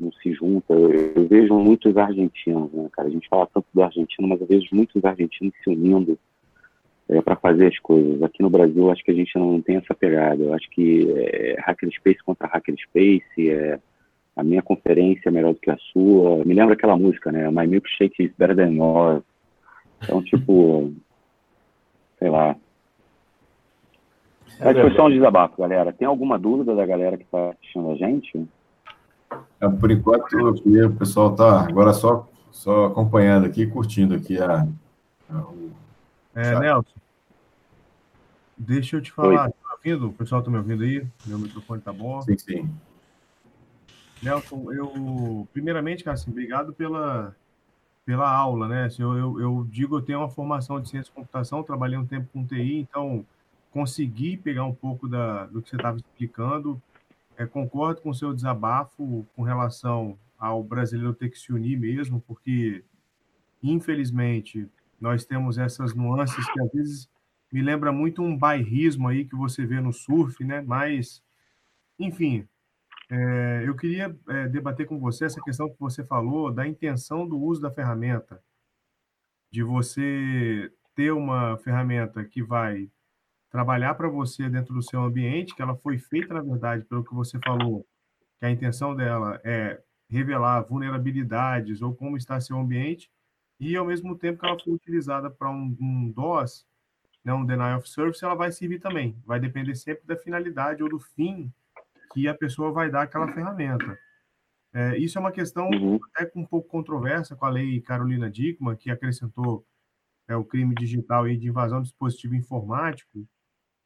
[0.00, 3.08] não se junta, eu, eu vejo muitos argentinos, né, cara?
[3.08, 6.18] A gente fala tanto do argentino, mas eu vejo muitos argentinos se unindo
[7.08, 8.22] é, para fazer as coisas.
[8.22, 10.42] Aqui no Brasil, acho que a gente não tem essa pegada.
[10.42, 13.78] Eu acho que é, Hackerspace contra Hackerspace, é,
[14.36, 16.44] a minha conferência é melhor do que a sua.
[16.44, 17.48] Me lembra aquela música, né?
[17.50, 19.22] My milkshake is better than yours.
[20.02, 20.92] Então, tipo,
[22.18, 22.56] sei lá.
[24.60, 25.92] É, foi só um desabafo, galera.
[25.92, 28.48] Tem alguma dúvida da galera que está assistindo a gente?
[29.60, 34.66] É, por enquanto, o pessoal está agora só, só acompanhando aqui, curtindo aqui a,
[35.28, 35.74] a o
[36.34, 36.93] é, Nelson,
[38.56, 39.50] deixa eu te falar.
[39.50, 40.08] Tá ouvindo?
[40.08, 41.06] O pessoal está me ouvindo aí?
[41.26, 42.20] Meu microfone tá bom?
[42.22, 42.74] Sim, sim.
[44.22, 47.36] Nelson, eu, primeiramente, cara, assim, obrigado pela,
[48.06, 48.84] pela aula, né?
[48.84, 52.06] Assim, eu, eu, eu, digo, eu tenho uma formação de ciência de computação, trabalhei um
[52.06, 53.24] tempo com TI, então
[53.70, 56.80] consegui pegar um pouco da, do que você estava explicando.
[57.36, 62.22] É, concordo com o seu desabafo com relação ao brasileiro ter que se unir mesmo,
[62.26, 62.84] porque,
[63.62, 64.68] infelizmente,
[65.00, 67.08] nós temos essas nuances que às vezes
[67.54, 70.60] me lembra muito um bairrismo aí que você vê no surf, né?
[70.60, 71.22] Mas,
[71.96, 72.48] enfim,
[73.08, 77.38] é, eu queria é, debater com você essa questão que você falou da intenção do
[77.38, 78.42] uso da ferramenta,
[79.52, 82.90] de você ter uma ferramenta que vai
[83.48, 87.14] trabalhar para você dentro do seu ambiente, que ela foi feita, na verdade, pelo que
[87.14, 87.86] você falou,
[88.40, 93.08] que a intenção dela é revelar vulnerabilidades ou como está seu ambiente,
[93.60, 96.66] e ao mesmo tempo que ela foi utilizada para um, um DOS
[97.24, 99.16] né, um denial of service, ela vai servir também.
[99.24, 101.52] Vai depender sempre da finalidade ou do fim
[102.12, 103.98] que a pessoa vai dar aquela ferramenta.
[104.72, 105.98] É, isso é uma questão uhum.
[106.14, 109.64] até um pouco controversa com a lei Carolina Dickman, que acrescentou
[110.28, 113.26] é, o crime digital e de invasão de dispositivo informático,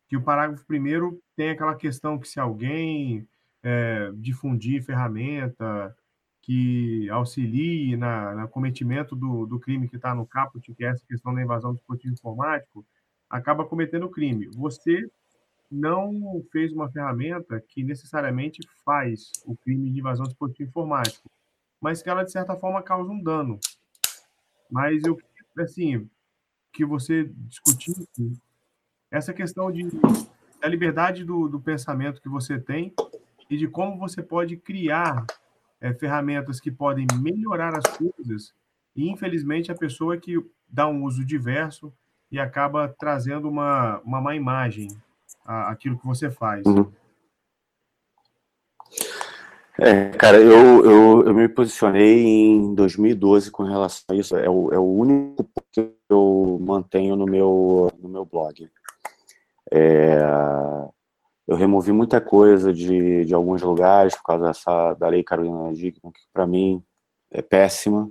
[0.09, 3.28] que o parágrafo primeiro tem aquela questão que se alguém
[3.62, 5.94] é, difundir ferramenta
[6.40, 11.05] que auxilie na, na cometimento do, do crime que está no caput, que é essa
[11.06, 12.86] questão da invasão do dispositivo informático,
[13.29, 14.49] acaba cometendo crime.
[14.55, 15.09] Você
[15.71, 21.31] não fez uma ferramenta que necessariamente faz o crime de invasão do dispositivo informático,
[21.81, 23.59] mas que ela, de certa forma, causa um dano.
[24.71, 25.17] Mas eu,
[25.59, 26.09] assim,
[26.73, 28.07] que você discutisse
[29.11, 29.85] essa questão de,
[30.61, 32.95] da liberdade do, do pensamento que você tem
[33.49, 35.27] e de como você pode criar
[35.81, 38.55] é, ferramentas que podem melhorar as coisas
[38.95, 40.35] e, infelizmente, a pessoa que
[40.69, 41.93] dá um uso diverso
[42.31, 44.89] e acaba trazendo uma, uma má imagem
[45.45, 46.65] àquilo que você faz.
[46.67, 46.91] Uhum.
[49.81, 54.37] É, cara, eu, eu, eu, me posicionei em 2012 com relação a isso.
[54.37, 58.69] É o, é o único que eu mantenho no meu, no meu blog.
[59.73, 60.19] É,
[61.47, 66.13] eu removi muita coisa de, de alguns lugares por causa dessa, da lei Carolina Dickman,
[66.13, 66.83] que para mim
[67.31, 68.11] é péssima,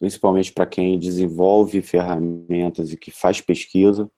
[0.00, 4.10] principalmente para quem desenvolve ferramentas e que faz pesquisa,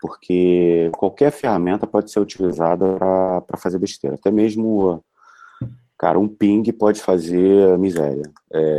[0.00, 2.96] porque qualquer ferramenta pode ser utilizada
[3.44, 4.14] para fazer besteira.
[4.14, 5.02] Até mesmo
[5.98, 8.30] Cara, um ping pode fazer miséria.
[8.52, 8.78] É...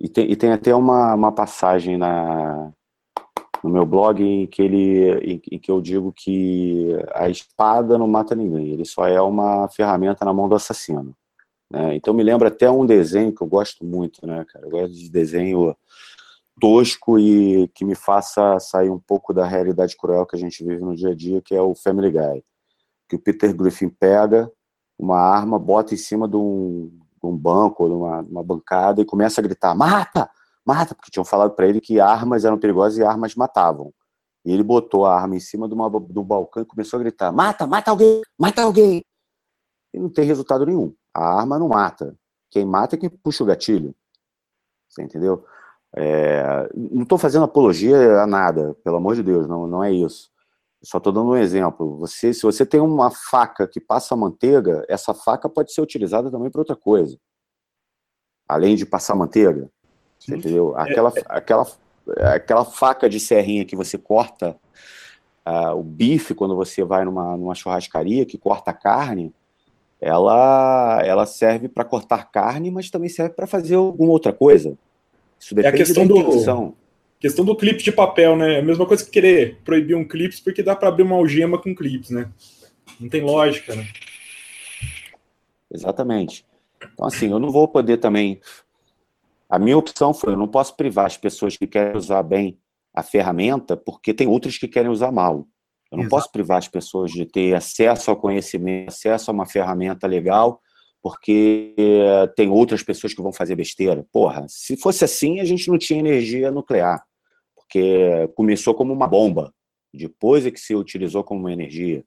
[0.00, 2.72] E, tem, e tem até uma, uma passagem na,
[3.62, 8.34] no meu blog em que, ele, em, que eu digo que a espada não mata
[8.34, 11.14] ninguém, ele só é uma ferramenta na mão do assassino.
[11.70, 11.96] Né?
[11.96, 14.66] Então me lembra até um desenho que eu gosto muito, né, cara?
[14.66, 15.76] Eu gosto de desenho
[16.60, 20.82] tosco e que me faça sair um pouco da realidade cruel que a gente vive
[20.82, 22.44] no dia a dia, que é o Family Guy.
[23.08, 24.50] Que o Peter Griffin pega
[24.98, 26.90] uma arma, bota em cima de um,
[27.22, 30.28] de um banco de uma, uma, bancada e começa a gritar: mata!
[30.64, 30.94] Mata!
[30.94, 33.92] Porque tinham falado para ele que armas eram perigosas e armas matavam.
[34.44, 37.02] E ele botou a arma em cima de, uma, de um balcão e começou a
[37.02, 37.66] gritar: mata!
[37.66, 38.22] Mata alguém!
[38.38, 39.02] Mata alguém!
[39.94, 40.92] E não tem resultado nenhum.
[41.18, 42.16] A arma não mata.
[42.48, 43.92] Quem mata é quem puxa o gatilho.
[44.88, 45.44] Você entendeu?
[45.96, 50.30] É, não estou fazendo apologia a nada, pelo amor de Deus, não, não é isso.
[50.80, 51.96] Só estou dando um exemplo.
[51.98, 56.50] Você, se você tem uma faca que passa manteiga, essa faca pode ser utilizada também
[56.50, 57.18] para outra coisa.
[58.48, 59.68] Além de passar manteiga.
[60.28, 60.76] Entendeu?
[60.76, 61.24] Aquela, é, é...
[61.28, 61.66] aquela,
[62.32, 64.56] aquela faca de serrinha que você corta
[65.44, 69.34] uh, o bife quando você vai numa, numa churrascaria, que corta a carne,
[70.00, 74.78] ela, ela serve para cortar carne, mas também serve para fazer alguma outra coisa.
[75.38, 76.66] Isso depende é a questão da intenção.
[76.66, 76.88] Do
[77.20, 78.54] Questão do clipe de papel, né?
[78.54, 81.60] É a mesma coisa que querer proibir um clipe porque dá para abrir uma algema
[81.60, 82.30] com clips, né?
[83.00, 83.88] Não tem lógica, né?
[85.68, 86.46] Exatamente.
[86.94, 88.40] Então, assim, eu não vou poder também.
[89.50, 92.56] A minha opção foi: eu não posso privar as pessoas que querem usar bem
[92.94, 95.44] a ferramenta, porque tem outras que querem usar mal.
[95.90, 96.10] Eu não Exato.
[96.10, 100.60] posso privar as pessoas de ter acesso ao conhecimento, acesso a uma ferramenta legal,
[101.02, 101.74] porque
[102.36, 104.06] tem outras pessoas que vão fazer besteira.
[104.12, 107.02] Porra, se fosse assim, a gente não tinha energia nuclear
[107.68, 109.54] porque começou como uma bomba,
[109.92, 112.02] depois é que se utilizou como uma energia.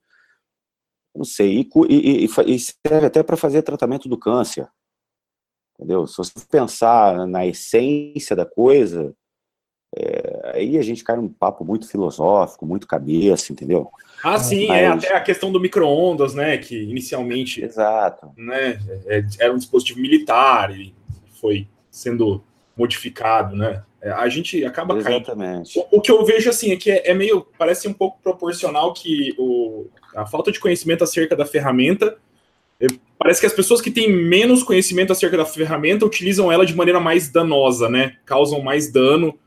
[1.16, 4.68] Não sei, e, e, e serve até para fazer tratamento do câncer.
[5.76, 6.08] Entendeu?
[6.08, 9.16] Se você pensar na essência da coisa,
[9.96, 13.92] é, aí a gente cai num papo muito filosófico, muito cabeça, entendeu?
[14.24, 15.04] Ah, sim, é, Mas...
[15.04, 16.58] é até a questão do micro-ondas, né?
[16.58, 18.32] Que inicialmente Exato.
[18.38, 20.94] Né, é, era um dispositivo militar e
[21.42, 22.42] foi sendo
[22.78, 23.84] modificado, né?
[24.02, 25.74] É, a gente acaba Exatamente.
[25.74, 25.88] caindo.
[25.92, 28.94] O, o, que eu vejo assim é que é, é, meio, parece um pouco proporcional
[28.94, 32.18] que o, a falta de conhecimento acerca da ferramenta.
[32.80, 32.88] É,
[33.20, 37.00] parece que as pessoas que têm menos conhecimento acerca da ferramenta utilizam ela de maneira
[37.00, 38.16] mais danosa, né?
[38.26, 39.38] Causam mais dano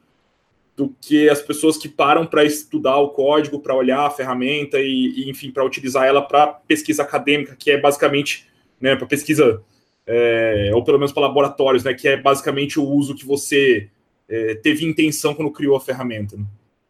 [0.77, 5.13] do que as pessoas que param para estudar o código, para olhar a ferramenta e,
[5.17, 8.49] e enfim, para utilizar ela para pesquisa acadêmica, que é basicamente,
[8.81, 9.63] né, para pesquisa,
[10.07, 13.89] é, ou pelo menos para laboratórios, né, que é basicamente o uso que você
[14.29, 16.37] é, teve intenção quando criou a ferramenta.
[16.37, 16.45] Né?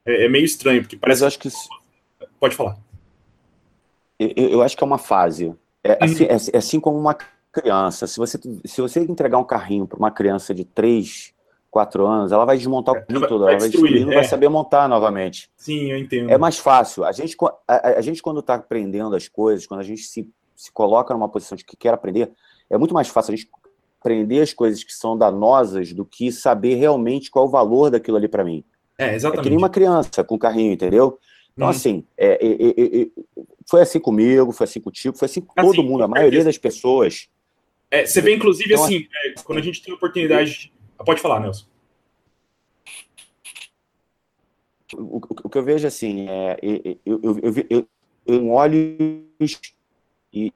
[0.07, 1.23] É, é, meio estranho, porque parece.
[1.23, 1.49] Mas eu acho que.
[2.41, 2.79] Pode falar.
[4.19, 5.55] Eu, eu acho que é uma fase.
[5.83, 5.99] É, uhum.
[6.01, 7.17] assim, é, é assim como uma
[7.53, 8.07] criança.
[8.07, 11.34] Se você, se você entregar um carrinho para uma criança de 3,
[11.75, 14.15] 4 anos, ela vai desmontar o carrinho todo, ela vai destruir, não é.
[14.15, 15.51] vai saber montar novamente.
[15.57, 16.31] Sim, eu entendo.
[16.31, 17.05] É mais fácil.
[17.05, 17.37] A gente,
[17.67, 21.29] a, a gente quando está aprendendo as coisas, quando a gente se, se coloca numa
[21.29, 22.31] posição de que quer aprender,
[22.71, 23.51] é muito mais fácil a gente
[24.01, 28.19] aprender as coisas que são danosas do que saber realmente qual é o valor daquilo
[28.19, 28.63] ali para mim.
[28.97, 29.41] É, exatamente.
[29.41, 31.19] É que nem uma criança com carrinho, entendeu?
[31.55, 31.71] Então, hum.
[31.71, 33.07] assim, é, é, é,
[33.69, 36.57] foi assim comigo, foi assim contigo, foi assim com assim, todo mundo, a maioria das
[36.57, 37.29] pessoas.
[37.91, 40.73] É, você vê, inclusive, então, assim, é, quando a gente tem oportunidade.
[40.99, 41.67] Pode falar, Nelson.
[44.97, 47.89] O, o, que eu vejo assim é eu, eu, eu, eu,
[48.27, 49.61] eu olhos
[50.33, 50.53] e,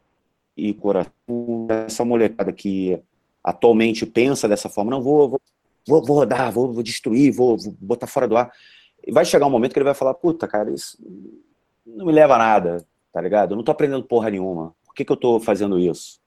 [0.57, 3.03] e coração essa molecada que
[3.43, 5.41] atualmente pensa dessa forma, não vou, vou,
[5.87, 8.53] vou, vou rodar, vou, vou destruir, vou, vou, botar fora do ar.
[9.11, 10.99] Vai chegar um momento que ele vai falar, puta, cara, isso
[11.87, 13.53] não me leva a nada, tá ligado?
[13.53, 14.75] Eu não tô aprendendo porra nenhuma.
[14.85, 16.21] Por que, que eu tô fazendo isso?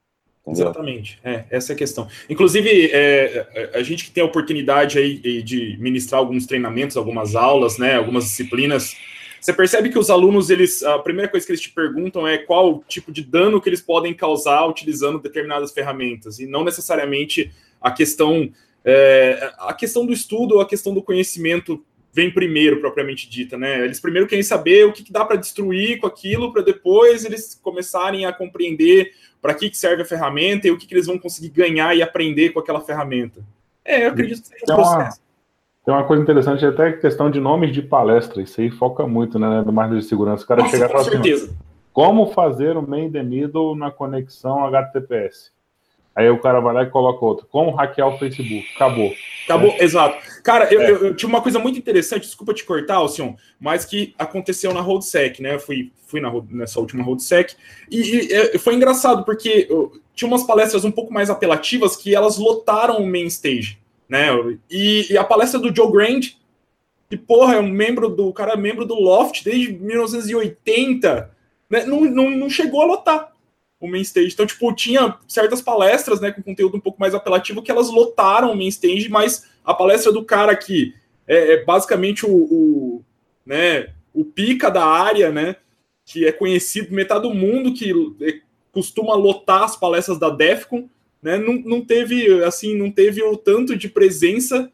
[0.46, 0.66] Entendeu?
[0.66, 2.08] Exatamente, é, essa é a questão.
[2.28, 7.36] Inclusive, é, é, a gente que tem a oportunidade aí de ministrar alguns treinamentos, algumas
[7.36, 8.96] aulas, né, algumas disciplinas,
[9.40, 12.84] você percebe que os alunos, eles, a primeira coisa que eles te perguntam é qual
[12.88, 17.52] tipo de dano que eles podem causar utilizando determinadas ferramentas, e não necessariamente
[17.82, 18.52] a questão,
[18.86, 21.84] é, a questão do estudo ou a questão do conhecimento
[22.14, 23.84] vem primeiro, propriamente dita, né?
[23.84, 27.60] Eles primeiro querem saber o que, que dá para destruir com aquilo, para depois eles
[27.62, 29.12] começarem a compreender
[29.42, 32.02] para que, que serve a ferramenta e o que, que eles vão conseguir ganhar e
[32.02, 33.42] aprender com aquela ferramenta.
[33.84, 35.20] É, eu acredito que seja um processo.
[35.20, 35.32] Uma,
[35.86, 39.64] tem uma coisa interessante, até questão de nomes de palestra, isso aí foca muito, né,
[39.64, 40.44] do mais de segurança.
[40.44, 41.56] O cara Nossa, chegar com assim, certeza.
[41.92, 45.52] como fazer o main the middle na conexão HTTPS?
[46.16, 47.48] Aí o cara vai lá e coloca outro.
[47.50, 48.66] Como hackear o Facebook?
[48.76, 49.14] Acabou.
[49.46, 49.84] Acabou, é.
[49.84, 50.18] exato.
[50.44, 50.92] Cara, eu, é.
[50.92, 54.82] eu, eu, tinha uma coisa muito interessante, desculpa te cortar, Alcion, mas que aconteceu na
[54.82, 55.56] RoadSec, né?
[55.56, 57.56] Eu fui, fui na, nessa última RoadSec,
[57.90, 59.70] e, e, e foi engraçado, porque
[60.14, 63.80] tinha umas palestras um pouco mais apelativas que elas lotaram o main stage,
[64.10, 64.28] né?
[64.70, 66.22] E, e a palestra do Joe Grand,
[67.10, 68.32] que, porra, é um membro do.
[68.34, 71.32] Cara é membro do Loft desde 1980,
[71.70, 71.86] né?
[71.86, 73.31] Não, não, não chegou a lotar
[73.82, 74.34] o main stage.
[74.34, 78.52] Então, tipo, tinha certas palestras, né, com conteúdo um pouco mais apelativo que elas lotaram
[78.52, 80.94] o main stage, mas a palestra do cara aqui
[81.28, 83.06] é, é basicamente o, o,
[83.46, 85.56] né, o pica da área, né,
[86.06, 87.92] que é conhecido metade do mundo que
[88.22, 88.40] é,
[88.72, 90.88] costuma lotar as palestras da Defcon,
[91.22, 94.72] né, não, não teve, assim, não teve o tanto de presença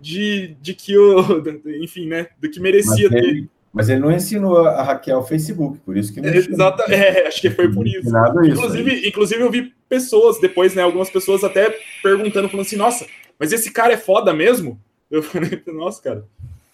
[0.00, 1.42] de, de que o,
[1.82, 3.48] enfim, né, do que merecia ter.
[3.76, 6.32] Mas ele não ensinou a hackear o Facebook, por isso que não.
[6.32, 8.08] Exato, é, acho que foi por isso.
[8.08, 10.80] isso inclusive, inclusive, eu vi pessoas depois, né?
[10.80, 13.06] Algumas pessoas até perguntando, falando assim, nossa,
[13.38, 14.80] mas esse cara é foda mesmo?
[15.10, 16.24] Eu falei, nossa, cara,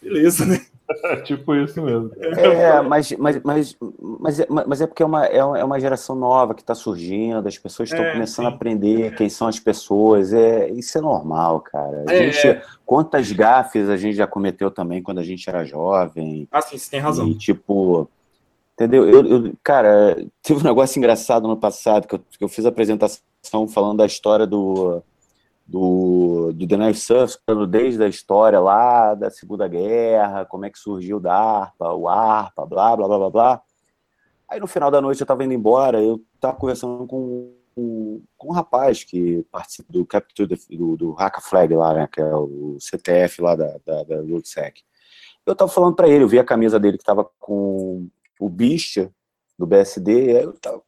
[0.00, 0.64] beleza, né?
[1.24, 2.10] tipo isso mesmo.
[2.18, 3.76] É, mas, mas, mas,
[4.20, 7.58] mas, é, mas é porque é uma, é uma geração nova que está surgindo, as
[7.58, 8.52] pessoas estão é, começando sim.
[8.52, 10.32] a aprender quem são as pessoas.
[10.32, 12.04] É, isso é normal, cara.
[12.08, 12.62] A é, gente, é.
[12.84, 16.48] Quantas gafes a gente já cometeu também quando a gente era jovem.
[16.50, 17.26] Ah, sim, você tem razão.
[17.28, 18.08] E, tipo,
[18.74, 19.08] entendeu?
[19.08, 22.68] Eu, eu, cara, teve um negócio engraçado no passado, que eu, que eu fiz a
[22.68, 23.20] apresentação
[23.68, 25.02] falando da história do
[25.72, 27.38] do, do The Knife Surf,
[27.70, 32.66] desde a história lá da Segunda Guerra, como é que surgiu o DARPA, o ARPA,
[32.66, 33.62] blá, blá, blá, blá, blá.
[34.50, 38.52] Aí no final da noite eu estava indo embora, eu estava conversando com, com, um
[38.52, 43.40] rapaz que participa do Capture do, do Haka Flag lá, né, que é o CTF
[43.40, 44.16] lá da, da, da.
[44.16, 49.08] Eu estava falando para ele, eu vi a camisa dele que estava com o Beast
[49.58, 50.82] do BSD, eu tava,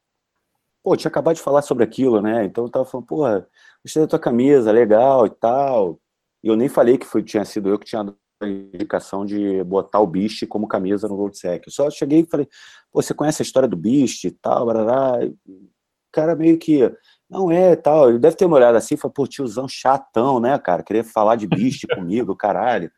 [0.82, 3.48] pô, tinha acabado de falar sobre aquilo, né, então eu estava falando, porra,
[3.84, 6.00] gostei da tua camisa, legal e tal.
[6.42, 9.62] E eu nem falei que foi, tinha sido eu que tinha dado a indicação de
[9.64, 11.66] botar o Beast como camisa no Roadsec.
[11.66, 12.48] Eu só cheguei e falei,
[12.90, 15.18] Pô, você conhece a história do Beast e tal, barará.
[15.26, 15.68] O
[16.12, 16.90] cara meio que,
[17.28, 18.10] não é tal.
[18.10, 20.82] Ele deve ter uma olhada assim e falou, pô, tiozão chatão, né, cara?
[20.82, 22.90] Queria falar de Beast comigo, caralho.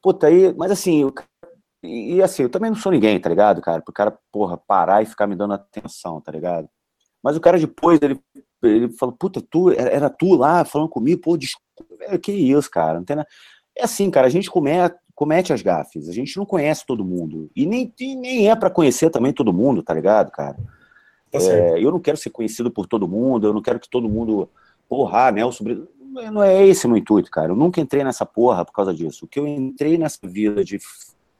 [0.00, 1.10] Puta, aí, mas assim,
[1.82, 3.82] e, e assim, eu também não sou ninguém, tá ligado, cara?
[3.82, 6.68] Pro cara, porra, parar e ficar me dando atenção, tá ligado?
[7.22, 8.20] Mas o cara depois, ele
[8.62, 13.04] ele falou, puta, tu, era tu lá falando comigo, pô, desculpa, que isso, cara, não
[13.04, 13.28] tem nada.
[13.76, 17.50] É assim, cara, a gente comete, comete as gafes, a gente não conhece todo mundo,
[17.54, 20.56] e nem, nem é para conhecer também todo mundo, tá ligado, cara?
[21.30, 24.08] Tá é, eu não quero ser conhecido por todo mundo, eu não quero que todo
[24.08, 24.48] mundo,
[24.88, 25.64] porra, Nelson,
[26.30, 29.24] não é esse o meu intuito, cara, eu nunca entrei nessa porra por causa disso,
[29.24, 30.78] o que eu entrei nessa vida de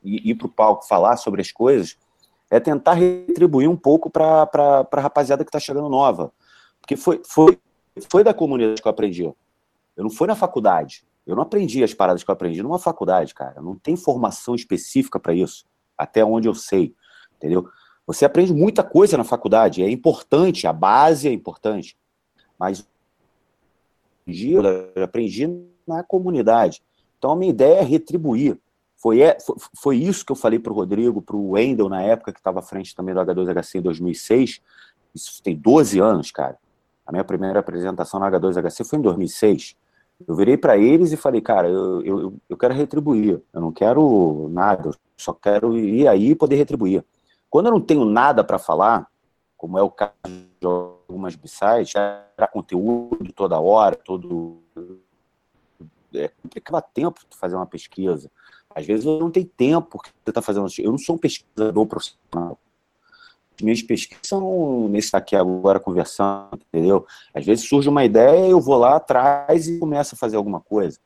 [0.02, 1.96] ir pro palco falar sobre as coisas
[2.50, 4.48] é tentar retribuir um pouco para
[4.92, 6.30] a rapaziada que tá chegando nova,
[6.82, 7.58] porque foi, foi,
[8.10, 9.24] foi da comunidade que eu aprendi.
[9.24, 9.34] Eu
[9.96, 11.04] não fui na faculdade.
[11.24, 13.62] Eu não aprendi as paradas que eu aprendi numa faculdade, cara.
[13.62, 15.64] Não tem formação específica para isso,
[15.96, 16.94] até onde eu sei,
[17.36, 17.68] entendeu?
[18.04, 21.96] Você aprende muita coisa na faculdade, é importante, a base é importante,
[22.58, 22.84] mas
[24.26, 25.48] eu aprendi
[25.86, 26.82] na comunidade.
[27.16, 28.58] Então a minha ideia é retribuir.
[28.96, 29.36] Foi, é,
[29.76, 32.60] foi, isso que eu falei para o Rodrigo, para o Wendel, na época que estava
[32.60, 34.60] à frente também do H2HC em 2006.
[35.14, 36.58] Isso tem 12 anos, cara.
[37.12, 39.76] Minha primeira apresentação na H2HC foi em 2006.
[40.26, 44.48] Eu virei para eles e falei, cara, eu, eu, eu quero retribuir, eu não quero
[44.50, 47.04] nada, eu só quero ir aí e poder retribuir.
[47.50, 49.06] Quando eu não tenho nada para falar,
[49.58, 54.62] como é o caso de algumas b-sides, era conteúdo toda hora, todo.
[56.14, 58.30] É, complicava tempo fazer uma pesquisa.
[58.74, 60.66] Às vezes eu não tenho tempo porque você está fazendo.
[60.78, 62.58] Eu não sou um pesquisador profissional.
[63.62, 67.06] As minhas pesquisas são nesse aqui agora conversando, entendeu?
[67.32, 70.98] Às vezes surge uma ideia, eu vou lá atrás e começo a fazer alguma coisa.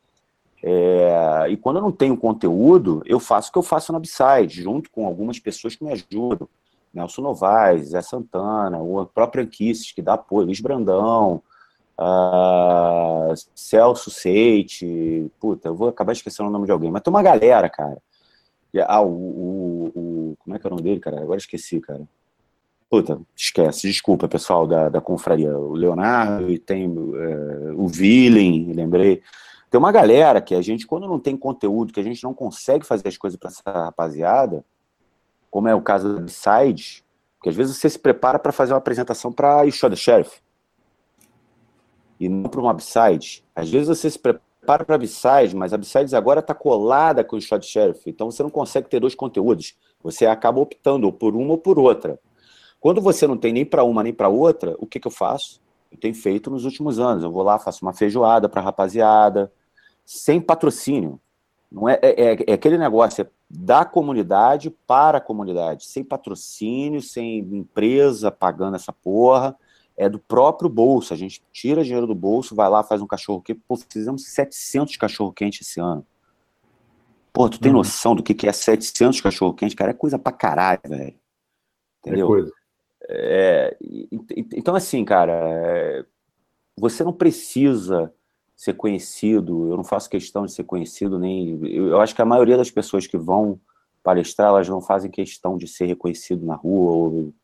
[0.63, 4.63] É, e quando eu não tenho conteúdo, eu faço o que eu faço na Upside,
[4.63, 6.49] junto com algumas pessoas que me ajudam.
[6.95, 11.43] Nelson Novaes, Zé Santana, o próprio Anquices, que dá apoio, Luiz Brandão,
[12.01, 17.23] uh, Celso Seite, puta, eu vou acabar esquecendo o nome de alguém, mas tem uma
[17.23, 17.99] galera, cara.
[18.89, 21.21] Ah, o, o, o, como é que é o nome dele, cara?
[21.21, 22.07] Agora esqueci, cara.
[22.89, 25.57] Puta, esquece, desculpa, pessoal da, da confraria.
[25.57, 29.23] O Leonardo e tem é, o Villain, lembrei.
[29.69, 32.87] Tem uma galera que a gente, quando não tem conteúdo, que a gente não consegue
[32.87, 34.65] fazer as coisas para essa rapaziada,
[35.51, 37.05] como é o caso da Side,
[37.43, 40.41] que às vezes você se prepara para fazer uma apresentação para Show the Sheriff
[42.19, 43.45] e não para uma Upside.
[43.55, 47.41] Às vezes você se prepara para Upside, mas a Upside agora está colada com o
[47.41, 49.77] Shot Sheriff, então você não consegue ter dois conteúdos.
[50.03, 52.19] Você acaba optando por uma ou por outra.
[52.81, 55.61] Quando você não tem nem para uma nem para outra, o que, que eu faço?
[55.91, 57.25] Eu tenho feito nos últimos anos.
[57.25, 59.53] Eu vou lá, faço uma feijoada para rapaziada,
[60.05, 61.21] sem patrocínio.
[61.71, 67.01] Não é, é, é, é aquele negócio, é da comunidade para a comunidade, sem patrocínio,
[67.01, 69.57] sem empresa pagando essa porra,
[69.97, 71.15] é do próprio bolso.
[71.15, 73.61] A gente tira dinheiro do bolso, vai lá, faz um cachorro quente.
[73.67, 76.05] Pô, fizemos 700 cachorro quente esse ano.
[77.33, 77.79] Pô, tu tem uhum.
[77.79, 79.77] noção do que, que é 700 cachorro quente?
[79.77, 81.15] Cara, é coisa pra caralho, velho.
[82.01, 82.27] Entendeu?
[82.27, 82.53] É coisa.
[83.09, 83.77] É,
[84.53, 86.05] então, assim, cara, é,
[86.77, 88.13] você não precisa
[88.57, 91.61] ser conhecido, eu não faço questão de ser conhecido, nem.
[91.65, 93.61] Eu, acho que a maioria das pessoas que vão
[94.03, 97.35] palestrar, elas não fazem questão de ser reconhecido na rua, ou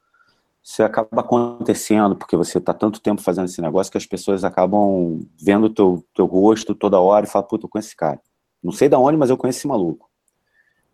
[0.63, 5.21] isso acaba acontecendo, porque você está tanto tempo fazendo esse negócio que as pessoas acabam
[5.37, 8.21] vendo teu, teu rosto toda hora e falam, puta, eu conheço esse cara.
[8.63, 10.09] Não sei da onde, mas eu conheço esse maluco.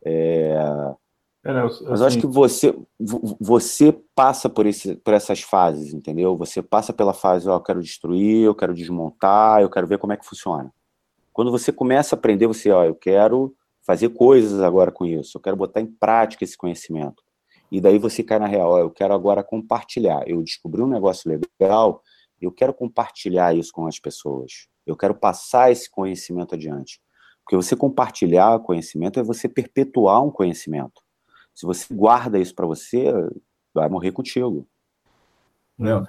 [0.02, 0.56] É...
[1.48, 1.84] É, né, assim...
[1.88, 2.78] Mas eu acho que você,
[3.40, 6.36] você passa por, esse, por essas fases, entendeu?
[6.36, 10.12] Você passa pela fase, ó, eu quero destruir, eu quero desmontar, eu quero ver como
[10.12, 10.70] é que funciona.
[11.32, 15.40] Quando você começa a aprender, você, ó, eu quero fazer coisas agora com isso, eu
[15.40, 17.22] quero botar em prática esse conhecimento.
[17.72, 20.28] E daí você cai na real, ó, eu quero agora compartilhar.
[20.28, 22.02] Eu descobri um negócio legal,
[22.38, 24.68] eu quero compartilhar isso com as pessoas.
[24.86, 27.00] Eu quero passar esse conhecimento adiante.
[27.42, 31.07] Porque você compartilhar conhecimento é você perpetuar um conhecimento.
[31.58, 33.12] Se você guarda isso para você,
[33.74, 34.64] vai morrer contigo.
[35.76, 36.06] Não.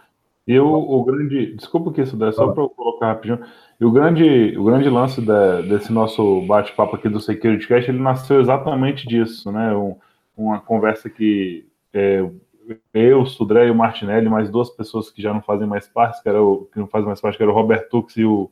[0.48, 1.56] E o, o grande.
[1.56, 3.44] Desculpa que isso der, só para eu colocar rapidinho.
[3.80, 8.00] E o grande, o grande lance da, desse nosso bate-papo aqui do Security Cast, ele
[8.00, 9.76] nasceu exatamente disso, né?
[9.76, 9.96] Um,
[10.38, 12.24] uma conversa que é,
[12.94, 16.30] eu, Sudré e o Martinelli, mais duas pessoas que já não fazem mais parte, que,
[16.30, 18.52] era o, que não fazem mais parte, que era o Roberto Tux e o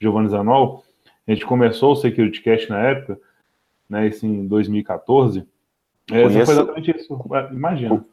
[0.00, 0.84] Giovanni Zanol.
[1.28, 3.20] A gente começou o Security Cast na época,
[3.86, 4.08] né?
[4.08, 5.46] Isso em 2014.
[6.10, 6.46] É, Conheço...
[6.46, 7.20] Foi exatamente isso,
[7.52, 8.04] imagina.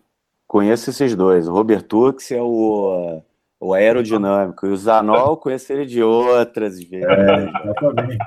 [0.47, 1.47] Conheço esses dois.
[1.47, 3.21] O Robert Tux é o,
[3.59, 7.07] o aerodinâmico, e o Zanol conheço ele de outras vezes.
[7.07, 8.17] É, exatamente.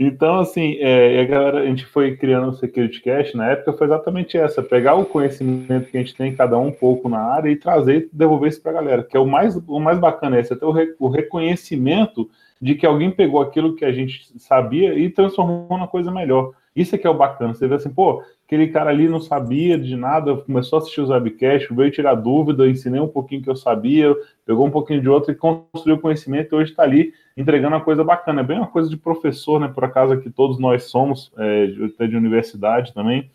[0.00, 3.88] Então, assim, é, a galera, a gente foi criando o Security Cash na época, foi
[3.88, 7.50] exatamente essa: pegar o conhecimento que a gente tem, cada um um pouco na área,
[7.50, 9.02] e trazer e devolver isso para a galera.
[9.02, 12.30] Que é o mais, o mais bacana, é esse, até o, re, o reconhecimento
[12.62, 16.52] de que alguém pegou aquilo que a gente sabia e transformou numa coisa melhor.
[16.80, 17.54] Isso é que é o bacana.
[17.54, 21.10] Você vê assim, pô, aquele cara ali não sabia de nada, começou a assistir os
[21.10, 24.14] webcasts, veio tirar dúvida, ensinei um pouquinho que eu sabia,
[24.46, 28.04] pegou um pouquinho de outro e construiu conhecimento e hoje está ali entregando uma coisa
[28.04, 28.42] bacana.
[28.42, 29.66] É bem uma coisa de professor, né?
[29.66, 33.28] Por acaso aqui todos nós somos, é, até de universidade também.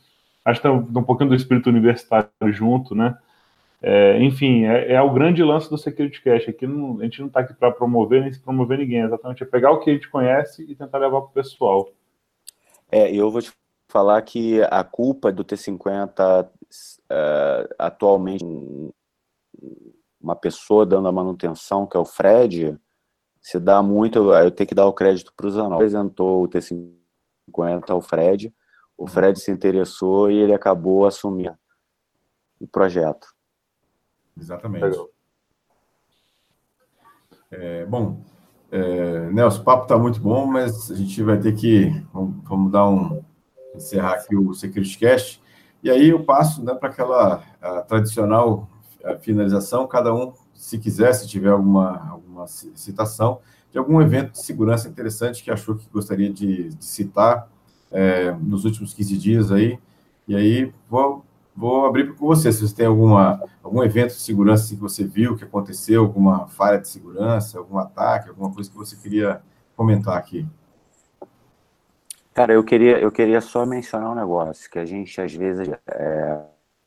[0.45, 3.17] Acho que tem um pouquinho do espírito universitário junto, né?
[3.81, 6.47] É, enfim, é, é, o grande lance do Security Cash.
[6.47, 9.45] Aqui não, a gente não está aqui para promover nem se promover ninguém, exatamente é
[9.45, 11.89] pegar o que a gente conhece e tentar levar para o pessoal.
[12.93, 13.51] É, eu vou te
[13.87, 16.49] falar que a culpa do T50 uh,
[17.09, 18.45] é, atualmente
[20.21, 22.79] uma pessoa dando a manutenção, que é o Fred,
[23.41, 25.73] se dá muito, eu tenho que dar o crédito para o Zanol.
[25.73, 28.53] Apresentou o T50 ao Fred,
[28.95, 31.57] o Fred se interessou e ele acabou assumindo
[32.59, 33.27] o projeto.
[34.37, 34.99] Exatamente.
[37.49, 38.23] É, bom,
[38.75, 42.03] é, Nelson, o papo está muito bom, mas a gente vai ter que.
[42.11, 43.21] Vamos, vamos dar um.
[43.75, 45.39] encerrar aqui o Security Cast.
[45.83, 47.43] E aí eu passo né, para aquela
[47.87, 48.67] tradicional
[49.21, 53.39] finalização, cada um, se quiser, se tiver alguma, alguma citação,
[53.71, 57.49] de algum evento de segurança interessante que achou que gostaria de, de citar
[57.91, 59.77] é, nos últimos 15 dias aí.
[60.27, 61.23] E aí, vou,
[61.55, 65.03] vou abrir com você, se você tem alguma, algum evento de segurança assim, que você
[65.03, 69.41] viu, que aconteceu, alguma falha de segurança, algum ataque, alguma coisa que você queria
[69.75, 70.45] comentar aqui.
[72.33, 76.39] Cara, eu queria, eu queria só mencionar um negócio, que a gente, às vezes, é,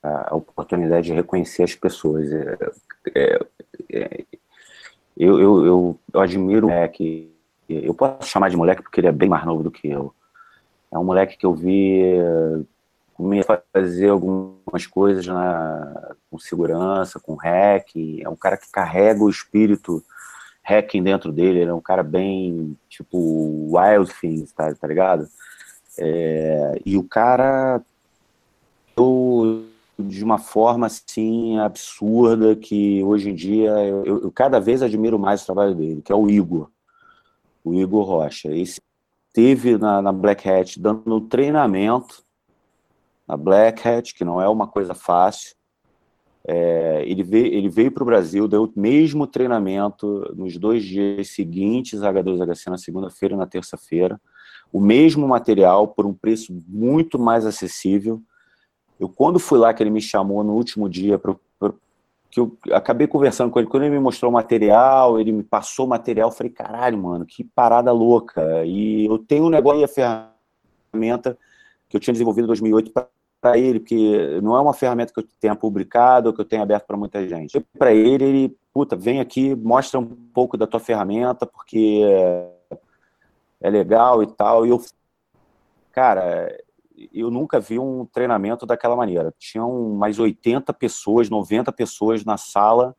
[0.03, 2.33] a oportunidade de reconhecer as pessoas.
[2.33, 2.59] É,
[3.15, 3.39] é,
[3.93, 4.25] é,
[5.17, 7.33] eu, eu, eu, eu, admiro o moleque,
[7.69, 10.13] eu posso chamar de moleque porque ele é bem mais novo do que eu.
[10.91, 12.03] É um moleque que eu vi
[13.17, 17.91] começar fazer algumas coisas na, com segurança, com hack.
[18.21, 20.05] É um cara que carrega o espírito
[20.63, 23.19] hacking dentro dele, ele é um cara bem, tipo,
[23.73, 25.29] Wild Things, tá, tá ligado?
[25.99, 27.81] É, e o cara
[29.99, 35.43] de uma forma assim absurda que hoje em dia eu, eu, cada vez admiro mais
[35.43, 36.69] o trabalho dele, que é o Igor,
[37.65, 38.49] o Igor Rocha.
[38.49, 38.81] Esse
[39.33, 42.26] teve na, na Black Hat dando treinamento
[43.27, 45.55] na Black Hat, que não é uma coisa fácil.
[46.49, 51.31] É, ele veio, ele veio para o Brasil, deu o mesmo treinamento nos dois dias
[51.31, 54.21] seguintes, H2HC na segunda-feira e na terça-feira,
[54.73, 58.23] o mesmo material por um preço muito mais acessível.
[58.99, 61.81] Eu, quando fui lá, que ele me chamou no último dia, pro, pro,
[62.31, 65.87] que eu acabei conversando com ele, quando ele me mostrou o material, ele me passou
[65.87, 68.65] o material, eu falei, caralho, mano, que parada louca.
[68.65, 69.89] E eu tenho um negócio, a
[70.93, 71.37] ferramenta
[71.89, 72.93] que eu tinha desenvolvido em 2008
[73.41, 76.63] para ele, porque não é uma ferramenta que eu tenha publicado ou que eu tenha
[76.63, 77.61] aberto para muita gente.
[77.79, 82.03] Para ele, ele, puta, vem aqui, mostra um pouco da tua ferramenta, porque
[83.61, 84.67] é legal e tal.
[84.67, 84.83] E eu,
[85.93, 86.49] cara,
[87.13, 89.33] eu nunca vi um treinamento daquela maneira.
[89.39, 92.97] Tinham mais 80 pessoas, 90 pessoas na sala,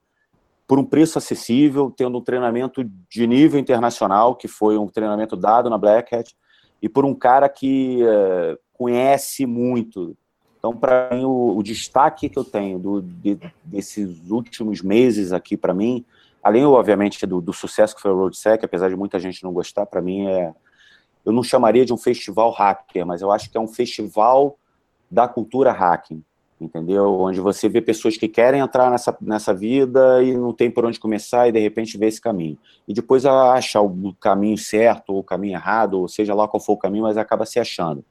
[0.68, 5.70] por um preço acessível, tendo um treinamento de nível internacional, que foi um treinamento dado
[5.70, 6.36] na Black Hat,
[6.82, 10.16] e por um cara que uh, conhece muito
[10.58, 15.56] então, para mim, o, o, destaque que eu tenho do, de, desses últimos meses aqui,
[15.56, 16.04] para mim,
[16.44, 19.86] além, obviamente, do, do, sucesso que foi o RoadSec, apesar de muita gente não gostar,
[19.86, 20.54] para mim é.
[21.26, 24.58] Eu não chamaria de um festival hacker, mas eu acho que é um festival
[25.12, 26.24] da cultura hacking,
[26.60, 27.20] entendeu?
[27.20, 31.00] Onde você vê pessoas que querem entrar nessa, nessa vida e não tem por onde
[31.00, 32.58] começar e de repente vê esse caminho.
[32.88, 36.74] E depois acha o caminho certo ou o caminho errado, ou seja lá qual for
[36.74, 38.06] o caminho, mas acaba se achando.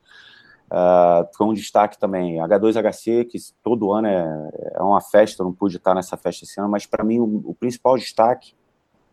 [0.66, 2.36] Uh, foi um destaque também.
[2.38, 6.68] H2HC, que todo ano é, é uma festa, não pude estar nessa festa esse ano,
[6.68, 8.54] mas para mim o, o, principal destaque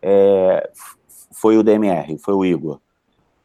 [0.02, 0.68] é,
[1.32, 2.80] foi o DMR, foi o Igor.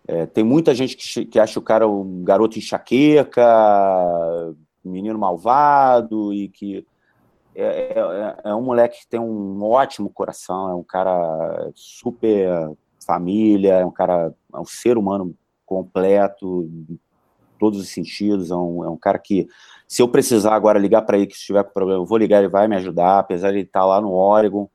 [0.07, 3.45] É, tem muita gente que, que acha o cara um garoto enxaqueca,
[4.83, 6.85] menino malvado, e que
[7.53, 12.71] é, é, é, um moleque que tem um ótimo coração, é um cara super
[13.05, 16.67] família, é um cara, é um ser humano completo,
[17.59, 18.49] todos os sentidos.
[18.49, 19.47] É um, é um cara que,
[19.87, 22.47] se eu precisar agora ligar para ele que estiver com problema, eu vou ligar, ele
[22.47, 24.69] vai me ajudar, apesar de ele estar tá lá no Oregon.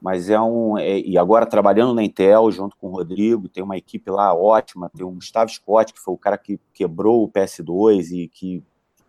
[0.00, 0.78] Mas é um.
[0.78, 4.90] É, e agora trabalhando na Intel junto com o Rodrigo, tem uma equipe lá ótima.
[4.94, 8.62] Tem o Gustavo Scott, que foi o cara que quebrou o PS2 e que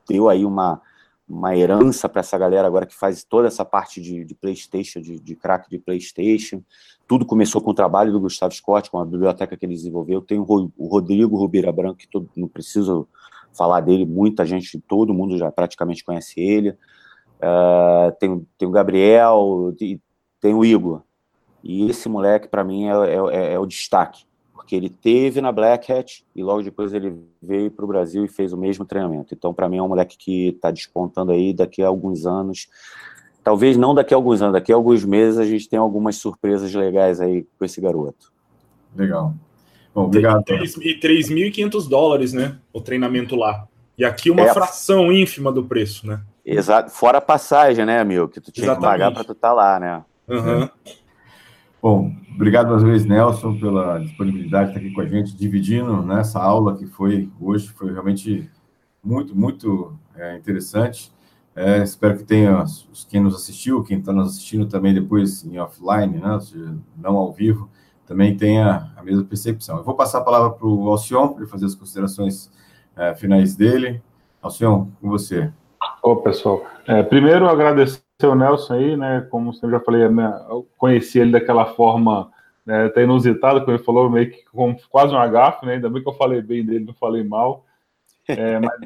[0.07, 0.81] deu aí uma,
[1.27, 5.19] uma herança para essa galera agora que faz toda essa parte de, de PlayStation, de,
[5.19, 6.63] de crack de PlayStation.
[7.09, 10.21] Tudo começou com o trabalho do Gustavo Scott, com a biblioteca que ele desenvolveu.
[10.21, 10.43] Tem o,
[10.79, 13.07] Rodrigo Rubira Branco, que todo, não preciso
[13.51, 16.69] falar dele, muita gente, todo mundo já praticamente conhece ele.
[17.39, 19.75] Uh, tem, tem o Gabriel,
[20.39, 21.01] tem o Igor.
[21.63, 24.29] E esse moleque, para mim, é, é, é, é o destaque
[24.69, 28.27] porque ele teve na Black Hat e logo depois ele veio para o Brasil e
[28.27, 29.33] fez o mesmo treinamento.
[29.33, 32.67] Então, para mim, é um moleque que está despontando aí daqui a alguns anos.
[33.49, 36.71] Talvez não daqui a alguns anos, daqui a alguns meses a gente tem algumas surpresas
[36.71, 38.31] legais aí com esse garoto.
[38.95, 39.33] Legal.
[39.91, 40.43] Bom, obrigado.
[40.47, 42.59] E 3.500 dólares, né?
[42.71, 43.67] O treinamento lá.
[43.97, 44.53] E aqui uma é.
[44.53, 46.21] fração ínfima do preço, né?
[46.45, 46.91] Exato.
[46.91, 48.27] Fora a passagem, né, amigo?
[48.27, 48.91] Que tu tinha Exatamente.
[48.91, 50.03] que pagar para tu estar tá lá, né?
[50.27, 50.69] Uhum.
[51.81, 56.03] Bom, obrigado mais uma vez, Nelson, pela disponibilidade de estar aqui com a gente, dividindo
[56.03, 58.47] né, essa aula que foi hoje, foi realmente
[59.03, 61.11] muito, muito é, interessante.
[61.61, 65.59] É, espero que tenha os, quem nos assistiu, quem está nos assistindo também depois em
[65.59, 67.69] offline, né, seja, não ao vivo,
[68.07, 69.75] também tenha a mesma percepção.
[69.75, 72.49] Eu vou passar a palavra para o Alcion, para ele fazer as considerações
[72.95, 74.01] é, finais dele.
[74.41, 75.51] Alcion, com você.
[76.01, 79.27] Ô, pessoal, é, primeiro agradecer o Nelson aí, né?
[79.29, 82.31] Como eu já falei, eu conheci ele daquela forma
[82.65, 85.73] né, até inusitada, como ele falou, meio que com quase um agafe, né?
[85.73, 87.65] Ainda bem que eu falei bem dele, não falei mal.
[88.29, 88.79] É, mas,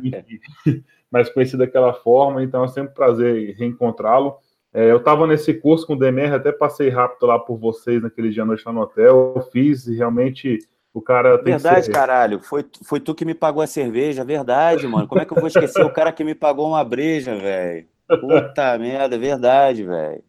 [1.14, 4.36] mas conheci daquela forma, então é sempre um prazer reencontrá-lo.
[4.74, 8.32] É, eu estava nesse curso com o DMR, até passei rápido lá por vocês naquele
[8.32, 9.34] dia à noite lá no hotel.
[9.36, 10.58] Eu fiz e realmente
[10.92, 12.40] o cara tem Verdade, caralho.
[12.40, 15.08] Foi, foi tu que me pagou a cerveja, verdade, mano.
[15.08, 17.86] Como é que eu vou esquecer o cara que me pagou uma breja, velho?
[18.20, 20.24] Puta merda, verdade, velho.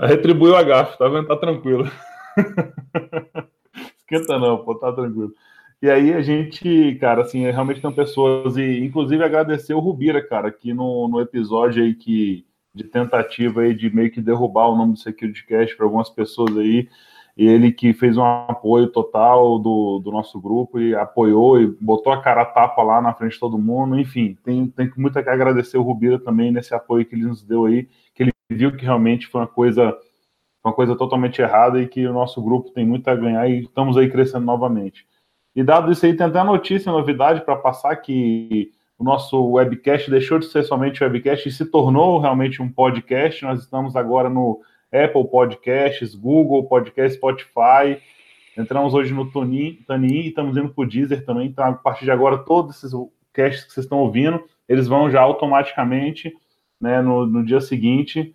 [0.00, 1.28] Retribuiu a gafa, tá vendo?
[1.28, 1.88] Tá tranquilo.
[3.96, 5.32] Esquenta não, pô, tá tranquilo.
[5.80, 10.50] E aí a gente, cara, assim, realmente tem pessoas, e inclusive agradecer o Rubira, cara,
[10.50, 12.44] que no, no episódio aí que
[12.74, 16.56] de tentativa aí de meio que derrubar o nome do Security Cash para algumas pessoas
[16.56, 16.88] aí,
[17.36, 22.12] e ele que fez um apoio total do, do nosso grupo e apoiou e botou
[22.12, 25.28] a cara a tapa lá na frente de todo mundo, enfim, tem, tem muito que
[25.30, 28.84] agradecer o Rubira também nesse apoio que ele nos deu aí, que ele viu que
[28.84, 29.96] realmente foi uma coisa
[30.64, 33.96] uma coisa totalmente errada e que o nosso grupo tem muito a ganhar e estamos
[33.96, 35.06] aí crescendo novamente.
[35.58, 40.38] E dado isso aí, tem até notícia, novidade para passar que o nosso webcast deixou
[40.38, 43.44] de ser somente webcast e se tornou realmente um podcast.
[43.44, 44.60] Nós estamos agora no
[44.92, 48.00] Apple Podcasts, Google Podcast, Spotify.
[48.56, 51.48] Entramos hoje no Tunin, e estamos indo para o Deezer também.
[51.48, 52.92] Então, a partir de agora, todos esses
[53.32, 56.32] casts que vocês estão ouvindo, eles vão já automaticamente
[56.80, 58.32] né, no, no dia seguinte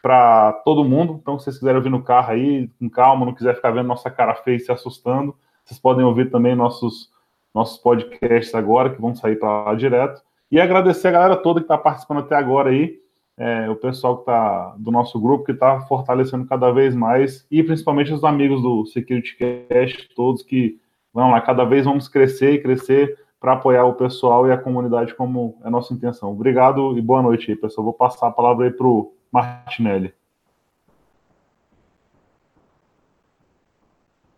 [0.00, 1.18] para todo mundo.
[1.20, 4.08] Então, se vocês quiserem ouvir no carro aí, com calma, não quiser ficar vendo nossa
[4.08, 5.34] cara feia e se assustando,
[5.64, 7.10] vocês podem ouvir também nossos,
[7.54, 10.22] nossos podcasts agora, que vão sair para lá direto.
[10.50, 13.00] E agradecer a galera toda que está participando até agora aí,
[13.36, 17.62] é, o pessoal que está do nosso grupo, que está fortalecendo cada vez mais, e
[17.62, 20.78] principalmente os amigos do Security Cast, todos que
[21.12, 25.14] vão lá, cada vez vamos crescer e crescer para apoiar o pessoal e a comunidade
[25.14, 26.30] como é nossa intenção.
[26.30, 27.84] Obrigado e boa noite aí, pessoal.
[27.84, 30.14] Vou passar a palavra aí para o Martinelli.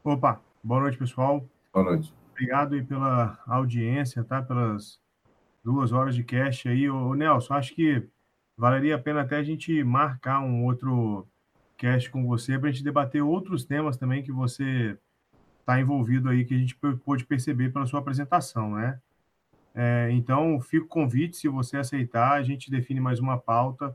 [0.02, 1.46] Opa, boa noite, pessoal.
[1.72, 2.12] Boa noite.
[2.32, 4.42] Obrigado aí pela audiência, tá?
[4.42, 4.98] Pelas
[5.62, 6.88] duas horas de cast aí.
[6.88, 8.08] Ô, Nelson, acho que
[8.56, 11.28] valeria a pena até a gente marcar um outro
[11.76, 14.98] cast com você para a gente debater outros temas também que você
[15.60, 18.98] está envolvido aí, que a gente pôde perceber pela sua apresentação, né?
[19.74, 23.94] É, então, fica o convite, se você aceitar, a gente define mais uma pauta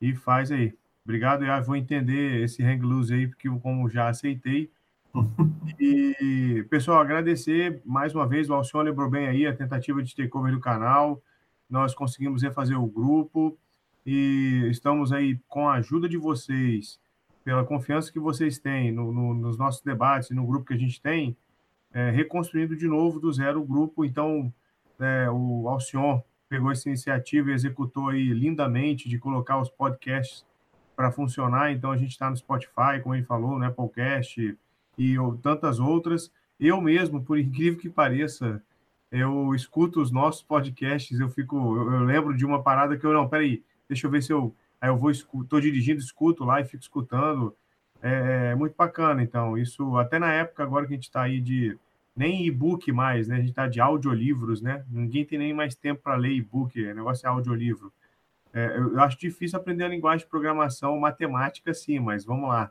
[0.00, 0.72] e faz aí.
[1.04, 4.70] Obrigado, eu vou entender esse hang loose aí, porque como já aceitei.
[5.80, 10.52] E, pessoal, agradecer mais uma vez, o Alcione lembrou bem aí a tentativa de takeover
[10.52, 11.22] do canal.
[11.70, 13.56] Nós conseguimos refazer o grupo
[14.04, 16.98] e estamos aí com a ajuda de vocês,
[17.44, 21.00] pela confiança que vocês têm no, no, nos nossos debates no grupo que a gente
[21.00, 21.36] tem,
[21.92, 24.04] é, reconstruindo de novo do zero o grupo.
[24.04, 24.52] Então,
[24.98, 30.44] é, o Alcion pegou essa iniciativa e executou aí lindamente de colocar os podcasts
[30.96, 31.70] para funcionar.
[31.70, 34.58] Então a gente está no Spotify, como ele falou, no Applecast
[34.98, 36.30] e tantas outras.
[36.58, 38.60] Eu mesmo, por incrível que pareça,
[39.10, 43.12] eu escuto os nossos podcasts, eu fico, eu, eu lembro de uma parada que eu
[43.12, 46.64] não, peraí, deixa eu ver se eu, aí eu vou, estou dirigindo, escuto lá e
[46.64, 47.54] fico escutando.
[48.02, 51.40] É, é muito bacana, então, isso até na época agora que a gente está aí
[51.40, 51.76] de
[52.14, 53.36] nem e-book mais, né?
[53.36, 54.84] A gente está de audiolivros, né?
[54.90, 57.92] Ninguém tem nem mais tempo para ler e-book, o negócio é audiolivro.
[58.52, 62.70] É, eu acho difícil aprender a linguagem de programação, matemática, sim, mas vamos lá.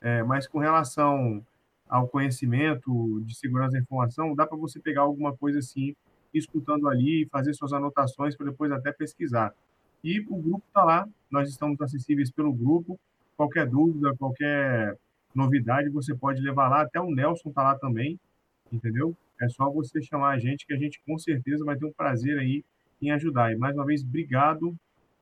[0.00, 1.44] É, mas com relação
[1.88, 5.94] ao conhecimento de segurança da informação, dá para você pegar alguma coisa assim,
[6.34, 9.54] escutando ali fazer suas anotações para depois até pesquisar.
[10.02, 12.98] E o grupo está lá, nós estamos acessíveis pelo grupo.
[13.36, 14.96] Qualquer dúvida, qualquer
[15.34, 16.82] novidade, você pode levar lá.
[16.82, 18.18] Até o Nelson está lá também
[18.72, 19.16] entendeu?
[19.40, 22.38] É só você chamar a gente que a gente com certeza vai ter um prazer
[22.38, 22.64] aí
[23.00, 23.52] em ajudar.
[23.52, 24.74] E mais uma vez, obrigado.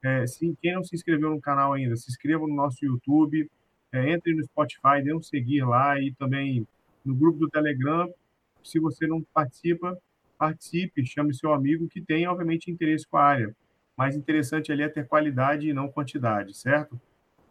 [0.02, 0.24] É,
[0.60, 3.50] quem não se inscreveu no canal ainda, se inscreva no nosso YouTube,
[3.94, 6.66] é, entre no Spotify, dê um seguir lá e também
[7.04, 8.12] no grupo do Telegram.
[8.60, 9.96] Se você não participa,
[10.36, 13.54] participe, chame seu amigo que tem, obviamente, interesse com a área.
[13.96, 17.00] Mais interessante ali é ter qualidade e não quantidade, certo?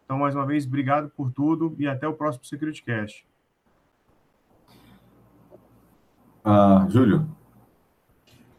[0.04, 3.26] Então, mais uma vez, obrigado por tudo e até o próximo SecurityCast.
[6.44, 7.26] Ah, Júlio?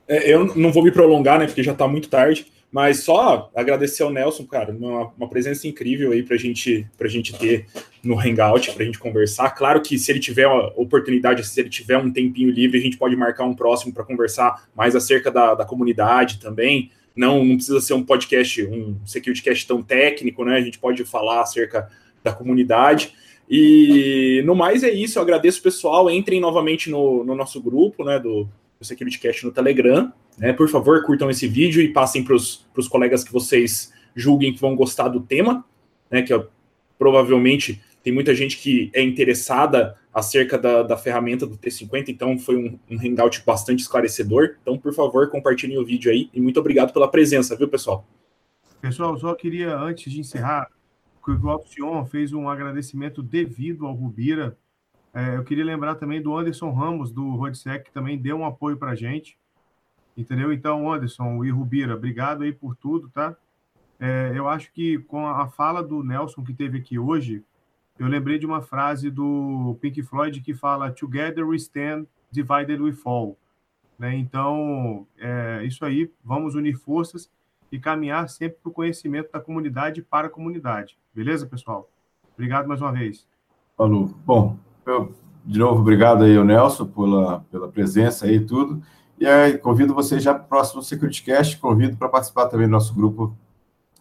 [0.07, 4.03] É, eu não vou me prolongar, né, porque já está muito tarde, mas só agradecer
[4.03, 7.67] ao Nelson, cara, uma, uma presença incrível aí para gente, a gente ter
[8.03, 9.51] no Hangout, para a gente conversar.
[9.51, 12.97] Claro que se ele tiver a oportunidade, se ele tiver um tempinho livre, a gente
[12.97, 16.91] pode marcar um próximo para conversar mais acerca da, da comunidade também.
[17.15, 20.57] Não, não precisa ser um podcast, um security cast tão técnico, né?
[20.57, 21.89] A gente pode falar acerca
[22.21, 23.13] da comunidade.
[23.49, 26.11] E no mais é isso, eu agradeço o pessoal.
[26.11, 28.49] Entrem novamente no, no nosso grupo né, do,
[28.79, 30.11] do SecurityCast no Telegram.
[30.37, 34.59] Né, por favor, curtam esse vídeo e passem para os colegas que vocês julguem que
[34.59, 35.65] vão gostar do tema,
[36.09, 36.33] né, que
[36.97, 42.55] provavelmente tem muita gente que é interessada acerca da, da ferramenta do T50, então foi
[42.55, 44.57] um, um hangout bastante esclarecedor.
[44.61, 48.07] Então, por favor, compartilhem o vídeo aí e muito obrigado pela presença, viu, pessoal?
[48.79, 50.69] Pessoal, só queria, antes de encerrar,
[51.25, 54.55] que o Alcion fez um agradecimento devido ao Rubira.
[55.15, 58.75] É, eu queria lembrar também do Anderson Ramos, do Rodsec, que também deu um apoio
[58.75, 59.37] para a gente.
[60.17, 60.51] Entendeu?
[60.51, 63.33] Então, Anderson e Rubira, obrigado aí por tudo, tá?
[63.97, 67.41] É, eu acho que com a fala do Nelson que teve aqui hoje,
[67.97, 72.91] eu lembrei de uma frase do Pink Floyd que fala Together we stand, divided we
[72.91, 73.37] fall.
[73.97, 74.17] Né?
[74.17, 77.31] Então, é isso aí, vamos unir forças
[77.71, 80.97] e caminhar sempre para o conhecimento da comunidade para a comunidade.
[81.13, 81.89] Beleza, pessoal?
[82.33, 83.25] Obrigado mais uma vez.
[83.77, 84.07] Falou.
[84.25, 85.13] Bom, eu,
[85.45, 88.81] de novo, obrigado aí ao Nelson pela, pela presença aí e tudo.
[89.19, 92.93] E aí, convido você já para o próximo SecurityCast, convido para participar também do nosso
[92.93, 93.35] grupo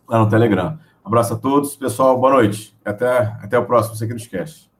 [0.08, 0.78] lá no Telegram.
[1.04, 2.76] Abraço a todos, pessoal, boa noite.
[2.84, 4.73] Até, até o próximo SecurityCast.